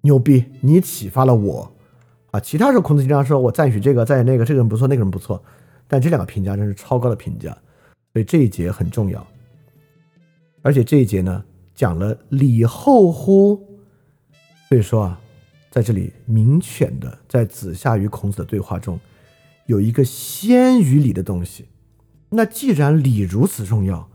[0.00, 1.72] 牛逼，你启发了我
[2.32, 2.40] 啊。
[2.40, 5.40] 其他时候孔子经常说我赞许这个，赞许那个，这个人不错，那个人不错，
[5.86, 7.56] 但这两个评价真是超高的评价，
[8.12, 9.24] 所以这一节很重要。
[10.64, 13.68] 而且这一节呢，讲了礼后乎。
[14.66, 15.20] 所以说啊，
[15.70, 18.98] 在这里明显的在子夏与孔子的对话中，
[19.66, 21.66] 有一个先于礼的东西。
[22.30, 24.08] 那既然礼如此重要，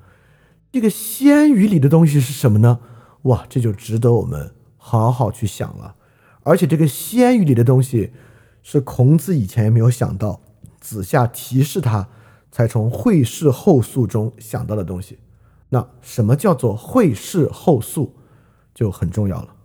[0.71, 2.79] 这个先于礼的东西是什么呢？
[3.21, 5.95] 哇，这就值得我们好好去想了。
[6.41, 8.11] 而且这个先于礼的东西，
[8.63, 10.41] 是孔子以前也没有想到，
[10.79, 12.09] 子夏提示他，
[12.51, 15.19] 才从会事后素中想到的东西。
[15.69, 18.15] 那什么叫做会事后素，
[18.73, 19.55] 就很重要了。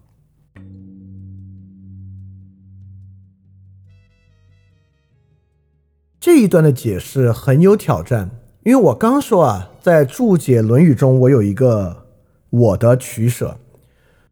[6.20, 8.31] 这一段的解释很有挑战，
[8.64, 12.06] 因为我刚说啊，在注解《论语》中，我有一个
[12.48, 13.59] 我的取舍，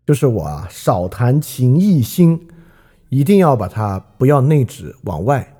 [0.07, 2.49] 就是我啊少谈情义心，
[3.11, 5.55] 一定要把它不要内指往外。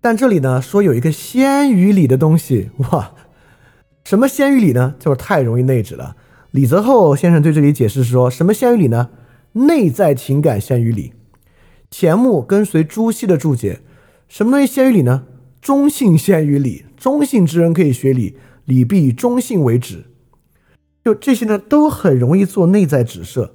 [0.00, 3.12] 但这里呢说有一个先于礼的东西，哇，
[4.04, 4.94] 什么先于礼呢？
[4.98, 6.16] 就是太容易内指了。
[6.50, 9.10] 李泽厚先生对这里解释说什么先于礼呢？
[9.52, 11.12] 内在情感先于礼。
[11.90, 13.80] 钱穆跟随朱熹的注解，
[14.28, 15.24] 什么东西先于礼呢？
[15.60, 20.06] 中性先于礼，中性之人可以学礼，礼必以中性为止。
[21.04, 23.54] 就这些呢，都很容易做内在指涉。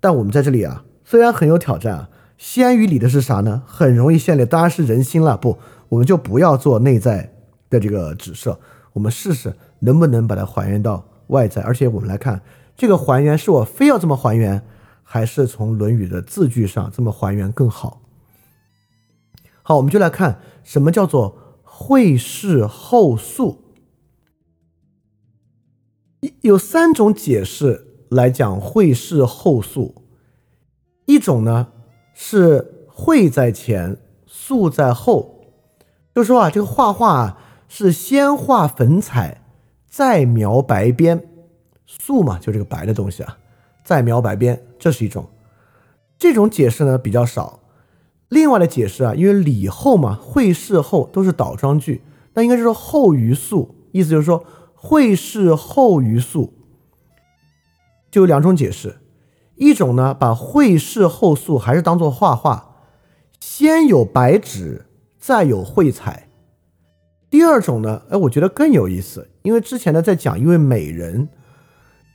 [0.00, 2.08] 但我们在这里啊，虽然很有挑战啊，
[2.38, 3.62] 先于礼的是啥呢？
[3.66, 5.36] 很容易陷列，当然是人心了。
[5.36, 5.58] 不，
[5.90, 7.32] 我们就不要做内在
[7.68, 8.58] 的这个指涉，
[8.94, 11.60] 我们试试能不能把它还原到外在。
[11.62, 12.40] 而且我们来看，
[12.74, 14.66] 这个还原是我非要这么还原，
[15.02, 18.00] 还是从《论语》的字句上这么还原更好？
[19.62, 23.60] 好，我们就来看什么叫做会事后素。
[26.40, 30.02] 有三种解释来讲会事后素。
[31.06, 31.68] 一种呢
[32.14, 35.52] 是会在前，素在后，
[36.14, 37.38] 就说啊，这个画画啊
[37.76, 39.42] 是先画粉彩，
[39.88, 41.26] 再描白边，
[41.88, 43.36] 素嘛，就这个白的东西啊，
[43.82, 45.28] 再描白边，这是一种。
[46.16, 47.58] 这种解释呢比较少。
[48.28, 52.02] 另外的解释啊，因为李后嘛，会试后都是倒装句，
[52.34, 54.44] 那应该就是后于素，意思就是说
[54.76, 56.52] 会试后于素，
[58.08, 59.00] 就有两种解释。
[59.56, 62.76] 一种呢，把会试后素还是当做画画，
[63.40, 64.86] 先有白纸，
[65.18, 66.28] 再有绘彩。
[67.34, 71.28] 第二种呢，哎，我觉得更有意思，因为之前呢在讲一位美人，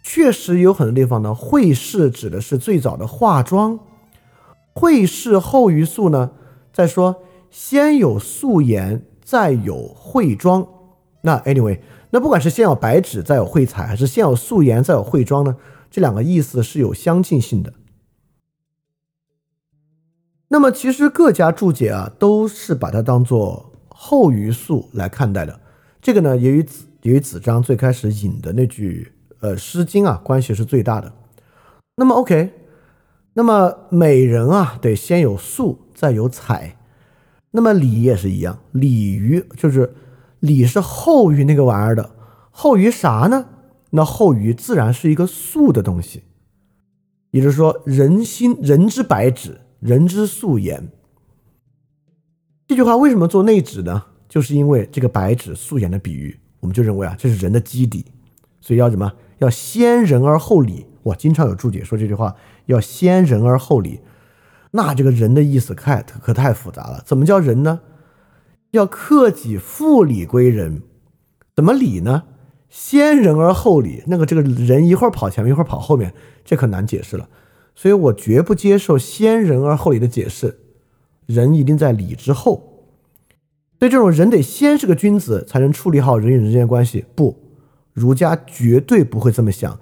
[0.02, 3.78] 确实有很多地方呢，会试指的是最早的化妆。
[4.74, 6.32] 绘事后于素呢？
[6.72, 7.22] 再说
[7.52, 10.66] 先有素颜，再有绘妆。
[11.24, 11.82] 那 anyway，
[12.12, 15.58] 那不管是先有白纸，再有绘彩，还是先有素颜，再有绘妆呢？
[15.92, 17.74] 这两个意思是有相近性的。
[20.48, 23.69] 那么其实各家注解啊，都是把它当做
[24.02, 25.60] 后于素来看待的。
[26.02, 29.12] 这个呢，也与子也与子张最开始引的那句
[29.42, 31.12] 呃《诗经》啊关系是最大的。
[31.98, 32.54] 那么 OK。
[33.34, 36.78] 那么美人啊，得先有素，再有彩。
[37.52, 39.94] 那么礼也是一样，礼于就是
[40.40, 42.10] 礼是后于那个玩意儿的，
[42.52, 43.48] 后于啥呢？
[43.90, 46.24] 那后于自然是一个素的东西。
[47.32, 50.90] 也就是说，人心人之白纸，人之素颜。
[52.70, 54.04] 这句话为什么做内指呢？
[54.30, 58.06] 就是因为这个白纸素颜的比喻，我们就认为啊，这是人的基底，
[58.62, 59.12] 所以要什么？
[59.40, 60.86] 要先人而后礼。
[61.02, 62.36] 我经常有注解说这句话。
[62.68, 64.02] 要先人而后礼，
[64.70, 67.02] 那这个人的意思太可太复杂了。
[67.04, 67.80] 怎么叫人呢？
[68.70, 70.84] 要克己复礼归人，
[71.56, 72.26] 怎么礼呢？
[72.70, 76.14] 先人而后礼，那个这个人一会儿跑前面，一会儿跑后面，
[76.46, 77.28] 这可难解释了。
[77.74, 80.59] 所以我绝不接受先人而后礼的解释，
[81.30, 82.88] 人一定在礼之后。
[83.78, 87.06] 对这种人得先是个君子，才能处理好人与人之间的关系。
[87.16, 87.38] 不，
[87.94, 89.80] 儒家绝对不会这么想。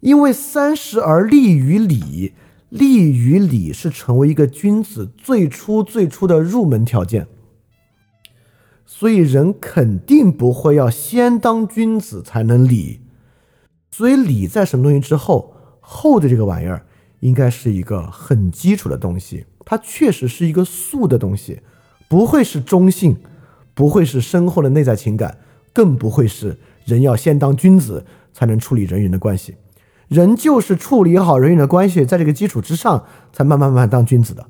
[0.00, 2.34] 因为三十而立于礼，
[2.68, 7.26] 立于礼是成为一个君子最初最初的入门条件，
[8.84, 13.00] 所以人肯定不会要先当君子才能礼，
[13.90, 16.84] 所以礼在什么东西之后，后的这个玩意儿
[17.20, 21.60] 应该是一个很基础的东西，它确实是一个素的东西，
[22.08, 23.16] 不会是中性，
[23.74, 25.38] 不会是深厚的内在情感，
[25.72, 29.56] 更不会是人要先当君子才能处理人与人的关系。
[30.08, 34.46] 人就是处理好人与人的关系，在这个基础之上，才慢慢慢慢当君子的。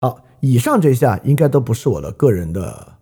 [0.00, 2.98] 好，以上这些啊，应该都不是我的个人的，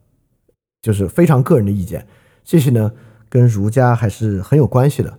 [0.81, 2.07] 就是非常个人的意见。
[2.45, 2.93] 这些呢，
[3.29, 5.19] 跟儒家还是很有关系的。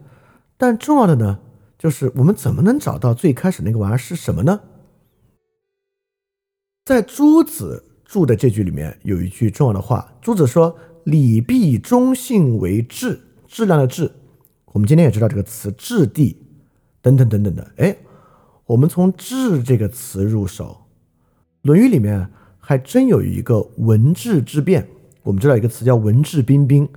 [0.56, 1.40] 但重要的呢，
[1.78, 4.60] 就是我们怎么能找到最开始那个玩意儿是什么呢？
[6.86, 14.12] 在朱子注的这句里面有一句重要的话，朱子说：“礼必忠信为质，质量的质。”
[14.74, 16.38] 我们今天也知道这个词“质地”
[17.02, 17.98] 等等等等的，哎，
[18.66, 20.86] 我们从“质”这个词入手，
[21.68, 24.88] 《论语》里面还真有一个文质之辩。
[25.24, 26.88] 我们知道一个词叫“文质彬彬”，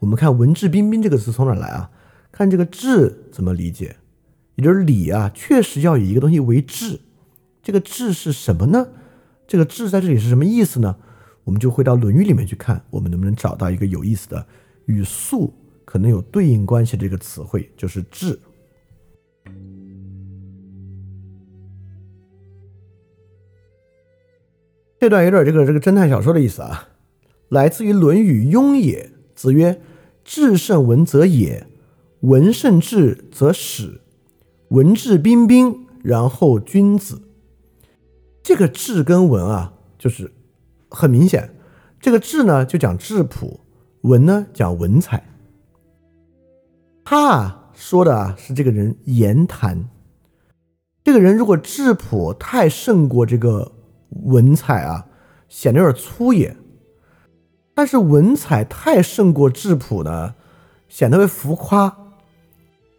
[0.00, 1.90] 我们看“文质彬彬”这个词从哪来啊？
[2.32, 3.94] 看这个“质”怎么理解？
[4.56, 7.00] 也就是礼啊，确实要以一个东西为质。
[7.62, 8.88] 这个“质”是什么呢？
[9.46, 10.96] 这个“质”在这里是什么意思呢？
[11.44, 14.46] 我们就回到《论语》里面去看，我们能不能找到一个有意思的
[14.86, 15.52] 与素？
[15.84, 18.38] 可能有对应关系的这个词汇就是“智”。
[24.98, 26.88] 这段有点这个这个侦探小说的意思啊，
[27.48, 29.10] 来自于《论语·雍也》。
[29.34, 29.82] 子曰
[30.24, 31.66] ：“智胜文则也，
[32.20, 34.00] 文胜智则始，
[34.68, 37.22] 文质彬彬，然后君子。”
[38.42, 40.30] 这个“质”跟“文”啊，就是
[40.90, 41.54] 很明显，
[42.00, 43.60] 这个“质”呢就讲质朴
[44.02, 45.24] ，“文”呢讲文采。
[47.04, 49.88] 他说的啊是这个人言谈，
[51.02, 53.72] 这个人如果质朴太胜过这个
[54.24, 55.06] 文采啊，
[55.48, 56.54] 显得有点粗野；
[57.74, 60.34] 但是文采太胜过质朴呢，
[60.86, 62.03] 显得会浮夸。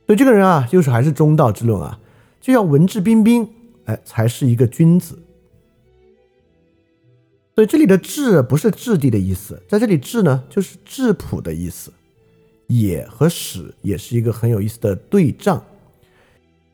[0.05, 1.99] 所以这个人啊，就是还是中道之论啊，
[2.39, 3.47] 就要文质彬彬，
[3.85, 5.17] 哎，才是一个君子。
[7.55, 11.91] 所以这里的质不是质地的意思，在这里质呢就是质朴的意思。
[12.67, 15.63] 也和史也是一个很有意思的对仗。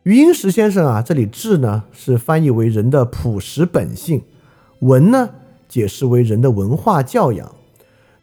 [0.04, 4.22] 余英时先生啊，这里质呢是翻译为人的朴实本性，
[4.80, 5.30] 文呢
[5.68, 7.54] 解释为人的文化教养，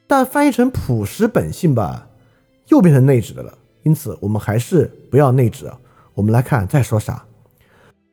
[0.07, 2.09] 但翻译成朴实本性吧，
[2.69, 3.59] 又变成内指的了。
[3.89, 5.73] 因此，我们还是不要内指。
[6.13, 7.25] 我们来看再说啥，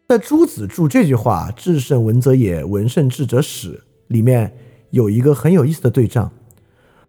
[0.08, 4.56] 在朱子注这句话“智胜文则也，文胜智则始”里面
[4.92, 6.32] 有一个很有意思的对仗。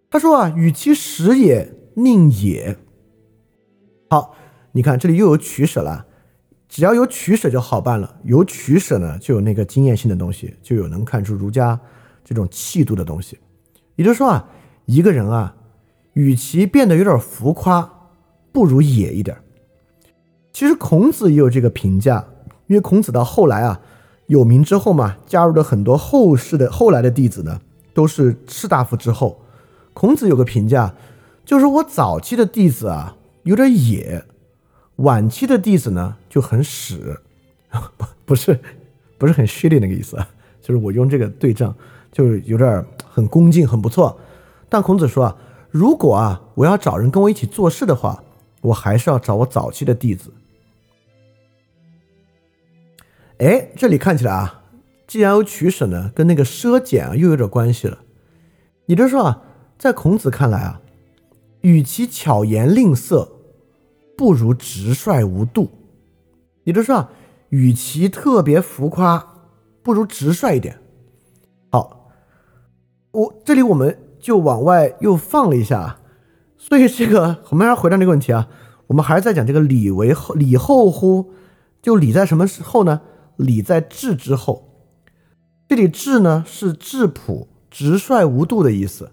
[0.09, 2.77] 他说啊，与其食也，宁也。
[4.09, 4.35] 好，
[4.73, 6.05] 你看这里又有取舍了。
[6.67, 11.79] 只要有取舍就好办了，有取舍呢，就有那个经验性的东西，就有能看出儒家
[12.25, 13.37] 这种气度的东西。
[13.95, 14.49] 也就是说啊，
[14.83, 15.55] 一个人啊，
[16.11, 17.96] 与其变得有点浮夸，
[18.51, 19.37] 不如野一点。
[20.51, 22.25] 其实孔子也有这个评价，
[22.67, 23.79] 因为孔子到后来啊
[24.25, 27.61] 有名之后嘛，加入的很多后世的后来的弟子呢，
[27.93, 29.39] 都是士大夫之后。
[29.93, 30.93] 孔子有个评价，
[31.45, 34.23] 就是我早期的弟子啊有点野。
[34.97, 37.19] 晚期的弟子呢就很屎，
[37.97, 38.59] 不 不是
[39.19, 40.17] 不是很虚的那个意思，
[40.59, 41.71] 就是我用这个对仗，
[42.11, 44.17] 就是有点很恭敬，很不错。
[44.67, 45.35] 但孔子说啊，
[45.69, 48.23] 如果啊我要找人跟我一起做事的话，
[48.67, 50.33] 我还是要找我早期的弟子。
[53.39, 54.63] 哎，这里看起来啊，
[55.05, 57.99] 既然有取舍呢，跟那个奢俭啊又有点关系了。
[58.85, 59.43] 也就是说啊，
[59.77, 60.81] 在孔子看来啊，
[61.61, 63.33] 与其巧言令色。
[64.17, 65.69] 不如直率无度，
[66.63, 67.11] 也就是说啊，
[67.49, 69.45] 与其特别浮夸，
[69.83, 70.79] 不如直率一点。
[71.69, 72.09] 好，
[73.11, 76.01] 我这里我们就往外又放了一下啊，
[76.57, 78.49] 所以这个我们还是回到这个问题啊，
[78.87, 81.31] 我们还是在讲这个礼为后，礼后乎？
[81.81, 83.01] 就礼在什么时候呢？
[83.37, 84.65] 礼在质之后。
[85.69, 89.11] 这里质呢是质朴、直率无度的意思，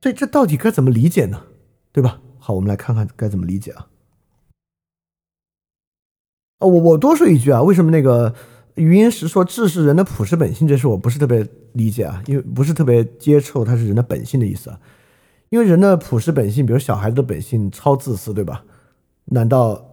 [0.00, 1.42] 所以这到底该怎么理解呢？
[1.92, 2.20] 对吧？
[2.38, 3.86] 好，我们来看看该怎么理解啊。
[6.58, 8.34] 哦我我多说一句啊，为什么那个
[8.74, 14.80] 余英时说智是人的朴实本性，这事我不是特别理解啊，因为不是特别接受它是人的本性的意思啊。
[15.52, 18.64] 因为人的朴实本性，比如小孩子的本性超自私，对吧？
[19.26, 19.86] 难道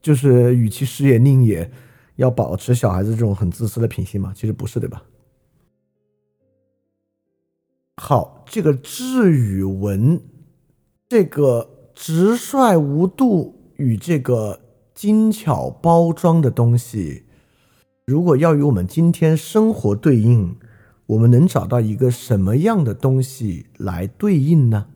[0.00, 1.70] 就是与其食也宁也
[2.14, 4.32] 要保持小孩子这种很自私的品性吗？
[4.34, 5.02] 其实不是，对吧？
[7.96, 10.18] 好，这个智与文，
[11.10, 14.60] 这个直率无度与这个。
[14.96, 17.24] 精巧包装的东西，
[18.06, 20.56] 如果要与我们今天生活对应，
[21.06, 24.86] 我们能找到一个什么样的东西来对应呢？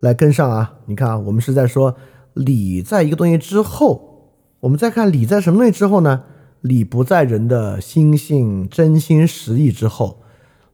[0.00, 0.80] 来跟上啊！
[0.84, 1.96] 你看啊，我们是在说
[2.34, 6.24] 礼在一个东西之后，我们再看礼在什么东西之后呢？
[6.60, 10.22] 礼不在人的心性、真心实意之后，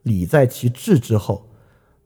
[0.03, 1.49] 礼在其志之后。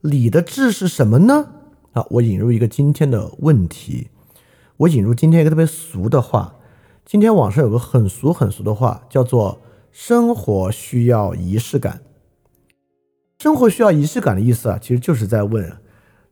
[0.01, 1.47] 礼的智是什么呢？
[1.93, 4.09] 啊，我引入一个今天的问题，
[4.77, 6.53] 我引入今天一个特别俗的话。
[7.09, 9.61] 今天网上有个很俗很俗的话，叫做
[9.93, 12.01] “生活需要仪式感”。
[13.39, 15.77] 生活需要仪式感的意思啊，其实就是在问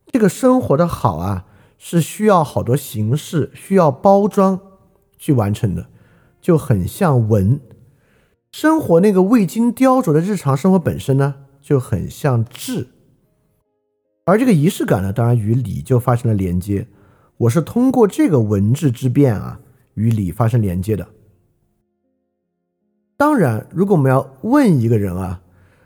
[0.08, 1.46] 这个生活的好啊，
[1.78, 4.60] 是需要好多形式、需要包装
[5.18, 5.88] 去完成的，
[6.42, 7.62] 就很像文。
[8.52, 12.88] 生活那个未经雕琢的日常生活本身呢，就很像质。
[14.26, 16.90] 而这个仪式感呢，当然与礼就发生了连接。
[17.38, 19.62] 我是通过这个文字之变啊，
[19.96, 21.06] 与礼发生连接的。
[23.18, 25.42] 当然，如果我们要问一个人啊，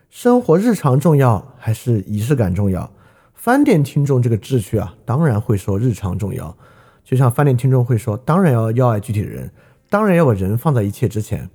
[0.08, 2.92] 生活日常重要还是仪式感重要？
[3.34, 6.56] 饭店听众这个志趣啊，当然会说日常重要。
[7.02, 9.50] 就像饭店听众会说，当然要要爱具体的人，
[9.88, 11.48] 当然要把人放在一切之前。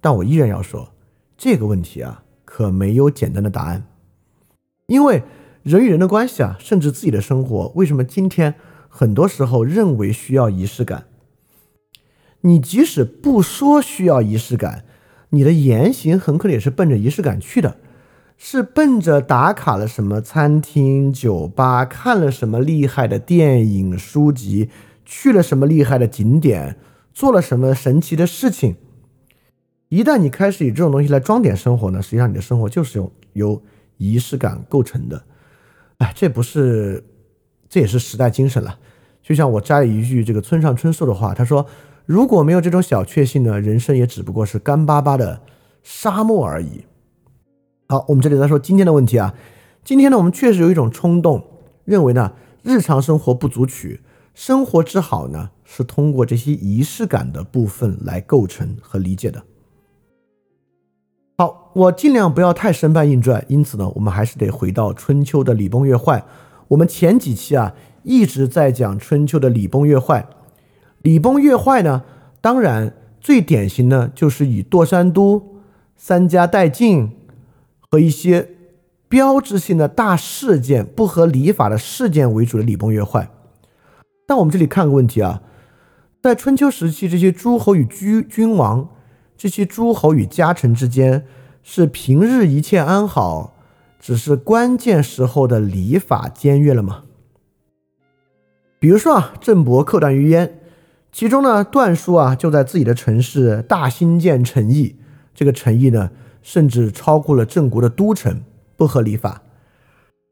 [0.00, 0.92] 但我依然要说，
[1.36, 3.84] 这个问题啊，可没有简单的答案，
[4.86, 5.22] 因为。
[5.62, 8.54] 人与人的关系啊，甚至自己的生活，为什么今天
[8.88, 11.04] 很多时候认为需要仪式感？
[12.42, 14.84] 你即使不说需要仪式感，
[15.30, 17.76] 你的言行很可能也是奔着仪式感去的，
[18.36, 24.70] 是奔着打卡了什么餐厅、酒吧，看了什么厉害的电影、书籍，
[25.04, 26.76] 去了什么厉害的景点，
[27.12, 28.76] 做了什么神奇的事情。
[29.88, 33.62] 一旦你开始以这种东西来装点生活呢，实际上你的生活就是由由
[33.98, 35.24] 仪式感构成的。
[35.98, 37.04] 哎，这不是，
[37.68, 38.78] 这也是时代精神了。
[39.22, 41.66] 就像我摘了一句这个村上春树的话，他说
[42.10, 45.42] ：“如果没有这种小确幸呢，人生也只不过是干巴巴的
[45.84, 46.84] 沙漠而已。”
[47.86, 49.32] 好，我们这里再说今天的问题啊。
[49.84, 51.44] 今天呢，我们确实有一种冲动，
[51.84, 52.32] 认为呢，
[52.64, 54.00] 日常生活不足取，
[54.34, 59.44] 生活之好呢，是通过这些仪式感的部分来构成和理解的。
[61.38, 66.24] 好，我尽量不要太生搬硬拽，因此呢，我们还是得回到春秋的礼崩乐坏。
[66.66, 67.72] 我们前几期啊
[68.02, 70.26] 一直在讲春秋的礼崩乐坏。
[71.02, 72.04] 礼崩乐坏呢，
[72.40, 75.56] 当然最典型的就是以堕山都、
[75.96, 77.10] 三家殆尽
[77.90, 78.50] 和一些
[79.08, 83.30] 标志性的大事件、不合礼法的事件为主的礼崩乐坏。
[84.26, 85.42] 但我们这里看个问题啊，
[86.22, 88.88] 在春秋时期，这些诸侯与君君王，
[89.36, 91.26] 这些诸侯与家臣之间，
[91.62, 93.54] 是平日一切安好，
[93.98, 97.04] 只是关键时候的礼法僭越了吗？
[98.78, 100.48] 比如说啊，郑伯克段于鄢，
[101.12, 104.96] 其中呢，段叔啊就在自己的城市大兴建城邑，
[105.34, 106.10] 这个城邑呢，
[106.40, 108.42] 甚至超过了郑国的都城，
[108.76, 109.42] 不合礼法。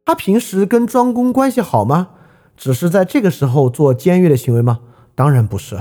[0.05, 2.11] 他平时跟庄公关系好吗？
[2.57, 4.81] 只是在这个时候做僭越的行为吗？
[5.15, 5.79] 当然不是。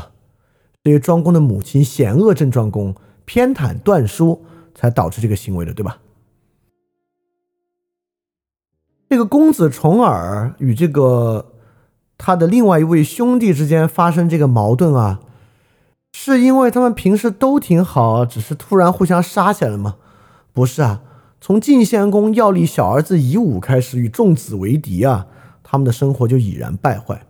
[0.83, 2.95] 对于庄公的母亲险恶郑庄公，
[3.25, 5.99] 偏袒段叔，才导致这个行为的，对吧？
[9.09, 11.53] 这个公子重耳与这个
[12.17, 15.19] 他的另外一位兄弟之间发生这个矛盾啊，
[16.13, 19.95] 是因为他们平时都挺好，只是突然互相杀起来了吗？
[20.51, 21.01] 不是啊。
[21.39, 25.27] 从晋献公要立小儿子夷吾开始，与仲子为敌啊，
[25.61, 27.27] 他们的生活就已然败坏。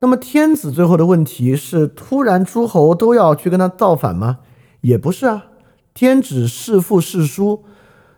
[0.00, 4.40] 那么天子最后的问题是，突然诸侯都要去跟他造反吗？
[4.80, 5.46] 也不是啊。
[5.94, 7.62] 天子弑父弑叔，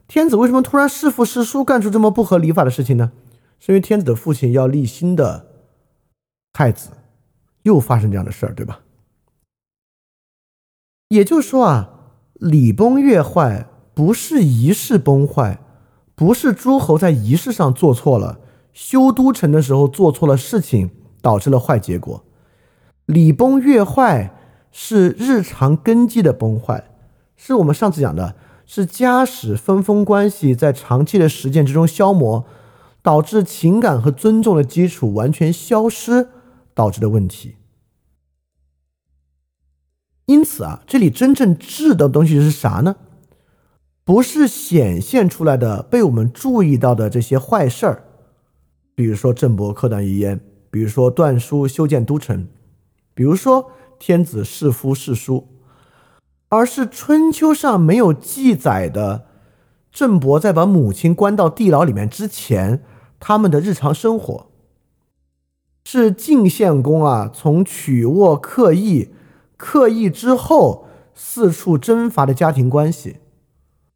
[0.09, 3.12] 天子为什么突然弑父弑叔，干出这么不合礼法的事情呢？
[3.59, 5.47] 是因为天子的父亲要立新的
[6.52, 6.90] 太子，
[7.62, 8.80] 又发生这样的事儿，对吧？
[11.09, 11.90] 也就是说啊，
[12.35, 13.66] 礼崩乐坏。
[13.94, 15.59] 不是仪式崩坏，
[16.14, 18.39] 不是诸侯在仪式上做错了，
[18.72, 20.90] 修都城的时候做错了事情，
[21.20, 22.22] 导致了坏结果。
[23.06, 24.32] 礼崩乐坏
[24.70, 26.93] 是日常根基的崩坏，
[27.35, 32.44] 是我们上次讲的，是家史分封关系在长期的实践之中消磨，
[33.09, 36.28] 导致情感和尊重的基础完全消失
[36.74, 37.56] 导致的问题。
[40.26, 42.97] 因此啊，这里真正治的东西是啥呢？
[44.05, 48.05] 不是显现出来的被我们注意到的这些坏事儿，
[48.94, 50.39] 比如说郑伯克段于鄢，
[50.70, 52.47] 比如说段叔修建都城，
[53.14, 55.48] 比如说天子弑夫弑叔，
[56.51, 59.24] 而是春秋上没有记载的
[59.90, 62.85] 郑伯在把母亲关到地牢里面之前，
[63.20, 64.46] 他们的日常生活，
[65.84, 69.10] 是晋献公啊从曲沃克邑，
[69.56, 73.18] 克邑之后四处征伐的家庭关系。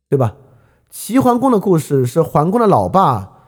[0.09, 0.37] 对吧？
[0.91, 3.47] 齐桓公的故事是桓公的老爸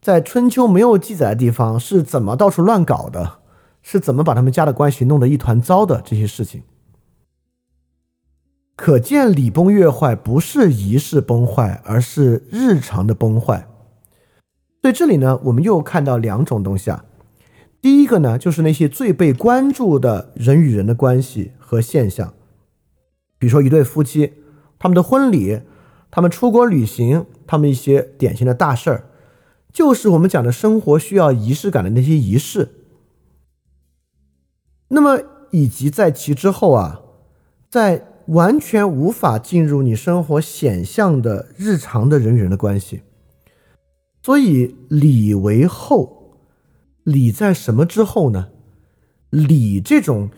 [0.00, 3.40] 在春秋没有记载的地方是怎么到处乱搞的，
[3.82, 6.62] 是怎么把他们家的关系弄得一团糟的这些事情。
[8.76, 13.68] 可见礼崩乐坏不是仪式崩坏，而是日常的崩坏。
[14.86, 17.04] 所以这里呢，我们又看到两种东西啊。
[17.82, 22.34] 第一个呢，就是那些最被关注的人与人的关系和现象，
[23.36, 24.34] 比如说一对夫妻，
[24.78, 25.62] 他们的婚礼。
[26.08, 29.06] 他们出国旅行，他们一些典型的大事儿，
[29.72, 32.68] 就是我们讲的生活需要仪式感的那些仪式。
[34.90, 37.00] 那么，以及在其之后啊，
[37.68, 43.02] 在完全无法进入你生活显象的日常的人与人的关系。
[44.26, 46.40] 所以，礼为后，
[47.04, 48.48] 礼在什么之后呢？
[49.30, 50.30] 礼这种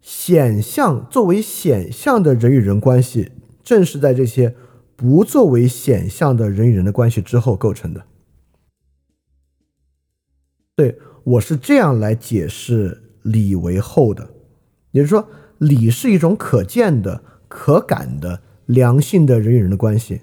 [0.00, 3.32] 显象作为显象的人与人关系，
[3.64, 4.54] 正是在这些。
[4.94, 8.04] 不作为显象的人与人的关系之后构成的，
[10.76, 14.30] 对我是这样来解释礼为后的，
[14.92, 15.28] 也就是说，
[15.58, 20.20] 礼是一种可见的、可感的良性的人与人的关系，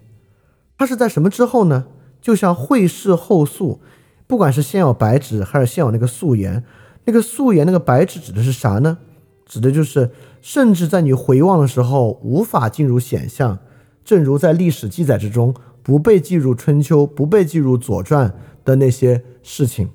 [0.78, 1.88] 它是在什么之后呢？
[2.22, 3.82] 就像会事后素，
[4.28, 6.64] 不管是先有白纸还是先有那个素颜，
[7.06, 9.00] 那个素颜那个白纸指的是啥呢？
[9.46, 10.12] 指的就是
[10.42, 13.60] 甚至在你回望的时候无法进入显象。
[14.06, 15.54] 正如在历史记载之中
[15.84, 18.30] 不被记入《春秋》、不被记入《左传》
[18.64, 19.90] 的那些事情，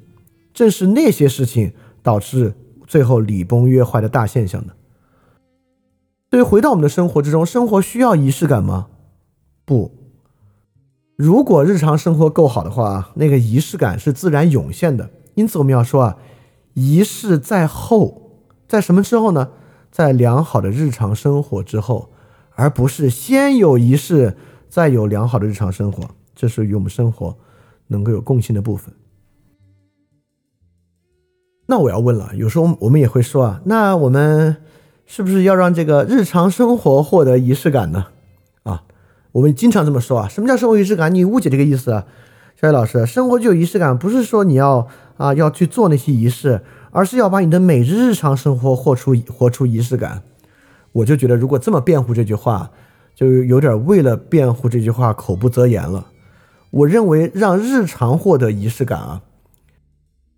[0.53, 1.73] 正是那些事情
[2.03, 2.55] 导致
[2.87, 4.75] 最后礼崩乐坏的大现象的。
[6.31, 8.89] 所以回到我们的生活之中，生活需要仪式感吗？
[9.65, 10.06] 不。
[11.17, 15.11] 如果日常生活够好的话，那个仪式感是自然涌现的。
[15.35, 16.17] 因此我们要说啊，
[16.75, 19.51] 仪式在后，在什么之后呢？
[19.91, 22.11] 在良好的日常生活之后。
[22.59, 24.35] 而不是先有仪式，
[24.71, 27.37] 再有良好的日常生活，这是与我们生活
[27.89, 28.95] 能够有共性的部分。
[31.67, 34.57] 那我要问了，有时候我们也会说啊，那我们
[35.05, 38.07] 是不是要让这个日常生活获得仪式感呢？
[38.63, 38.85] 啊，
[39.37, 41.15] 我们经常这么说啊，什么叫生活仪式感？
[41.15, 42.07] 你误解这个意思啊，
[42.59, 44.89] 小雨老师，生活就有仪式感，不是说你要
[45.19, 50.23] 啊要去做那些仪式，而是要把你的每日日常生活活出活出仪式感。
[50.93, 52.71] 我就觉得，如果这么辩护这句话，
[53.15, 56.07] 就有点为了辩护这句话口不择言了。
[56.71, 59.21] 我认为让日常获得仪式感啊，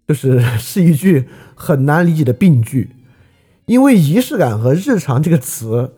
[0.09, 2.97] 就是 是一句很难理解的病句。
[3.67, 5.93] 因为仪式感和日常这个词，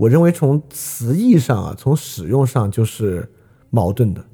[0.00, 3.30] 我认为从词义上啊，从使用上就是
[3.68, 4.24] 矛盾的。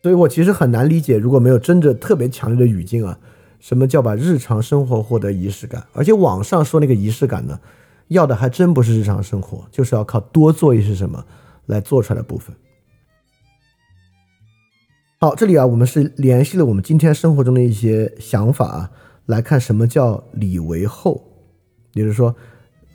[0.00, 3.18] 所以我其实很难理解，如果没有真的特别强烈的语境啊，
[3.58, 5.84] 什么叫把日常生活获得仪式感？
[5.92, 7.58] 而且网上说那个仪式感呢，
[8.08, 11.26] 要的还真不是日常生活，就是要靠多做一些什么
[11.66, 12.54] 来做出来的部分。
[15.18, 18.90] 好，这里啊，我们是联系了我们今天生活中的一些想法啊，
[19.26, 21.32] 来看什么叫礼为后。
[21.94, 22.34] 也就是说，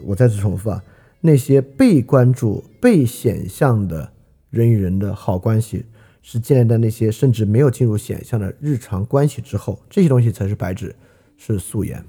[0.05, 0.83] 我再次重复啊，
[1.21, 4.11] 那些被关注、被显象的
[4.49, 5.85] 人与人的好关系。
[6.21, 10.93] 是建立在那些甚至没有进入显象的日常关系之后，这些东西才是白纸，
[11.37, 12.03] 是素颜。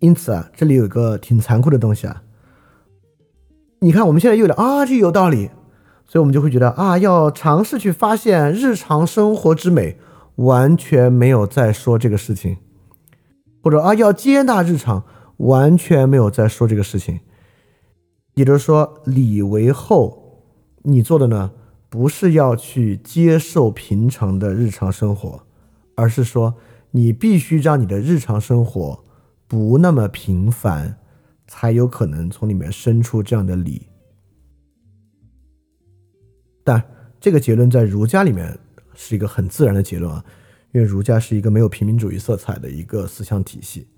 [0.00, 2.24] 因此啊，这里有一个挺残酷的东西啊。
[3.80, 5.50] 你看，我们现在又聊啊，这有道理，
[6.06, 9.96] 所以我们就会觉得啊，要尝试去发现日常生活之美，
[10.36, 12.56] 完全没有在说这个事情，
[13.62, 15.04] 或者啊，要接纳日常，
[15.40, 17.20] 完全没有在说这个事情。
[18.34, 20.44] 也就是说，礼为后，
[20.82, 21.52] 你做的呢？
[21.88, 25.44] 不是要去接受平常的日常生活，
[25.96, 26.54] 而是说
[26.92, 29.04] 你必须让你的日常生活
[29.48, 31.00] 不那么平凡，
[31.48, 33.88] 才有可能从里面生出这样的理。
[36.62, 36.80] 但
[37.18, 38.56] 这个结论在儒家里面
[38.94, 40.24] 是一个很自然的结论啊，
[40.70, 43.88] 因为儒家是一个没有平民主义色彩的一个思想体系。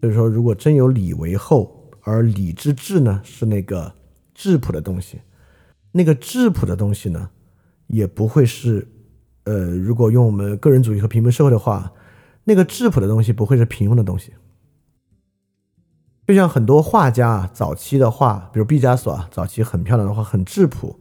[0.00, 3.92] 所以说，如果真有礼为后，而礼之至呢，是那个
[4.34, 5.20] 质朴的东西。
[5.92, 7.28] 那个质朴的东西呢，
[7.88, 8.88] 也不会是，
[9.44, 11.92] 呃，如果用我们个人主义和平民社会的话，
[12.44, 14.32] 那个质朴的东西不会是平庸的东西。
[16.26, 20.98] 就像很多画家啊，早期的画，比如毕加索啊，早期很漂亮的画，很质朴，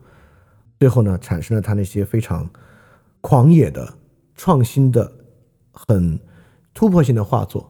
[0.80, 2.50] 最后呢，产生了他那些非常
[3.22, 3.94] 狂野的、
[4.36, 5.10] 创新的、
[5.72, 6.20] 很
[6.74, 7.69] 突破性的画作。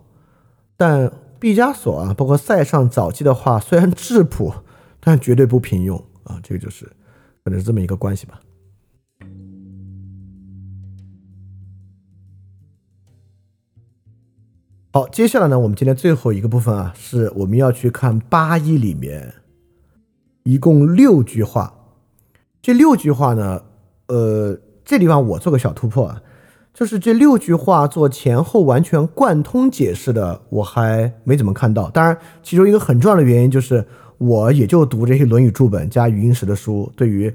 [0.80, 4.54] 但毕加索啊，包括塞尚早期的画，虽然质朴，
[5.02, 6.90] 但绝对不平庸啊，这个就是。
[7.44, 8.40] 可能是这么一个关系吧。
[14.92, 19.34] 好，接下来呢，我们今天最后一个部分啊，是我们要去看八一里面
[20.44, 21.74] 一共六句话。
[22.62, 23.64] 这六句话呢，
[24.08, 26.22] 呃，这地方我做个小突破啊，
[26.80, 31.90] 就是这六句话做前后完全贯通解释的，我还没怎么看到。
[31.90, 33.84] 当然，其中一个很重要的原因就是。
[34.18, 37.34] 我也就读这些《论语》注本加语音识的书，对于，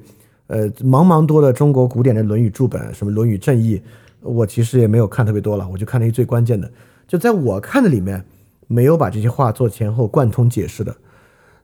[0.49, 3.79] 呃，茫茫多的中国古典的《论语》注本，什么《论语正义》，
[4.21, 6.71] 我其实也没有看特别多了，我就看那些最关键的。
[7.09, 8.23] 就在我看的里面，
[8.67, 10.95] 没有把这些话做前后贯通解释的。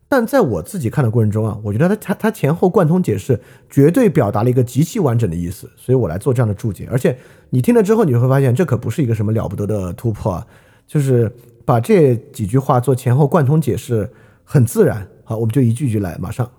[0.08, 3.38] 但在我自己看的过程中啊，我觉得他他他前后贯通解释，
[3.68, 6.88] 绝对表达了一个极其完整的意思，所以我来做这样的注解。
[6.90, 7.18] 而且
[7.50, 10.46] 你听了之后，你会发现这可不是一个什么了不得的突破啊，
[10.86, 11.30] 就是
[11.64, 14.10] 把这几句话做前后贯通解释。
[14.52, 16.18] 很自然，好，我们就一句一句来。
[16.18, 16.50] 马上，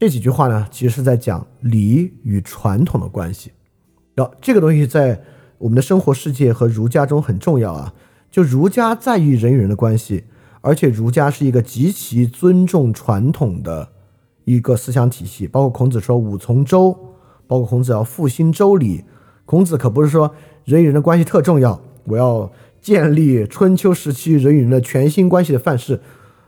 [0.00, 3.52] 这几句话呢，其实是在讲礼与传统的关系。
[4.16, 5.22] 要这个东西在
[5.58, 7.94] 我们的生活世界和儒家中很重要啊。
[8.32, 10.24] 就儒家在意人与人的关系，
[10.60, 13.90] 而且儒家是一个极其尊重传统的
[14.44, 15.46] 一个思想体系。
[15.46, 17.14] 包括孔子说“五从周”，
[17.46, 19.04] 包括孔子要复兴周礼。
[19.48, 20.34] 孔子可不是说
[20.66, 22.52] 人与人的关系特重要，我要。
[22.80, 26.00] 建立春秋时期人与人的全新关系的范式，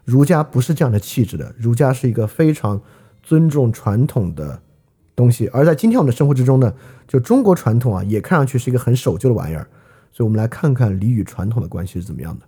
[0.04, 1.52] 儒家不是这样的气质的。
[1.58, 2.80] 儒家是一个非常
[3.20, 4.62] 尊重传统的
[5.16, 6.72] 东西，而在今天我们的生活之中呢，
[7.08, 9.66] 就中国传统啊，也看上去是一个很守旧的玩意儿。
[10.12, 12.46] 所以，我们来看看礼与传统的关系是怎么样的。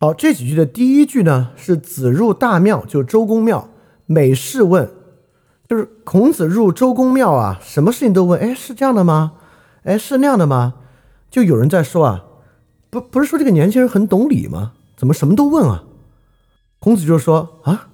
[0.00, 3.70] 好，这几句的第一句呢，是子入大庙，就周公庙，
[4.06, 4.90] 每事问。
[5.68, 8.40] 就是孔子入周公庙啊，什么事情都问。
[8.40, 9.32] 哎，是这样的吗？
[9.82, 10.74] 哎，是那样的吗？
[11.28, 12.24] 就有人在说啊，
[12.88, 14.74] 不，不是说这个年轻人很懂礼吗？
[14.96, 15.82] 怎么什么都问啊？
[16.78, 17.88] 孔子就说啊，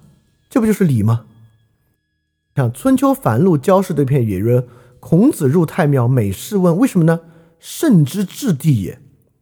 [0.51, 1.25] 这不就是礼吗？
[2.55, 4.67] 像《春秋繁露·交氏对篇》也曰
[5.01, 6.77] ：“孔子入太庙，每事问。
[6.77, 7.21] 为什么呢？
[7.59, 9.01] 慎之至地也，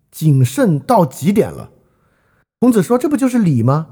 [0.10, 1.72] 谨慎到极点了。”
[2.62, 3.88] 孔子说：“这不就是礼吗？”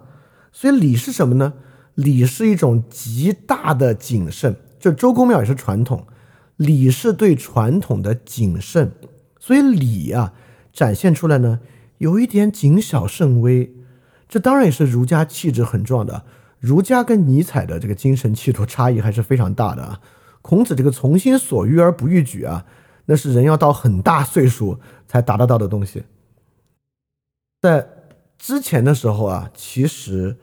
[0.53, 1.55] 所以礼是什么呢？
[1.99, 6.07] 礼是一种极大的谨慎，就周公庙也是传统，
[6.55, 8.93] 礼是对传统的谨慎，
[9.37, 10.33] 所以礼啊
[10.71, 11.59] 展现出来呢，
[11.97, 13.73] 有一点谨小慎微，
[14.29, 16.23] 这当然也是儒家气质很重要的。
[16.59, 19.99] 儒家跟尼采的这个精神气度差异还是非常大的啊。
[20.41, 22.65] 孔子这个从心所欲而不逾矩啊，
[23.07, 26.03] 那是人要到很大岁数才达得到的东西。
[27.61, 27.85] 在
[28.37, 30.37] 之前的时候啊，其实。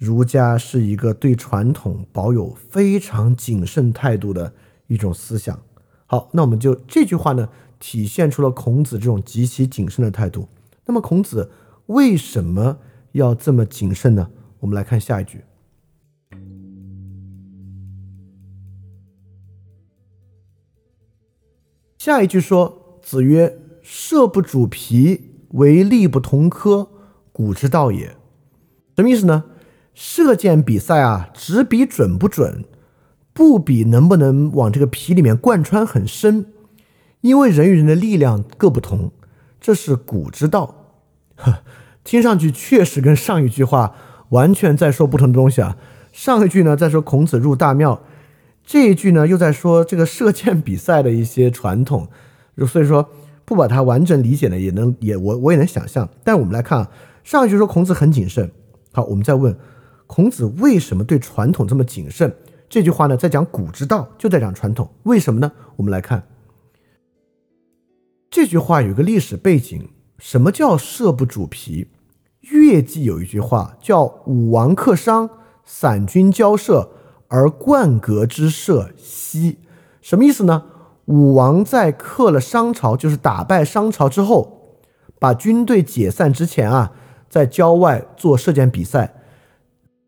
[0.00, 4.54] 儒家是一个对传统保有非常谨慎态度的
[4.86, 5.60] 一种思想。
[6.06, 10.48] 好，那我们就这句话呢，体现出了孔子这种极其谨慎的态度。
[10.86, 11.50] 那么孔子
[11.84, 12.78] 为什么
[13.12, 14.30] 要这么谨慎呢？
[14.60, 15.44] 我们来看下一句。
[21.98, 26.88] 下一句说：“子曰，射不主皮，为力不同科，
[27.30, 28.16] 古之道也。”
[28.96, 29.44] 什么意思呢？
[29.94, 32.64] 射箭比赛啊，只比准不准，
[33.32, 36.46] 不比能不能往这个皮里面贯穿很深，
[37.20, 39.12] 因为人与人的力量各不同，
[39.60, 40.74] 这是古之道。
[41.36, 41.58] 呵，
[42.04, 43.94] 听上去确实跟上一句话
[44.30, 45.76] 完全在说不同的东西啊。
[46.12, 48.02] 上一句呢在说孔子入大庙。
[48.64, 52.08] 这一句呢，又在说这个射箭比赛的一些传统，
[52.68, 53.10] 所以说
[53.44, 56.08] 不把它完整理解呢，也能也我我也能想象。
[56.22, 56.90] 但我们来看啊，
[57.24, 58.52] 上一句说孔子很谨慎，
[58.92, 59.56] 好，我们再问
[60.10, 62.34] 孔子为什么对传统这么谨慎？
[62.68, 65.52] 这句话呢，在讲古之道，就在讲传统，为什么呢？
[65.76, 66.26] 我们来看
[68.28, 69.88] 这句话有一个历史背景，
[70.18, 71.86] 什么叫射不主皮？
[72.40, 75.30] 乐记有一句话叫武王克商，
[75.64, 76.90] 散军交射。
[77.28, 79.58] 而冠革之射息，
[80.02, 80.64] 什么意思呢？
[81.04, 84.80] 武王在克了商朝，就是打败商朝之后，
[85.20, 86.90] 把军队解散之前啊，
[87.28, 89.14] 在郊外做射箭比赛。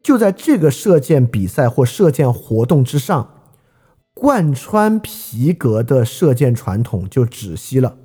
[0.02, 3.42] 就在这个射箭比赛或射箭活动之上，
[4.12, 7.96] 贯穿皮革的射箭传统就止息了。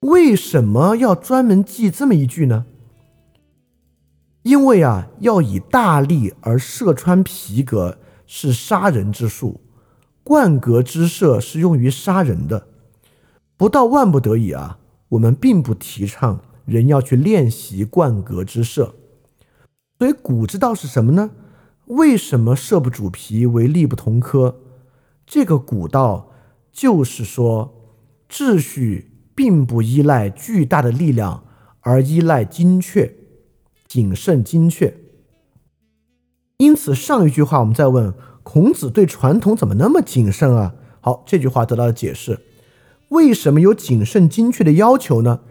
[0.00, 2.66] 为什么要专门记这么一句呢？
[4.42, 7.96] 因为啊，要以大力而射穿皮革
[8.26, 9.62] 是杀人之术，
[10.22, 12.66] 冠革之射是用于杀人的。
[13.56, 14.78] 不到万不得已啊，
[15.08, 18.94] 我们并不提倡人要去练习冠革之射。
[19.98, 21.30] 所以古之道是什么呢？
[21.86, 24.60] 为什么射不主皮为力不同科？
[25.26, 26.30] 这个古道
[26.72, 27.74] 就是说，
[28.28, 31.44] 秩序并不依赖巨大的力量，
[31.80, 33.14] 而依赖精确。
[33.86, 34.92] 谨慎精确，
[36.56, 38.12] 因此上一句话我们再问
[38.42, 40.74] 孔子对传统怎么那么谨慎啊？
[41.00, 42.40] 好，这句话得到了解释。
[43.10, 45.42] 为什么有谨慎精确的要求呢？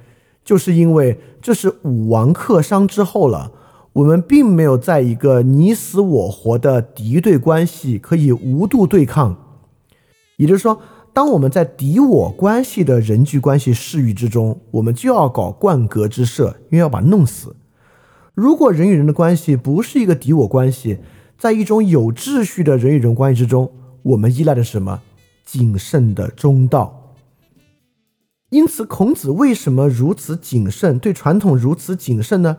[0.43, 3.53] 就是因为这是武王克商之后了，
[3.93, 9.37] 我们并没有在一个你死我活的敌对关系可以无度对抗。
[10.37, 10.81] 也就是说，
[11.13, 17.55] 当我们在敌我关系的人际关系视域之中，我们就要搞冠格之设，因为要把弄死。
[18.33, 20.97] 如果人与人的关系不是一个敌我关系，
[21.37, 23.71] 在一种有秩序的人与人关系之中，
[24.01, 25.01] 我们依赖的是什么？
[25.45, 27.15] 谨慎的中道。
[28.49, 32.57] 因此，孔子为什么如此谨慎，对传统如此谨慎呢？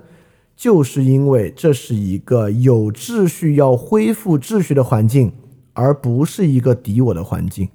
[0.57, 5.33] 就是因为这是一个有秩序、要恢复秩序的环境，
[5.73, 7.69] 而不是一个敌我的环境，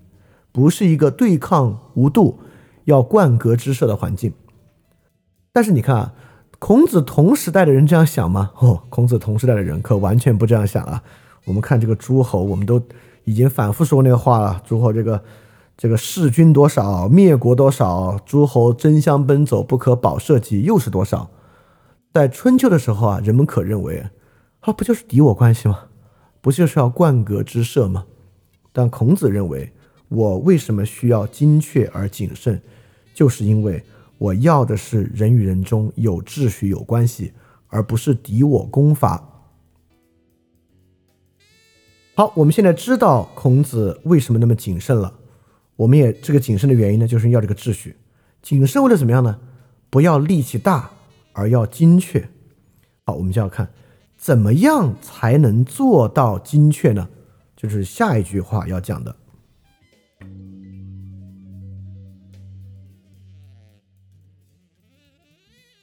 [0.51, 2.39] 不是一个对抗无度、
[2.85, 4.33] 要冠革之设的环境。
[5.51, 6.13] 但是你看啊。
[6.61, 8.51] 孔子同时代的人这样想吗？
[8.59, 11.01] 哦，孔子同时代的人可完全不这样想啊！
[11.45, 12.81] 我们看这个诸侯，我们都
[13.23, 14.61] 已经反复说那个话了。
[14.67, 15.23] 诸侯这个
[15.77, 21.29] 这个弑君多少，灭国多少，诸侯争相奔走，不可保社稷，又是多少？
[22.13, 24.09] 在春秋的时候啊，人们可认为，
[24.61, 25.85] 啊，不就是敌我关系吗？
[26.41, 28.05] 不就是要冠革之社吗？
[28.71, 29.71] 但孔子认为，
[30.07, 32.61] 我为什么需要精确而谨慎，
[33.13, 33.83] 就是因为。
[34.17, 37.31] 我要的是人与人中有秩序、有关系，
[37.67, 39.45] 而不是敌我攻伐。
[42.15, 45.13] 好，我们现在知道孔子为什么那么谨慎了。
[45.77, 47.95] 我们也这个谨慎的原因呢，就是要这个秩序。
[48.41, 49.39] 谨慎为了怎么样呢？
[49.89, 50.91] 不要力气大，
[51.33, 52.29] 而要精确。
[53.05, 53.69] 好，我们就要看
[54.17, 57.09] 怎么样才能做到精确呢？
[57.55, 59.15] 就是下一句话要讲的。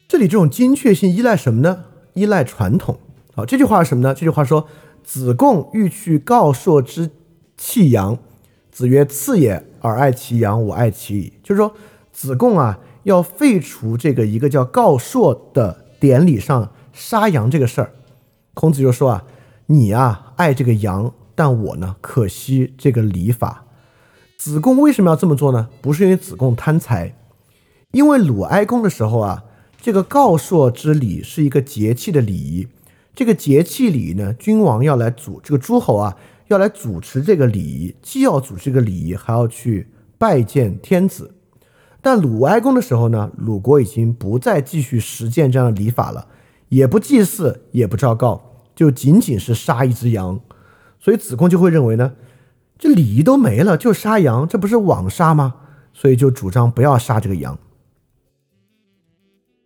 [0.09, 1.85] 这里这种精确性依赖什么呢？
[2.15, 2.99] 依赖传统。
[3.35, 4.15] 好，这句话是什么呢？
[4.15, 4.67] 这句话说
[5.05, 7.11] ：“子贡欲去告朔之
[7.57, 8.19] 弃阳，
[8.71, 11.75] 子曰：‘次也，尔爱其阳，我爱其矣。’就是说，
[12.13, 17.93] 子贡啊，要废除这个一个叫告朔的典礼上杀羊这个事儿。
[18.53, 19.25] 孔子就说啊，
[19.67, 23.65] 你啊爱这个羊，但我呢可惜这个礼法。
[24.37, 25.69] 子贡为什么要这么做呢？
[25.81, 27.15] 不是因为子贡贪财，
[27.93, 29.45] 因为鲁哀公的时候啊。
[29.79, 32.67] 这个告朔之礼是一个节气的礼仪，
[33.15, 36.17] 这个节气礼呢，君王要来主这个诸侯啊，
[36.49, 39.87] 要来主持这个礼仪，既要主持这个礼仪，还要去
[40.19, 41.36] 拜见天子。
[42.07, 46.29] 但鲁哀公的时候呢，鲁国已经不再继续实践这样的礼法了，
[46.69, 50.39] 也不祭祀，也不昭告，就仅仅是杀一只羊。
[51.01, 52.13] 所以子贡就会认为呢，
[52.79, 55.57] 这礼仪都没了，就杀羊，这不是枉杀吗？
[55.93, 57.59] 所以就主张不要杀这个羊。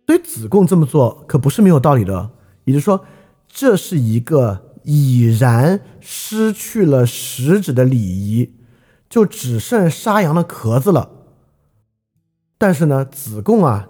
[0.07, 2.31] 所以子贡这么做可不是没有道理的，
[2.63, 3.05] 也就是说，
[3.47, 8.55] 这是一个已然失去了实质的礼仪，
[9.07, 11.20] 就只剩杀羊的壳子了。
[12.61, 13.89] 但是呢，子贡啊，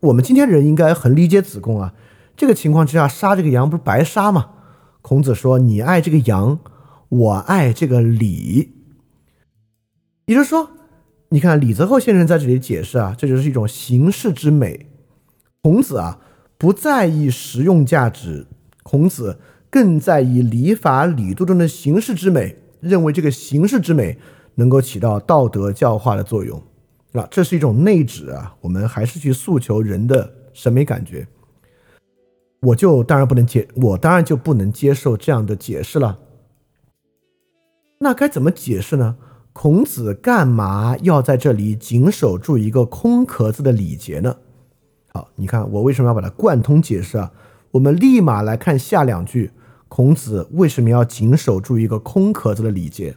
[0.00, 1.94] 我们今天人应该很理解子贡啊。
[2.36, 4.50] 这个情况之下，杀这个羊不是白杀吗？
[5.02, 6.58] 孔子说：“你爱这个羊，
[7.08, 8.74] 我爱这个礼。”
[10.26, 10.68] 也就是说，
[11.28, 14.90] 你看李泽厚先生在这里解释啊，这就是一种形式之美。
[15.62, 16.18] 孔子啊，
[16.58, 18.48] 不在意实用价值，
[18.82, 19.38] 孔子
[19.70, 24.18] 更在意礼法礼度中的形式之美，认为这个形式之美
[24.56, 26.60] 能够起到道德教化的作用
[27.30, 28.54] 这是一种内指啊。
[28.60, 31.26] 我们还是去诉求人的审美感觉。
[32.60, 36.18] 我就当然不能接，我当然就不能接受这样的解释了。
[38.00, 39.16] 那该怎么解释呢？
[39.52, 44.36] 孔子干嘛要在这里谨守住一个空壳子的礼节呢？
[45.08, 47.32] 好，你看我为什么要把它贯通解释啊？
[47.72, 49.50] 我们立马来看下两句，
[49.88, 53.16] 孔子为什么要谨守住一个空壳子的礼节？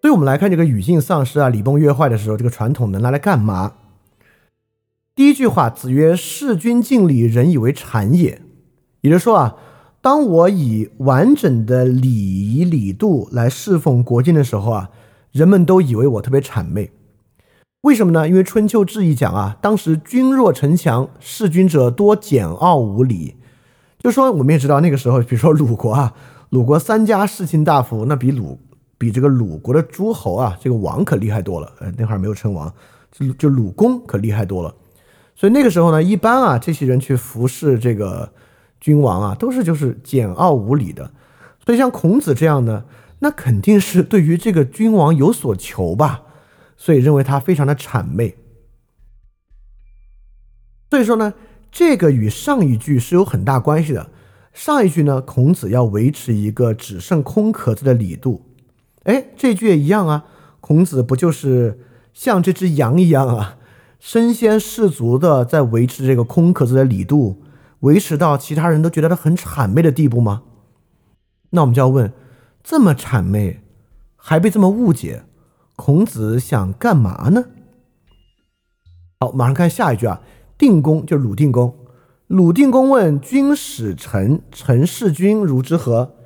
[0.00, 3.74] 所以我们来看这个语境丧失啊，礼崩乐坏的时候，这个传统能拿来干嘛？
[5.14, 8.40] 第一句话，子曰：“事君敬礼，人以为谄也。”
[9.02, 9.56] 也就是说啊，
[10.00, 14.90] 当我以完整的礼仪礼度来侍奉国君的时候啊，
[15.32, 16.90] 人们都以为我特别谄媚。
[17.82, 18.26] 为什么呢？
[18.26, 23.36] 因为《春秋志异》讲啊，当时君若城强，事君者多简傲无礼。
[23.98, 26.14] 就说我们也知道那个时候，比如说鲁国啊，
[26.48, 28.58] 鲁国三家世卿大夫，那比鲁。
[29.00, 31.72] 比这个鲁国的诸侯啊，这个王可厉害多了。
[31.78, 32.70] 呃，那会儿没有称王，
[33.10, 34.74] 就就鲁公可厉害多了。
[35.34, 38.30] 所以那个时候呢，一般啊，这些人去服侍这个
[38.78, 41.10] 君王啊，都是就是简傲无礼的。
[41.64, 42.84] 所以像孔子这样呢，
[43.20, 46.20] 那肯定是对于这个君王有所求吧，
[46.76, 48.36] 所以认为他非常的谄媚。
[50.90, 51.32] 所以说呢，
[51.72, 54.10] 这个与上一句是有很大关系的。
[54.52, 58.44] 上一句呢，孔子要维持一个只剩空壳子的礼度。
[59.04, 60.26] 哎，这句也一样啊！
[60.60, 61.80] 孔子不就是
[62.12, 63.56] 像这只羊一样啊，
[63.98, 67.42] 身先士卒的在维持这个空壳子的礼度，
[67.80, 70.42] 维持到其他人都觉得他很谄媚的地步吗？
[71.50, 72.12] 那我们就要问：
[72.62, 73.60] 这么谄媚，
[74.16, 75.24] 还被这么误解，
[75.76, 77.46] 孔子想干嘛呢？
[79.18, 80.20] 好，马上看下一句啊。
[80.58, 81.74] 定公就是鲁定公，
[82.26, 86.16] 鲁定公问君使臣，臣事君如之何？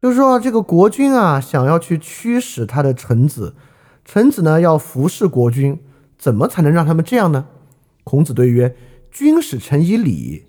[0.00, 3.56] 就是说，这个国君啊，想要去驱使他的臣子，
[4.04, 5.80] 臣子呢要服侍国君，
[6.16, 7.46] 怎么才能让他们这样呢？
[8.04, 8.76] 孔子对曰
[9.10, 10.44] ：“君使臣以礼，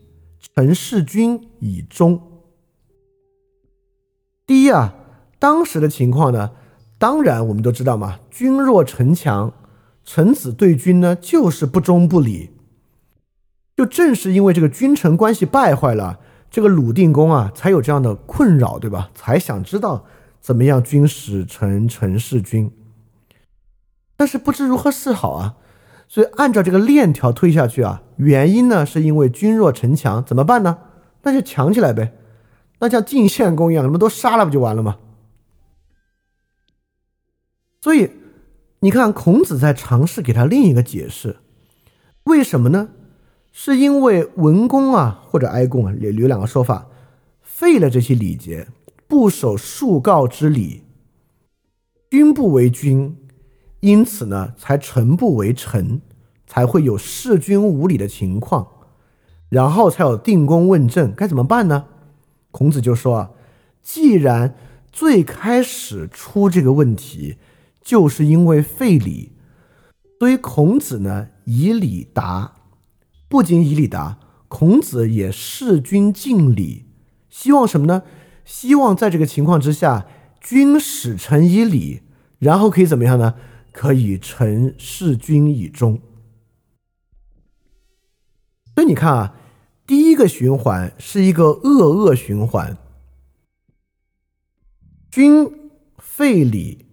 [0.56, 2.22] 臣事君以忠。”
[4.46, 4.94] 第一啊，
[5.40, 6.52] 当时的情况呢，
[7.00, 9.52] 当然我们都知道嘛，君弱臣强，
[10.06, 12.52] 臣子对君呢就是不忠不礼。
[13.76, 16.20] 就正是因为这个君臣关系败坏了。
[16.50, 19.12] 这个鲁定公啊，才有这样的困扰，对吧？
[19.14, 20.06] 才想知道
[20.40, 22.72] 怎么样君使臣，臣事君。
[24.16, 25.56] 但是不知如何是好啊。
[26.08, 30.80] 所以按照这个链条推下去啊，原因呢是因为君弱臣强，怎么办呢？
[31.22, 32.14] 那就强起来呗。
[32.80, 34.98] 那像晋献公一样，你们都杀了不就完了吗？
[37.82, 38.10] 所以
[38.80, 41.38] 你看，孔子在尝试给他另一个解释，
[42.24, 42.90] 为什么呢？
[43.52, 46.88] 是因为文公啊，或者哀公啊，有有两个说法，
[47.42, 48.68] 废了这些礼节，
[49.08, 50.84] 不守树告之礼，
[52.10, 53.18] 君不为君，
[53.82, 56.00] 因此呢，才臣不为臣，
[56.48, 58.68] 才会有弑君无礼的情况，
[59.50, 61.88] 然后才有定公问政，该怎么办呢？
[62.52, 63.32] 孔子就说啊，
[63.82, 64.56] 既然
[64.92, 67.38] 最开始出这个问题，
[67.82, 69.34] 就是因为废礼，
[70.20, 72.54] 所以孔子呢以礼答。
[73.30, 76.85] 不仅以礼答，孔子也事君敬礼，
[77.30, 78.01] 希望什么呢？
[78.43, 80.07] 希望在这个情况之下，
[80.41, 82.01] 君使臣以礼，
[82.39, 83.35] 然后可以怎么样呢？
[83.72, 86.01] 可以臣事君以忠。
[88.73, 89.35] 所以你看啊，
[89.85, 92.77] 第一个循环是一个恶恶循环，
[95.11, 95.47] 君
[95.99, 96.88] 废礼，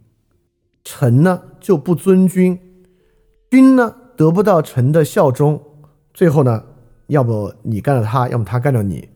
[0.85, 2.61] 臣呢就不尊君，
[3.51, 5.63] 君呢得不到臣的效忠。
[6.17, 6.65] 最后呢，
[7.09, 9.11] 要不你干掉他，要么他干掉你，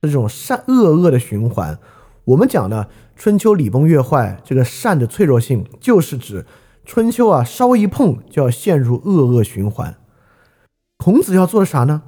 [0.00, 1.78] 这种善恶恶的循环。
[2.24, 6.46] 我们讲的春秋礼崩乐坏，这个善的脆弱性，就是指
[6.86, 9.94] 春秋啊，稍微一碰就要陷入恶恶循环。
[10.96, 12.00] 孔子要做的啥呢？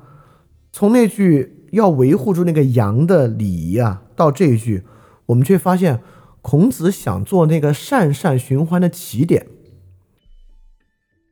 [0.72, 4.84] 从那句要维护住那个阳的礼仪啊，到这一句，
[5.26, 6.00] 我们却发现
[6.40, 9.46] 孔子想做那个善善循环的起点。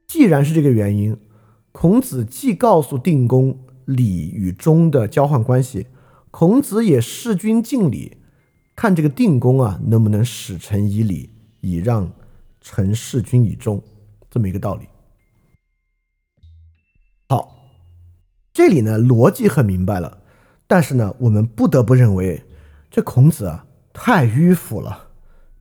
[0.07, 1.17] 既然是这个原因，
[1.73, 5.89] 孔子既告诉定公礼与忠的交换关系，
[6.31, 8.19] 孔子也事君敬礼，
[8.77, 11.31] 看这个定公啊能不能使臣以礼，
[11.61, 12.13] 以让
[12.61, 13.83] 臣事君以忠，
[14.31, 14.87] 这么一个道理。
[17.29, 17.59] 好。
[18.55, 20.19] 这里呢，逻辑很明白了，
[20.67, 22.45] 但是呢，我们不得不认为，
[22.91, 25.09] 这孔子啊，太迂腐了，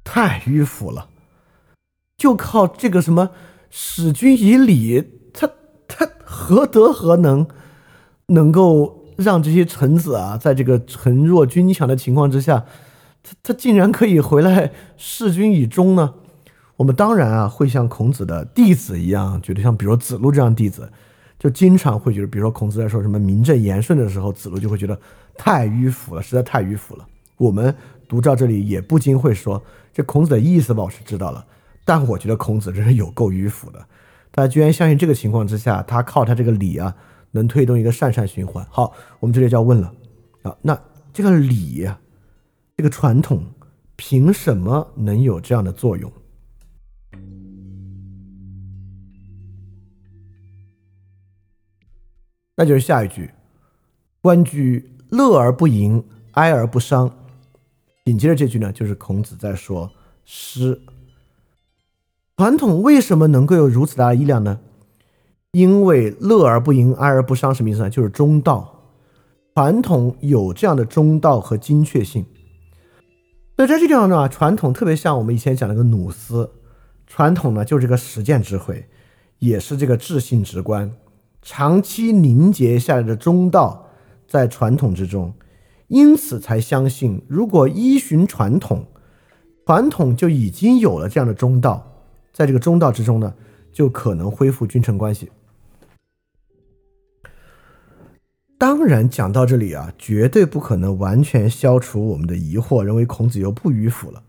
[0.03, 1.09] 太迂腐了，
[2.17, 3.31] 就靠这个什么
[3.69, 5.20] 使君以礼，
[6.31, 7.45] 何德何能，
[8.27, 12.63] 能够让这些臣子啊，在这个臣弱君强的情况之下，
[13.21, 16.13] 他他竟然可以回来事君以忠呢？
[16.77, 20.89] 我们当然啊，会像孔子的弟子一样，觉得像比如子路这样弟子。
[21.37, 24.95] 就经常会觉得，比如说孔子在说什么名正言顺的时候，子路就会觉得
[25.35, 27.07] 太迂腐了，实在太迂腐了。
[27.37, 27.75] 我们
[28.07, 29.59] 读到这里也不禁会说，
[29.91, 31.43] 这孔子的意思吧，我是知道了，
[31.83, 33.83] 但我觉得孔子真是有够迂腐的。
[34.31, 36.95] 他居然相信这个情况之下，他靠他这个礼啊，
[37.31, 38.65] 能推动一个善善循环。
[38.69, 39.93] 好，我们这里就要问了
[40.43, 40.81] 啊，那
[41.11, 41.89] 这个礼，
[42.77, 43.45] 这个传统，
[43.97, 46.11] 凭什么能有这样的作用？
[52.55, 53.31] 那就是下一句，
[54.21, 57.11] 关雎，乐而不淫，哀而不伤。
[58.05, 59.91] 紧接着这句呢，就是孔子在说
[60.25, 60.79] 诗。
[62.41, 64.57] 传统为什么能够有如此大的力量呢？
[65.51, 67.88] 因为乐而不淫，哀而不伤什么意思呢？
[67.88, 68.81] 就是中道。
[69.53, 72.26] 传统有这样的中道和精确性。
[73.55, 76.49] 所以在这地方呢，传统特别像我们以前讲那个努斯。
[77.05, 78.88] 传统呢，就是这个实践智慧，
[79.38, 80.91] 也是这个智性直观。
[81.43, 83.85] 长期凝结下来的中道，
[84.27, 85.31] 在传统之中，
[85.89, 88.88] 因此才相信，如果依循传统，
[89.68, 91.88] 传统就已经有了这样的中道，
[92.31, 93.33] 在这个中道之中呢，
[93.71, 95.29] 就可能恢复君臣关系。
[98.57, 104.23] 当然，讲到这里啊，绝对不可能完全消除我们的疑惑，认为孔子又不迂腐了。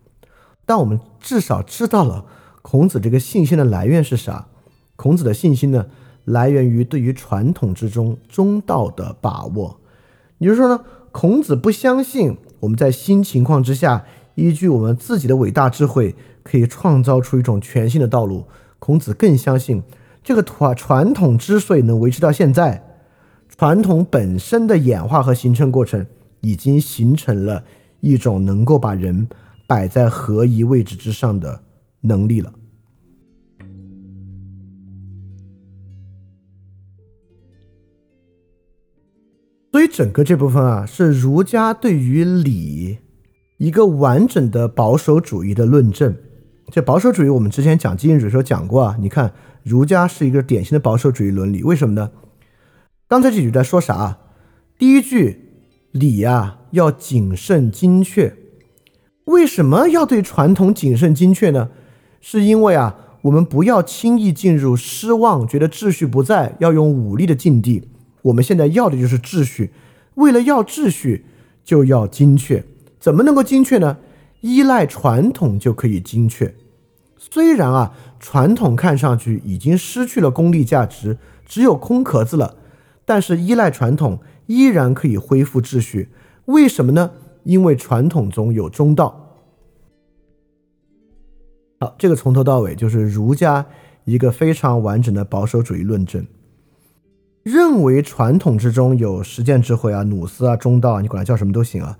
[0.65, 2.25] 但我们至少知道了
[2.61, 4.47] 孔子这个信心的来源是啥。
[4.95, 5.87] 孔子的信心呢？
[6.25, 9.81] 来源于对于传统之中中道的把握，
[10.37, 10.81] 也就是说呢，
[11.11, 14.05] 孔子不相信我们在新情况之下，
[14.35, 18.45] 依据我们自己的伟大智慧，可以创造出一种全新的道路。
[18.79, 19.81] 孔子更相信，
[20.21, 22.83] 这个传传统之所以能维持到现在，
[23.47, 26.05] 传统本身的演化和形成过程，
[26.41, 27.63] 已经形成了
[28.01, 29.27] 一种能够把人
[29.65, 31.63] 摆在合一位置之上的
[32.01, 32.53] 能力了。
[39.71, 42.99] 所以整个这部分啊，是儒家对于礼
[43.57, 46.15] 一个完整的保守主义的论证。
[46.73, 48.97] 这保守主义，我们之前讲经验主义时候讲过啊。
[48.99, 49.31] 你看，
[49.61, 52.09] 儒家是一个典型的保守主义伦理，为什么呢？
[53.07, 54.17] 刚才这句在说啥？
[54.79, 58.35] 第一句礼呀要谨慎精确。
[59.25, 61.69] 为什么要对传统谨慎精确呢？
[62.19, 67.87] 是因为啊，我们不要轻易进入失望，觉得秩序不在，要用武力的境地。
[68.23, 69.69] 我们现在要的就是秩序，
[70.15, 71.25] 为了要秩序，
[71.63, 72.65] 就要精确。
[72.99, 73.99] 怎么能够精确呢？
[74.41, 76.51] 依赖传统就可以精确。
[77.31, 82.57] 虽然啊，传统看上去已经失去了功利价值，只有空壳子了，
[83.05, 86.09] 但是依赖传统依然可以恢复秩序。
[86.45, 87.11] 为什么呢？
[87.43, 89.39] 因为传统中有中道。
[91.79, 93.65] 好，这个从头到尾就是儒家
[94.05, 96.25] 一个非常完整的保守主义论证。
[97.43, 101.97] 认为传统之中有实践智慧啊，努斯啊，中道啊，你管它叫什么都行啊。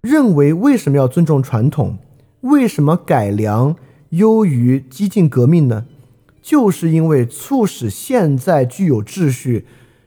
[0.00, 1.98] 认为为什么要尊重传统？
[2.40, 3.76] 为什么改良
[4.12, 5.86] 优于激进革命呢？
[6.40, 9.66] 就是因为促使现在具有秩序，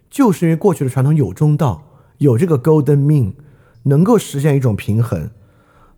[0.10, 1.84] 就是因为过去的传统有中道，
[2.18, 3.34] 有这个 golden mean，
[3.84, 5.30] 能够实现一种平衡。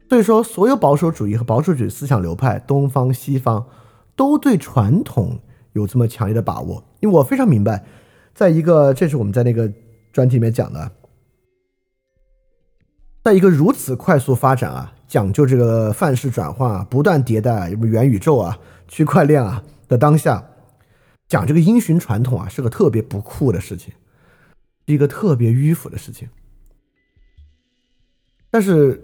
[0.07, 3.65] 所以说，所有保守主义和保守主义思想流派，东方西方，
[4.15, 5.39] 都对传统
[5.73, 6.84] 有这么强烈的把握。
[6.99, 7.85] 因为我非常明白。
[8.34, 9.73] 在一个，这是我们在那个
[10.13, 10.91] 专题里面讲的，
[13.23, 20.43] 在一个如此快速发展啊，讲究这个范式转换啊，不断迭代，什么元宇宙啊、区块链啊的当下，
[21.27, 23.93] 讲这个因循传统啊，是个特别不酷的事情，
[24.85, 26.27] 是一个特别迂腐的事情。
[28.51, 29.01] 但是，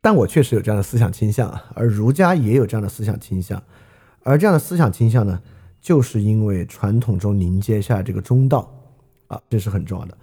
[0.00, 3.62] 但我确实有这样的思想倾向，而儒家也有这样的思想倾向，
[4.22, 5.40] 而这样的思想倾向呢？
[5.80, 8.72] 就是因为传统中凝结下这个中道，
[9.26, 10.16] 啊，这是很重要的。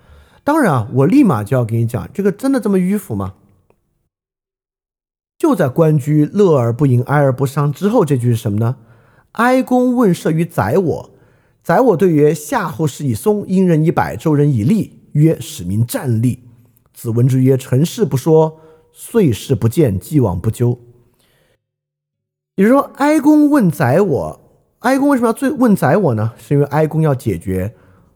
[0.46, 3.34] 当然啊，我立马就要给你讲，这个真的这么迂腐吗？
[5.40, 8.76] 就在“关雎，乐而不淫，哀而不伤”之后，这句是什么呢？
[9.32, 11.10] 哀公问射于宰我，
[11.64, 16.44] 宰我对曰：“夏后氏以松，殷人以柏，周人以栗。”曰：“使民战栗。”
[16.94, 18.60] 子闻之曰：“成事不说，
[18.92, 20.78] 遂事不见，既往不咎。”
[22.58, 24.42] 也就是说，哀公问宰我，
[24.80, 26.34] 哀公为什么要最问宰我呢？
[26.38, 27.74] 是因为哀公要解决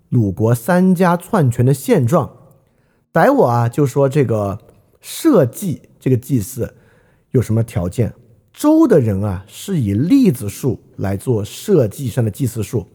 [0.09, 2.29] 鲁国三家篡权的现状。
[3.13, 4.59] 宰我啊，就说这个
[4.99, 6.75] 社稷这个祭祀。
[7.33, 8.13] 有什么条件？
[8.53, 12.85] 周的人啊，是以栗子树来做社稷上的祭祀树。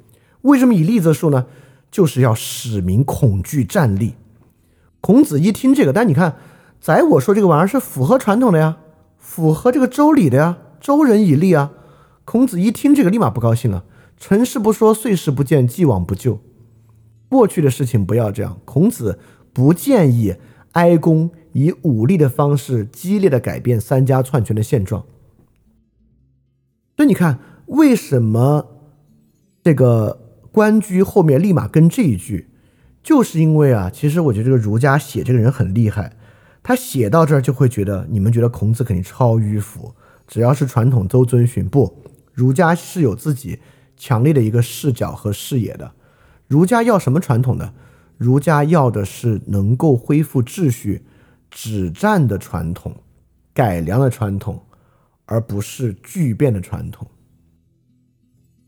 [0.42, 1.46] 为什么以栗子树呢？
[1.90, 4.14] 就是要使民恐惧战栗。
[5.00, 6.36] 孔子一听这个，但你看，
[6.80, 8.78] 宰我说这个玩意儿是符合传统的呀，
[9.18, 11.72] 符合这个周礼的呀，周人以栗啊。
[12.24, 13.82] 孔子一听这个，立马不高兴了。
[14.16, 16.38] 成事不说，岁事不见，既往不咎。
[17.28, 18.60] 过去的事情不要这样。
[18.64, 19.18] 孔子
[19.52, 20.36] 不建议
[20.72, 21.30] 哀公。
[21.52, 25.04] 以武力的方式激烈的改变三家篡权的现状。
[26.94, 28.68] 所以你看，为什么
[29.64, 32.48] 这个关雎后面立马跟这一句，
[33.02, 36.12] 就是因为啊，其实我觉得这个儒家写这个人很厉害，
[36.62, 39.94] 他写到这儿就会觉得你们觉得孔子肯定超迂腐，
[40.28, 41.68] 只要是传统都遵循。
[41.68, 43.58] 不，儒家是有自己
[43.96, 45.92] 强烈的一个视角和视野的。
[46.46, 47.72] 儒家要什么传统呢？
[48.18, 51.06] 儒家要的是能够恢复秩序。
[51.50, 52.94] 止战的传统，
[53.54, 54.62] 改良的传统，
[55.24, 57.08] 而不是巨变的传统。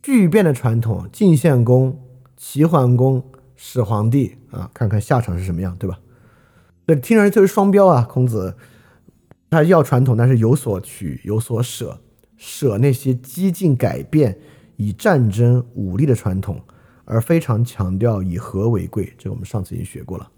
[0.02, 2.00] 巨变的传统，晋献公、
[2.38, 3.22] 齐桓公、
[3.54, 6.00] 始皇帝啊，看看下场是什么样，对吧？
[6.86, 8.02] 这听上去就是双标啊！
[8.02, 8.56] 孔子
[9.50, 12.00] 他要传统，但是有所取，有所舍，
[12.38, 14.38] 舍那些激进改变、
[14.76, 16.62] 以战争武力的传统，
[17.10, 19.12] 而非常强调以和为贵。
[19.18, 20.30] 这我们上次已经学过了。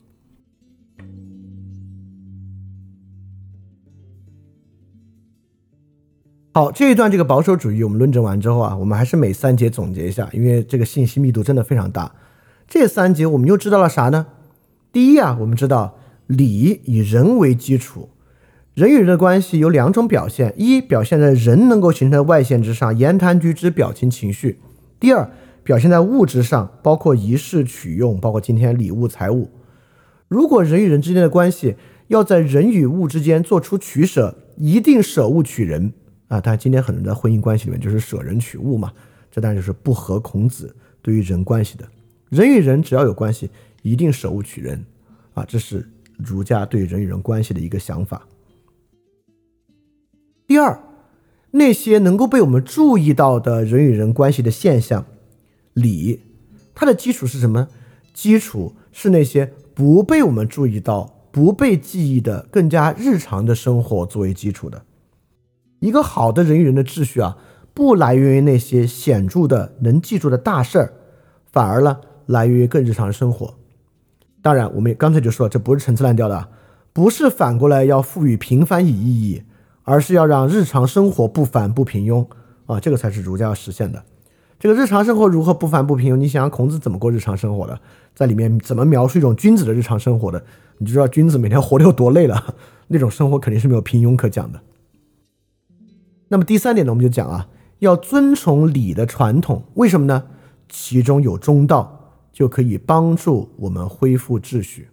[6.54, 12.14] 好，这一段这个保守主义我们论证完之后啊，我们还是每三节总结一下，因为这个信息密度真的非常大。
[12.68, 14.26] 这三节我们又知道了啥呢？
[14.92, 15.96] 第一啊，我们知道
[16.26, 18.10] 礼以人为基础，
[18.74, 24.56] 人与人的关系有两种表现：一表现在人能够形成外线之上，言谈举止、表情、情绪；
[25.00, 25.30] 第二
[25.64, 29.50] 表现在物质上，包括仪式、取用，包括今天礼物、财物。
[30.28, 31.76] 如果人与人之间的关系
[32.08, 35.92] 要在人与物之间做出取舍，一定舍物取人。
[36.28, 38.90] 啊，但今天很多人在婚姻关系里面就是舍人取物嘛，
[39.30, 41.86] 这当然就是不合孔子对于人关系的。
[42.30, 43.50] 人与人只要有关系，
[43.82, 44.82] 一定舍物取人，
[45.34, 45.86] 啊，这是
[46.16, 48.26] 儒家对人与人关系的一个想法。
[50.46, 50.82] 第二，
[51.50, 55.04] 那些能够被我们注意到的人与人关系的现象，
[55.74, 56.20] 礼，
[56.74, 57.68] 它的基础是什么？
[58.12, 64.84] 基础是那些不被我们注意到、不被记忆的更加日常的生活作为基础的。
[65.80, 67.38] 一个好的人与人的秩序啊，
[67.72, 70.92] 不来源于那些显著的能记住的大事儿，
[71.50, 73.54] 反而呢，来源于更日常的生活。
[74.42, 76.48] 当然，我们刚才就说，这不是陈词滥调的，
[76.92, 79.42] 不是反过来要赋予平凡以意义，
[79.84, 82.26] 而是要让日常生活不凡不平庸
[82.66, 84.04] 啊，这个才是儒家要实现的。
[84.62, 86.16] 这个日常生活如何不凡不平庸？
[86.16, 87.80] 你想想孔子怎么过日常生活的，
[88.14, 90.44] 在里面怎么描述一种君子的日常生活的，
[90.78, 92.54] 你就知道君子每天活得有多累了。
[92.86, 94.60] 那种生活肯定是没有平庸可讲的。
[96.28, 97.48] 那么第三点呢，我们就讲啊，
[97.80, 100.22] 要遵从礼的传统，为什么呢？
[100.68, 104.90] 其中有中道，就可以帮助我们恢复秩序。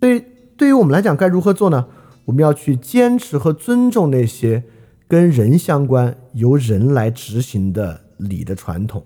[0.00, 0.24] 所以
[0.56, 1.86] 对于我们来讲，该如何做呢？
[2.24, 4.64] 我们要去坚持和尊重那些
[5.06, 9.04] 跟人相关、由人来执行的礼的传统。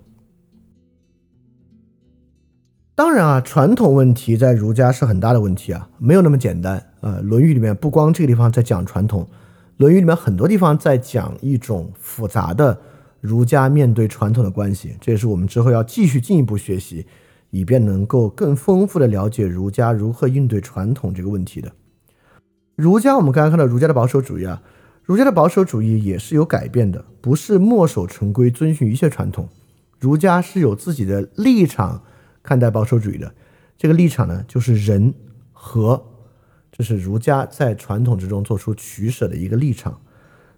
[2.97, 7.19] 当然啊，传统问题在儒家是很大的问题啊，没有那么简单啊。
[7.23, 9.25] 《论语》里面不光这个地方在讲传统。
[9.79, 12.79] 《论语》里面很多地方在讲一种复杂的
[13.21, 17.05] 儒家面对传统的关系，这也是我们之后要继续进一步学习，
[17.51, 21.73] 以便能够更丰富的了解儒家如何应对传统这个问题的。
[22.77, 24.63] 儒家，我们刚刚看到儒家的保守主义啊，
[25.05, 29.47] 儒家的保守主义也是有改变的，不是墨守成规，遵循一切传统。
[30.01, 32.03] 儒家是有自己的立场
[32.43, 33.35] 看待保守主义的，
[33.77, 35.13] 这个立场呢，就是仁
[35.53, 36.03] 和。
[36.73, 40.01] 这是儒家在传统之中做出取舍的一个立场，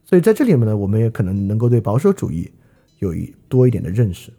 [0.04, 2.52] 所以在这里面呢，我们也可能能够对保守主义
[3.00, 4.32] 有一多一点的认识。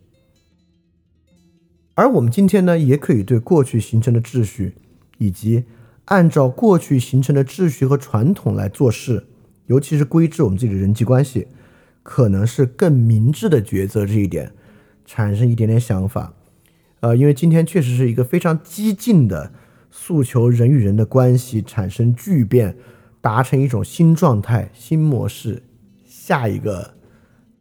[1.93, 4.73] 而我们今天呢，也可以对过去形成的秩序，
[5.17, 5.65] 以及
[6.05, 9.27] 按照过去形成的秩序和传统来做事，
[9.68, 11.48] 尤其是规制我们自己的人际关系，
[12.03, 14.06] 可能是更明智的抉择。
[14.06, 14.52] 这一点
[15.06, 16.34] 产生一点点想法，
[16.99, 19.53] 呃，因为今天确实是一个非常激进的。
[19.89, 22.77] 诉求人与人的关系产生巨变，
[23.22, 25.64] 达成一种新状态、新模式、
[26.06, 26.94] 下一个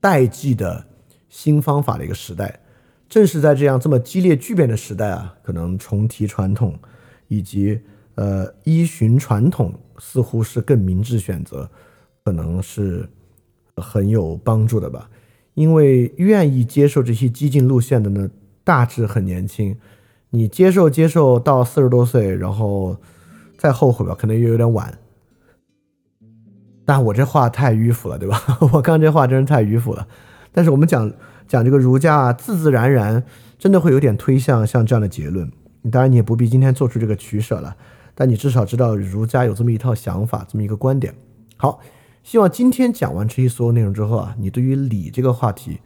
[0.00, 0.86] 代际的
[1.30, 2.60] 新方法的一个时代。
[3.08, 6.78] 正是在这样这么激烈巨变的时代啊，可能重提传统
[7.28, 7.80] 以及
[8.16, 11.70] 呃依循传统似乎是更明智选择，
[12.26, 13.08] 可能是
[13.76, 15.08] 很有帮助的吧。
[15.54, 18.28] 因为愿意接受这些激进路线的呢，
[18.64, 19.76] 大致很年轻。
[20.30, 22.96] 你接受接受到四十多岁，然后
[23.56, 24.98] 再后悔吧，可能又有点晚。
[26.84, 28.58] 但我这话太迂腐了，对吧？
[28.74, 30.08] 我刚这话真是太迂腐了。
[30.50, 31.12] 但是我们讲
[31.46, 33.22] 讲这个儒家啊，自自然然
[33.56, 35.48] 真的会有点推向像这样的结论。
[35.92, 37.76] 当然你也不必今天做出这个取舍了，
[38.16, 41.14] 但你至少知道儒家有这么一套想法，这么一个观点。
[41.56, 41.80] 好，
[42.26, 45.78] 希望今天讲完这些所有内容之后啊，你对于礼这个话题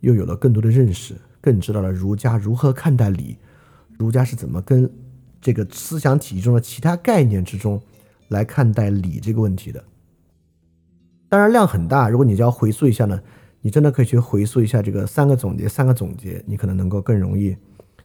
[0.00, 3.36] 又有了更多的认识，更知道了儒家如何看待礼。
[3.98, 4.90] 儒家是怎么跟
[5.38, 7.78] 这个思想体系中的其他概念之中
[8.28, 9.84] 来看待礼这个问题的？
[11.28, 13.20] 当然量很大，如果你就要回溯一下呢，
[13.60, 17.54] 你真的可以去回溯一下这个三个总结，三个总结，你可能能够更容易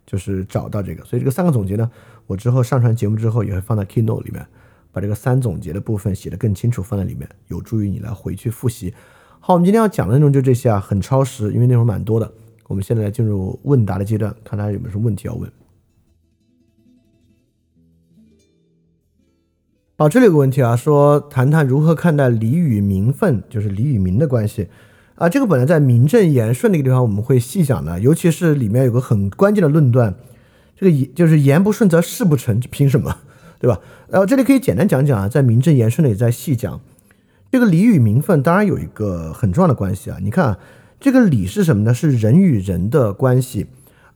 [0.05, 1.05] 就是找到这个。
[1.05, 1.89] 所以这个三个总结呢，
[2.25, 4.45] 我之后上传节目之后也会放在 Keynote 里面，
[4.97, 8.91] 把这个三总结的部分写得更清楚，放在里面，有助于你来回去复习。
[9.39, 12.33] 好，我们今天要讲的内容就这些啊，很超时，因为内容蛮多的。
[12.67, 15.47] 我们现在进入问答的阶段，看大家有没有什么问题要问。
[19.99, 24.67] 好，这里有个问题啊，说谈谈如何看待礼与名分，就是礼与名的关系
[25.13, 25.29] 啊。
[25.29, 30.15] 这个本来在名正言顺的一个地方我们会细讲的，尤其是里面有个很关键的论断，
[30.75, 33.19] 这个言就是言不顺则事不成，凭什么，
[33.59, 33.79] 对吧？
[34.09, 36.79] 然后这里可以简单讲讲啊，在名正言顺的也在细讲
[37.51, 40.17] 这个礼与名分，当然有一个很重要的关系啊。
[40.21, 40.59] 你看啊，
[40.99, 41.93] 这个礼是什么呢？
[41.93, 43.67] 是人与人的关系，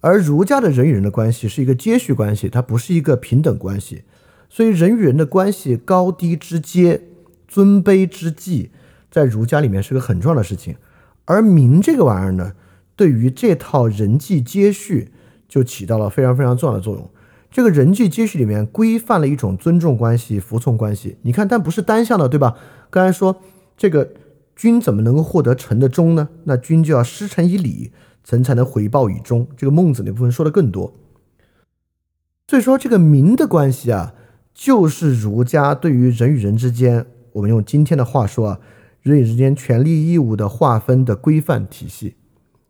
[0.01, 4.03] 而儒家的人与人的关系是一个接续关系，它不是一个平等关系。
[4.49, 7.01] 所以人与人的关系高低之阶、
[7.47, 8.69] 尊卑之际，
[9.09, 10.75] 在儒家里面是个很重要的事情。
[11.23, 12.51] 而名这个玩意儿呢，
[12.97, 15.09] 对于这套人际接续
[15.47, 17.09] 就起到了非常非常重要的作用。
[17.51, 21.17] 这个人际接续里面规范了一种尊重关系、服从关系。
[21.21, 22.55] 你看，但不是单向的，对吧？
[22.89, 23.41] 刚才说
[23.77, 24.13] 这个
[24.55, 26.29] 君怎么能够获得臣的忠呢？
[26.45, 27.91] 那君就要施臣以礼，
[28.23, 29.47] 臣才能回报以忠。
[29.55, 30.95] 这个孟子那部分说的更多。
[32.47, 34.15] 所以说这个民的关系啊。
[34.53, 38.59] 就是儒家对于人与人之间，我们用今天的话说啊，
[39.01, 42.15] 人与之间权利义务的划分的规范体系，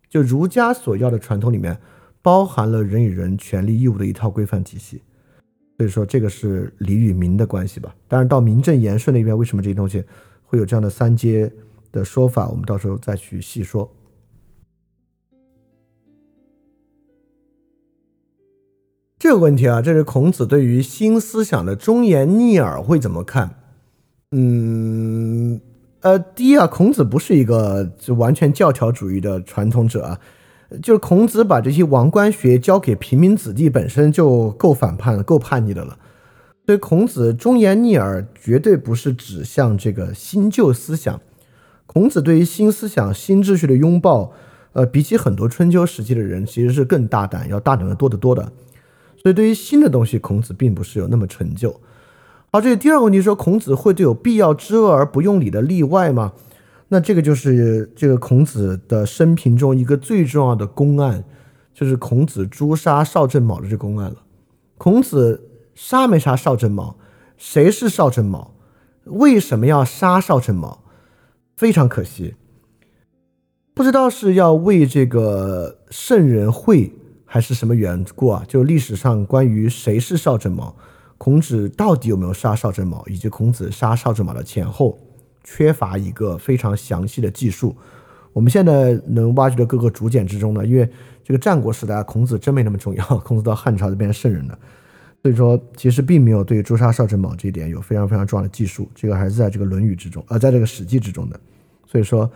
[0.07, 1.79] 就儒家所要的传统里面，
[2.21, 5.01] 包含了人与人权利义务的一套规范体系。
[5.77, 7.95] 所以说，这个是礼与民的关系吧。
[8.07, 10.03] 当然，到名正言顺那边，为什么这些东西
[10.43, 11.51] 会有这样的三阶
[11.91, 13.91] 的说法，我们到时候再去细说。
[19.17, 23.55] 这个问题啊，这是孔子对于新思想的忠言逆耳会怎么看？
[24.31, 25.59] 嗯，
[26.01, 30.19] 呃，第一啊，孔子不是一个就完全教条主义的传统者啊，
[30.81, 35.97] 就是孔子把这些王冠学交给平民子弟，本身就够反叛了、够叛逆的了。
[36.65, 41.19] 所以孔子忠言逆耳绝对不是指向这个新旧思想。
[41.85, 44.31] 孔子对于新思想、新秩序的拥抱，
[44.71, 48.51] 呃，比起很多春秋时期的人，其实是更大胆，要大胆的多得多的。
[49.21, 51.81] 所以，对于新的东西，孔子并不是有那么陈旧。
[52.51, 56.31] 好，这第二个问题说，孔子会对有必要之恶而不用礼的例外吗？
[56.93, 61.23] 那这个就是这个孔子的生平中一个最重要的公案，
[61.73, 64.17] 就是孔子诛杀邵正卯的这公案了。
[64.77, 66.97] 孔子杀没杀邵正卯？
[67.37, 68.53] 谁是邵正卯？
[69.05, 70.83] 为什么要杀邵正卯？
[71.55, 72.35] 非常可惜，
[73.73, 76.91] 不知道是要为这个圣人会。
[77.33, 78.43] 还是什么缘故啊？
[78.45, 80.75] 就历史上关于谁是邵正卯，
[81.17, 84.99] 孔子到底有没有杀邵正卯，以及孔子杀邵正卯的前后，
[85.43, 87.75] 缺乏一个非常详细的记述。
[88.33, 90.89] 我们现在能挖掘的各个竹简之中呢，因为
[91.23, 94.57] 这个战国时代，孔子真没那么重要， 孔子到汉朝就变成圣人了，
[95.21, 98.89] 所以说其实并没有对诛杀少正卯这一点有非常非常重要的记述。
[98.95, 101.39] 这个还是在这个《论语》之中，呃，在这个《史记》之中的。
[101.85, 102.31] 所以说，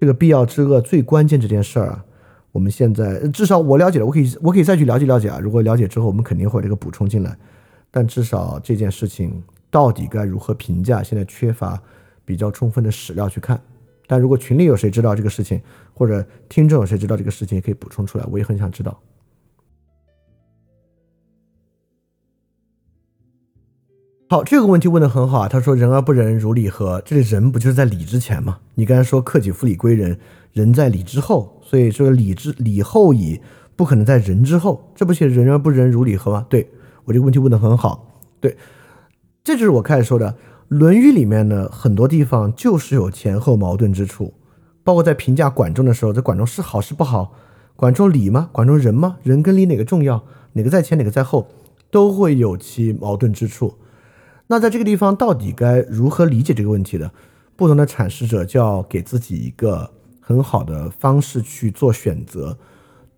[0.00, 2.04] 这个必要之恶最关键这件事儿啊。
[2.52, 5.38] 我们现在至少我了解了，我可以我可以再去了解了解啊。
[5.38, 7.36] 如果了解之后，我们肯定会这个补充进来。
[7.90, 11.80] 但至少这件事情到底该如何评价，现在缺乏
[12.24, 13.60] 比较充分的史料去看。
[14.06, 15.60] 但如果群里有谁知道这个事情，
[15.94, 19.00] 或者听众有谁知道这个事情，也可以补充出来，我也很想知道。
[24.28, 25.48] 好，这个问题问的很好啊。
[25.48, 28.60] 他说：“人而不仁，如礼何？”这里人不就是在礼之前吗？
[28.76, 30.16] 你刚才说“克己复礼归仁”，
[30.52, 31.60] 人在礼之后。
[31.62, 33.40] 所以这个礼之礼后矣，
[33.74, 36.46] 不可能在人之后，这不写人而不仁，如礼何吗？
[36.48, 36.68] 对
[37.04, 38.56] 我这个问题问的很好，对，
[39.42, 40.28] 这就是我开始说的，
[40.70, 44.34] 《论语》里面呢很多地方就是有前后矛盾之处，
[44.84, 47.32] 包括在评价管仲的时候，这管仲是好是不好？
[47.74, 48.50] 管仲礼吗？
[48.52, 49.16] 管仲仁吗？
[49.24, 50.22] 仁跟礼哪个重要？
[50.52, 51.48] 哪个在前，哪个在后，
[51.90, 53.74] 都会有其矛盾之处。
[54.46, 57.10] 那在这个地方，到底该如何理解这个问题的？
[57.56, 59.90] 不同的阐释者就要给自己一个
[60.20, 62.56] 很好的方式去做选择。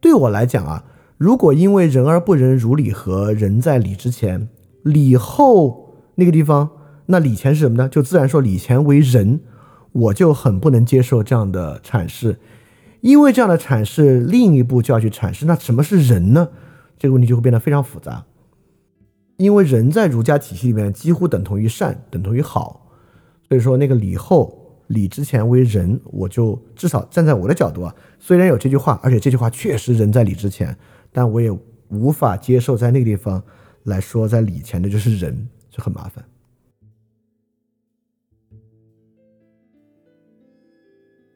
[0.00, 0.84] 对我来讲啊，
[1.18, 4.48] 如果因为仁而不仁，如礼和仁在礼之前，
[4.82, 6.70] 礼后那个地方，
[7.12, 7.86] 那礼前是什么呢？
[7.90, 9.40] 就自然说礼前为人，
[9.92, 12.38] 我就很不能接受这样的阐释。
[13.02, 16.48] 因为这样的阐释，另一步就要去阐释，那什么是人呢？
[16.98, 18.24] 这个问题就会变得非常复杂。
[19.36, 22.88] 因为人在儒家体系里面几乎等同于善，等同于好，
[23.46, 30.74] 所以说那个礼后礼之前为人，我就至少站在我的角度啊，虽然有这句话，而且这句话确实人在礼之前，
[31.12, 31.50] 但我也
[31.88, 33.42] 无法接受在那个地方
[33.82, 36.24] 来说在礼前的就是人，就很麻烦。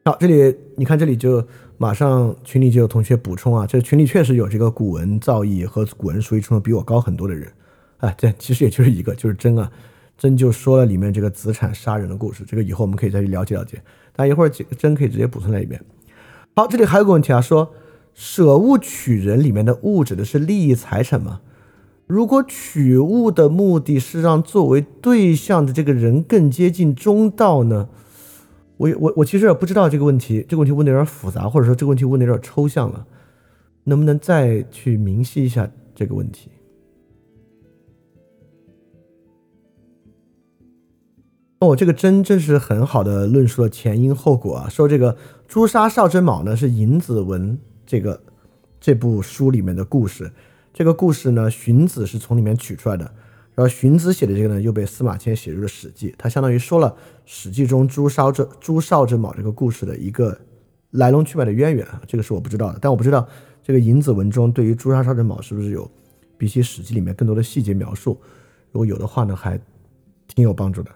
[0.06, 1.44] 好，这里你看，这里就
[1.78, 7.52] 马上群里就有同学补充啊，这群里确实有这个古文造诣和古文书艺程度比我高很多的人，
[7.96, 9.68] 哎，这其实也就是一个，就是真啊，
[10.16, 13.82] 真就说了里面这个子产杀人的故事，这个以后我们可以再去了解了解，
[14.14, 15.82] 但一会儿真可以直接补充在里面。
[16.54, 17.74] 好，这里还有个问题啊，说
[18.14, 21.40] 舍物取人里面的物指的是利益财产吗？
[22.06, 27.88] 如果取物的目的是让作为对象的这个人更接近中道呢？
[28.76, 33.06] 我我我其实也不知道这个问题，这个问题问的有点复杂，或者说这个问题问的有点抽象了，
[33.84, 36.50] 能不能再去明晰一下这个问题？
[41.60, 44.68] 哦，这个真真是很好的论述了前因后果啊！
[44.68, 45.16] 说这个
[45.48, 48.22] 朱砂少真卯呢是尹子文这个
[48.78, 50.30] 这部书里面的故事，
[50.74, 53.10] 这个故事呢荀子是从里面取出来的。
[53.56, 56.90] 然后荀子写的这个呢，又被司马迁写入了《史记》，他相当于说了
[57.24, 60.38] 《史记》中朱烧这朱少之卯这个故事的一个
[60.90, 62.78] 来龙去脉的渊源啊，这个是我不知道的。
[62.82, 63.26] 但我不知道
[63.62, 65.90] 这个尹子文中对于朱砂烧之卯是不是有
[66.36, 68.20] 比起《史记》里面更多的细节描述，
[68.72, 69.58] 如果有的话呢，还
[70.28, 70.90] 挺有帮助的。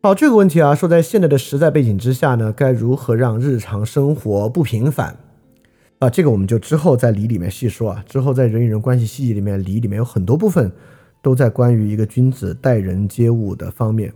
[0.00, 5.18] 好，这个问题啊，说在现在的时代背景之下呢，该如何让日常生活不平凡？
[6.04, 8.04] 啊，这个我们就之后在礼里面细说啊。
[8.06, 10.70] 之后在人与人关系细节里面，礼里面有很多部分
[11.22, 14.12] 都在关于一个君子待人接物的方面。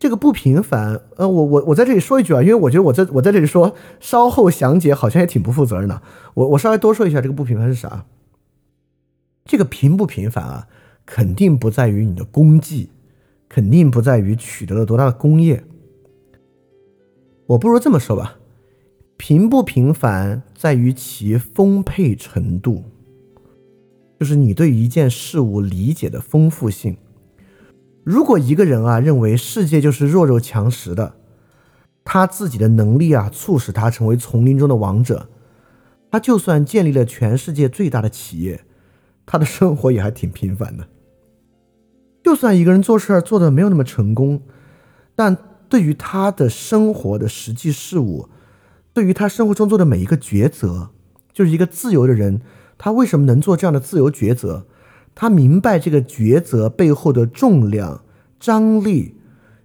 [0.00, 6.02] 这个不平凡，呃，我我我在这里说一句啊，因为我觉得我在我在这里说，稍后详解好像也挺不负责任的。
[6.34, 8.04] 我我稍微多说一下，这个不平凡是啥？
[9.44, 10.66] 这个平不平凡啊，
[11.06, 12.90] 肯定不在于你的功绩，
[13.48, 15.62] 肯定不在于取得了多大的功业。
[17.46, 18.39] 我不如这么说吧。
[19.20, 22.84] 平不平凡在于其丰沛程度，
[24.18, 26.96] 就是你对一件事物理解的丰富性。
[28.02, 31.16] 如果一个人啊认为世界就是弱肉强食的，
[32.02, 35.28] 他自己的能力啊促使他成为丛林中的王者，
[36.10, 38.64] 他就算建立了全世界最大的企业，
[39.26, 40.88] 他的生活也还挺平凡的。
[42.24, 44.40] 就算一个人做事做的没有那么成功，
[45.14, 45.36] 但
[45.68, 48.30] 对于他的生活的实际事物。
[48.92, 50.90] 对于他生活中做的每一个抉择，
[51.32, 52.40] 就是一个自由的人，
[52.76, 54.66] 他为什么能做这样的自由抉择？
[55.14, 58.02] 他明白这个抉择背后的重量、
[58.38, 59.16] 张力，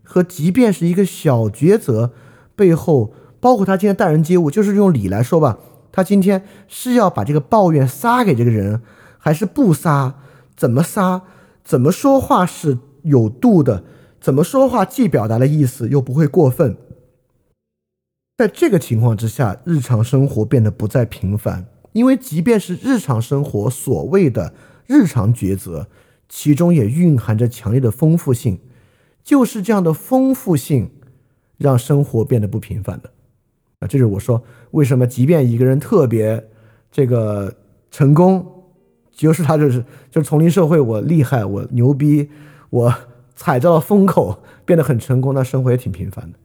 [0.03, 2.11] 和即便是一个小抉择
[2.55, 5.59] 背后，包括他今天待人接物，就是用礼来说吧，
[5.91, 8.81] 他今天是要把这个抱怨撒给这个人，
[9.17, 10.15] 还是不撒？
[10.55, 11.21] 怎么撒？
[11.63, 13.83] 怎么说话是有度的？
[14.19, 16.77] 怎么说话既表达了意思，又不会过分？
[18.37, 24.53] 在这个情况之下，日常生活变得不再平凡，因为即便是日常生活所谓的
[24.85, 25.87] 日常抉择，
[26.27, 28.59] 其中也蕴含着强烈的丰富性。
[29.23, 30.91] 就是这样的丰富性，
[31.57, 33.09] 让生活变得不平凡的。
[33.79, 36.47] 啊，这是我说为什么，即便一个人特别
[36.91, 37.55] 这个
[37.89, 38.45] 成功，
[39.11, 42.29] 就是他就是就是丛林社会，我厉害，我牛逼，
[42.69, 42.93] 我
[43.33, 46.37] 踩到了风口，变得很成功，那生活也挺平凡的。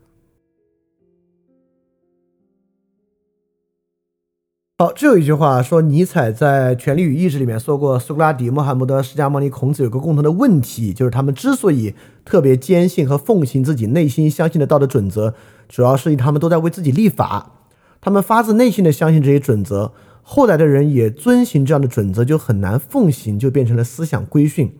[4.80, 11.94] 好，这有一句话说，尼采在《权力与意志》里面说过，苏格拉底、穆罕默德、释迦牟尼、孔子有个共同的问题，就是他们之所以
[12.24, 15.34] 特别坚信和奉行自己内心相信的道德准则，
[15.68, 17.66] 主要是因为他们都在为自己立法，
[18.00, 19.92] 他们发自内心的相信这些准则，
[20.22, 24.72] 后来的人也遵循这样的准则，就很难奉行，就变成了思想规训。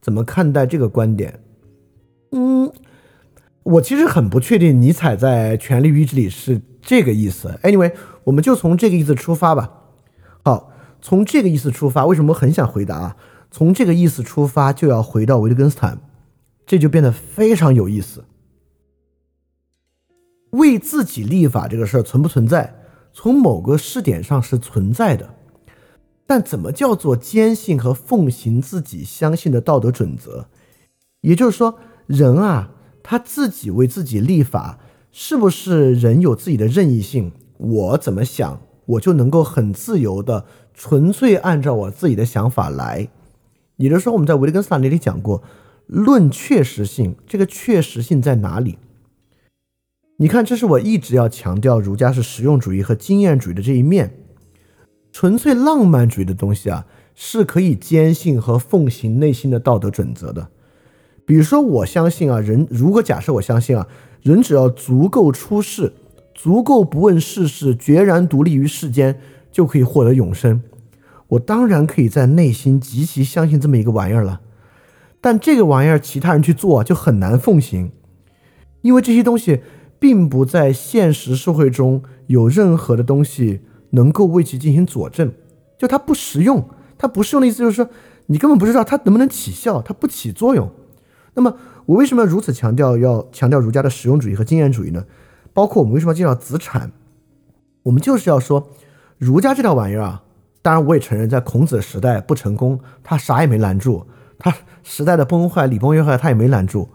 [0.00, 1.38] 怎么看待这个观点？
[2.32, 2.72] 嗯，
[3.62, 7.60] 我其实很不确定尼采在《权力与意志》里是这个意思。
[7.62, 7.92] Anyway。
[8.26, 9.72] 我们就从这个意思出发吧。
[10.44, 13.16] 好，从这个意思出发，为什么很想回答啊？
[13.50, 16.00] 从这个意思出发，就要回到维特根斯坦，
[16.66, 18.24] 这就变得非常有意思。
[20.50, 22.82] 为自己立法这个事儿存不存在？
[23.12, 25.34] 从某个视点上是存在的，
[26.26, 30.48] 但怎么叫做坚信和奉行自己相信的道德准则？
[31.20, 32.72] 也就是说，人啊，
[33.02, 34.78] 他自己为自己立法，
[35.12, 37.32] 是不是人有自己的任意性？
[37.58, 40.44] 我怎么想，我就能够很自由的、
[40.74, 43.08] 纯粹按照我自己的想法来？
[43.76, 45.42] 也就是说，我们在维特根斯坦那里讲过，
[45.86, 48.78] 论确实性，这个确实性在哪里？
[50.18, 54.18] 你看，这是我一直要强调，儒家是实用主义和经验主义的这一面。
[55.12, 60.48] 纯粹浪漫主义的东西啊，是可以坚信和奉行内心的道德准则的。
[61.26, 63.86] 比如说，我相信啊，人如果假设我相信啊，
[64.22, 65.92] 人只要足够出世，
[66.36, 69.18] 足够不问世事，决然独立于世间，
[69.50, 70.62] 就可以获得永生。
[71.28, 74.42] 我当然可以在内心极其相信这么一个玩意儿了。
[75.20, 77.90] 但这个玩意儿，其他人去做就很难奉行，
[78.82, 79.62] 因为这些东西。
[79.98, 85.32] 并不在现实社会中有任何的东西能够为其进行佐证，
[85.78, 87.88] 就它不实用，它不实用的意思就是说，
[88.26, 90.70] 你根本不知道它能不能起效，它不起作用。
[91.32, 91.56] 那么
[91.86, 95.02] 我为什么要如此强调要强调儒家的实用主义和经验主义呢？
[95.56, 96.92] 包括我们为什么要介绍子产，
[97.84, 98.68] 我们就是要说，
[99.16, 100.22] 儒家这套玩意儿啊，
[100.60, 104.06] 当然我也承认，在孔子时代不成功，他啥也没拦住，
[104.38, 106.90] 他时代的崩坏，礼崩乐坏，他也没拦住。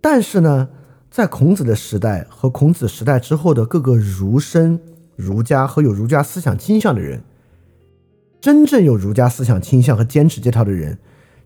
[0.00, 0.70] 但是呢？
[1.10, 4.78] 在孔子的时代和孔子时代之后的各个儒生、
[5.16, 7.24] 儒家和有儒家思想倾向的人，
[8.40, 10.98] 真正有儒家思想倾向和坚持这套的人，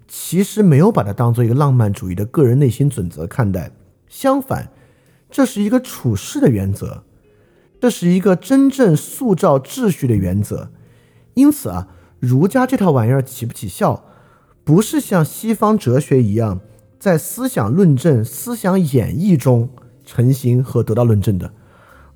[0.07, 3.71] 其实没有把它当做一个浪漫主义的个人内心准则看待。
[4.07, 4.69] 相反，
[5.35, 7.03] 这是一个处世的原则，
[7.81, 10.71] 这是一个真正塑造秩序的原则。
[11.35, 11.89] 因此啊，
[12.21, 14.05] 儒家这套玩意儿起不起效，
[14.63, 16.61] 不是像西方哲学一样。
[17.01, 19.69] 在思想论证、思想演绎中
[20.05, 21.53] 成型和得到论证的，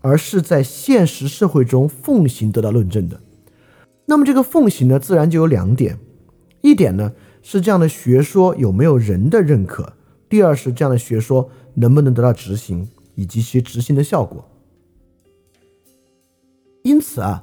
[0.00, 3.20] 而是在现实社会中奉行得到论证的。
[4.06, 5.98] 那么这个奉行呢，自然就有两点：
[6.60, 7.10] 一点呢
[7.42, 9.82] 是这样的学说有没有人的认可；
[10.28, 12.88] 第二是这样的学说能不能得到执行
[13.18, 14.48] 以及其执行的效果。
[16.82, 17.42] 因此啊，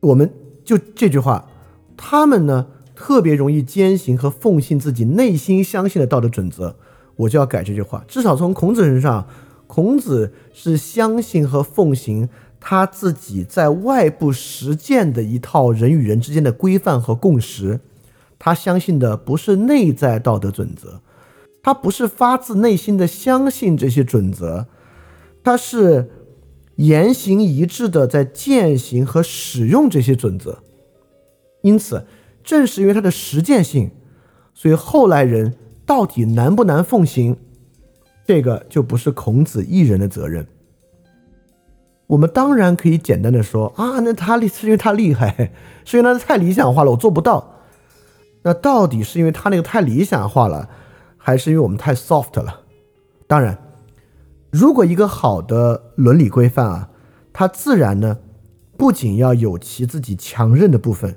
[0.00, 0.32] 我们
[0.64, 1.48] 就这句话，
[1.96, 2.66] 他们呢。
[3.02, 6.76] 特别容易坚信和奉行自己内心相信的道德准则，
[7.16, 8.04] 我就要改这句话。
[8.06, 9.26] 至少从孔子身上，
[9.66, 12.28] 孔子是相信和奉行
[12.60, 17.80] 他自己在外部实践的一套人与人之间的规范和共识。
[18.38, 21.00] 他相信的不是内在道德准则，
[21.62, 24.66] 他不是发自内心的相信这些准则，
[25.42, 26.10] 他是
[26.76, 30.58] 言行一致的在践行和使用这些准则。
[31.62, 32.06] 因此。
[32.42, 33.90] 正是因为它的实践性，
[34.54, 37.36] 所以后来人到底难不难奉行，
[38.26, 40.46] 这个就不是孔子一人的责任。
[42.06, 45.52] 我们当然可以简单的说啊，那他厉是因为他厉害，
[45.84, 47.56] 是因为他太理想化了，我做不到。
[48.42, 50.66] 那到底是因为他那个太理想化了，
[51.22, 52.62] 还是因为我们太 soft 了？
[53.26, 53.58] 当然，
[54.50, 56.88] 如果一个好的伦理规范啊，
[57.32, 58.18] 它自然呢，
[58.78, 61.16] 不仅要有其自己强韧的部分。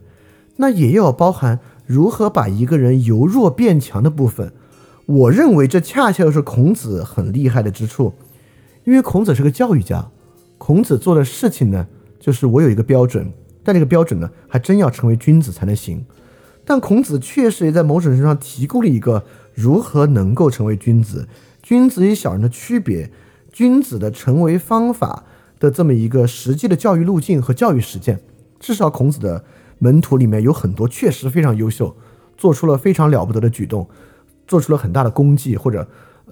[0.58, 4.54] 那也要包含如何把一个人由弱变强的部分。
[5.06, 8.14] 我认为这恰恰又是孔子很厉害的之处，
[8.84, 10.08] 因为孔子是个教育家。
[10.60, 11.88] 孔子做的事情呢，
[12.20, 13.34] 就是我有一个标准，
[13.64, 16.06] 但这个标准呢，还真要成为君子才能行。
[16.64, 21.28] 但孔子确实也在某种程度上提供了一个如何能够成为君子、
[21.62, 23.12] 君子与小人的区别、
[23.52, 25.26] 君子的成为方法
[25.60, 28.22] 的这么一个实际的教育路径和教育实践。
[28.60, 29.44] 至少孔子的。
[29.80, 31.94] 门徒里面有很多确实非常优秀，
[32.38, 33.86] 做出了非常了不得的举动，
[34.48, 35.86] 做出了很大的功绩或者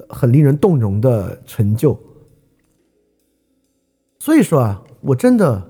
[0.08, 2.00] 很令人动容的成就。
[4.20, 5.70] 所以说啊，我真的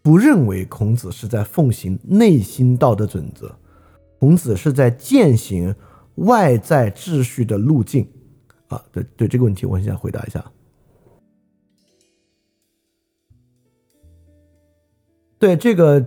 [0.00, 3.56] 不认为孔子是在奉行内心道德准则，
[4.20, 5.74] 孔子是在践行
[6.16, 8.08] 外在秩序的路径。
[8.68, 10.44] 啊，对对，这个问题我很想回答一下。
[15.38, 16.04] 对这个。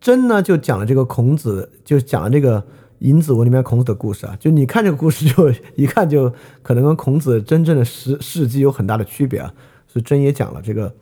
[0.00, 2.60] 真呢，就讲了这个孔子，就讲了这个
[2.98, 4.36] 《尹子文》里面孔子的故事啊。
[4.38, 6.30] 就你看这个故事，就一看就
[6.62, 9.50] 可能跟孔子真正的事事迹有很大的区别啊。
[9.88, 10.94] 所以真也讲了这个，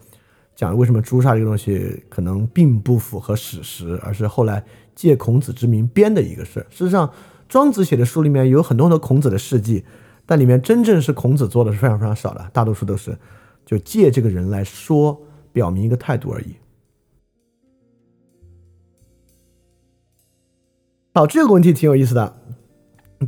[0.55, 4.65] 讲为什么诛杀这个东西可能并不符合史实，而是后来
[4.95, 6.67] 借孔子之名编的一个事儿。
[6.71, 7.13] 事实上，
[7.53, 9.85] 庄子写的书里面有很多很多孔子的事迹
[10.25, 13.19] 但里面真正是孔子做的是非常非常少的大多数都是
[13.67, 15.21] 就借这个人来说
[15.53, 16.57] 表明一个态度而已。
[21.13, 22.39] 好这个问题挺有意思的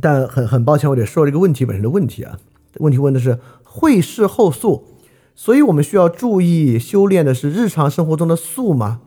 [0.01, 2.39] 但很很抱歉我得说这个问题本身的问题啊。
[2.79, 4.87] 问题问的是会事后素
[5.35, 9.01] 所以我们需要注意修炼的是日常生活中的素吗？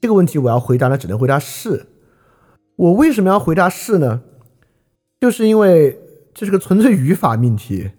[0.00, 1.88] 这个问题我要回答呢只能回答是。
[2.76, 4.22] 我为什么要回答是呢？
[5.20, 5.98] 就是因为
[6.32, 7.90] 这是个纯粹语法命题，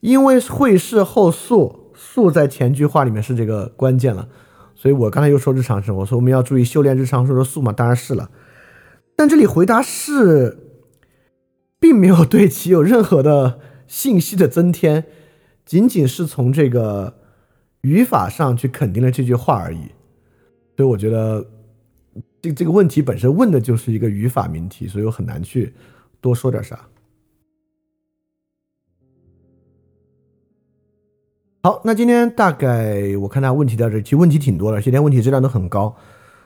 [0.00, 4.28] 因为会事后素，素在前句话里面是这个关键了，
[4.74, 8.30] 所以我刚才又说日常生活，说我们要注意修炼日常说的素嘛，当然是了。
[9.16, 10.58] 但这里回答是，
[11.80, 15.06] 并没有对其有任何的信息的增添，
[15.64, 17.14] 仅仅是从这个
[17.80, 19.92] 语法上去肯定了这句话而已。
[20.76, 21.46] 所以我觉得，
[22.40, 25.74] 这这个问题本身问的就是一个语法命题，所以我很难去
[26.20, 26.88] 多说点啥。
[31.62, 35.94] 好，那今天大概我看大家问题到这，其实问题挺多的，今天问题质量都很高。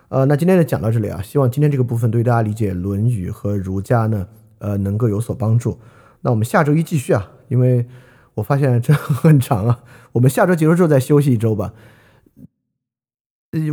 [0.09, 4.27] 呃，那今天就讲到这里啊，希望今天这个部分对大家理解《论语》和儒家呢，
[4.59, 5.79] 呃，能够有所帮助。
[6.23, 7.87] 那我们下周一继续啊，因为
[8.35, 11.75] 我发现这 很长啊，我们下周结束之后再休息一周吧。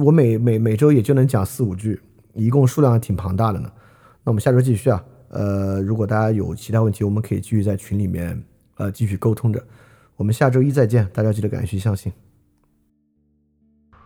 [0.03, 2.01] 我每每每周也就能讲四五句，
[2.39, 3.69] 一共数量还挺庞大的呢。
[4.23, 8.43] 那我们下周继续啊，呃，如果大家有其他问题，我们可以继续在群里面
[8.77, 9.63] 呃继续沟通着。
[10.15, 12.11] 我们下周一再见，大家记得感谢相信。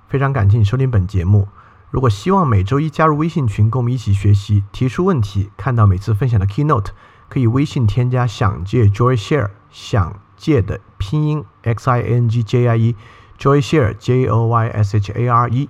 [0.08, 1.48] 非常感谢你收听本节目。
[1.90, 6.88] 如果希望每周一加入微信群，跟我们一起学习、提出问题、看到每次分享的 keynote，
[7.30, 15.12] 可以微信添加“想借 Joy Share”，想借的拼音 x i n g j i e，Joy Share j o y s h
[15.12, 15.70] a r e，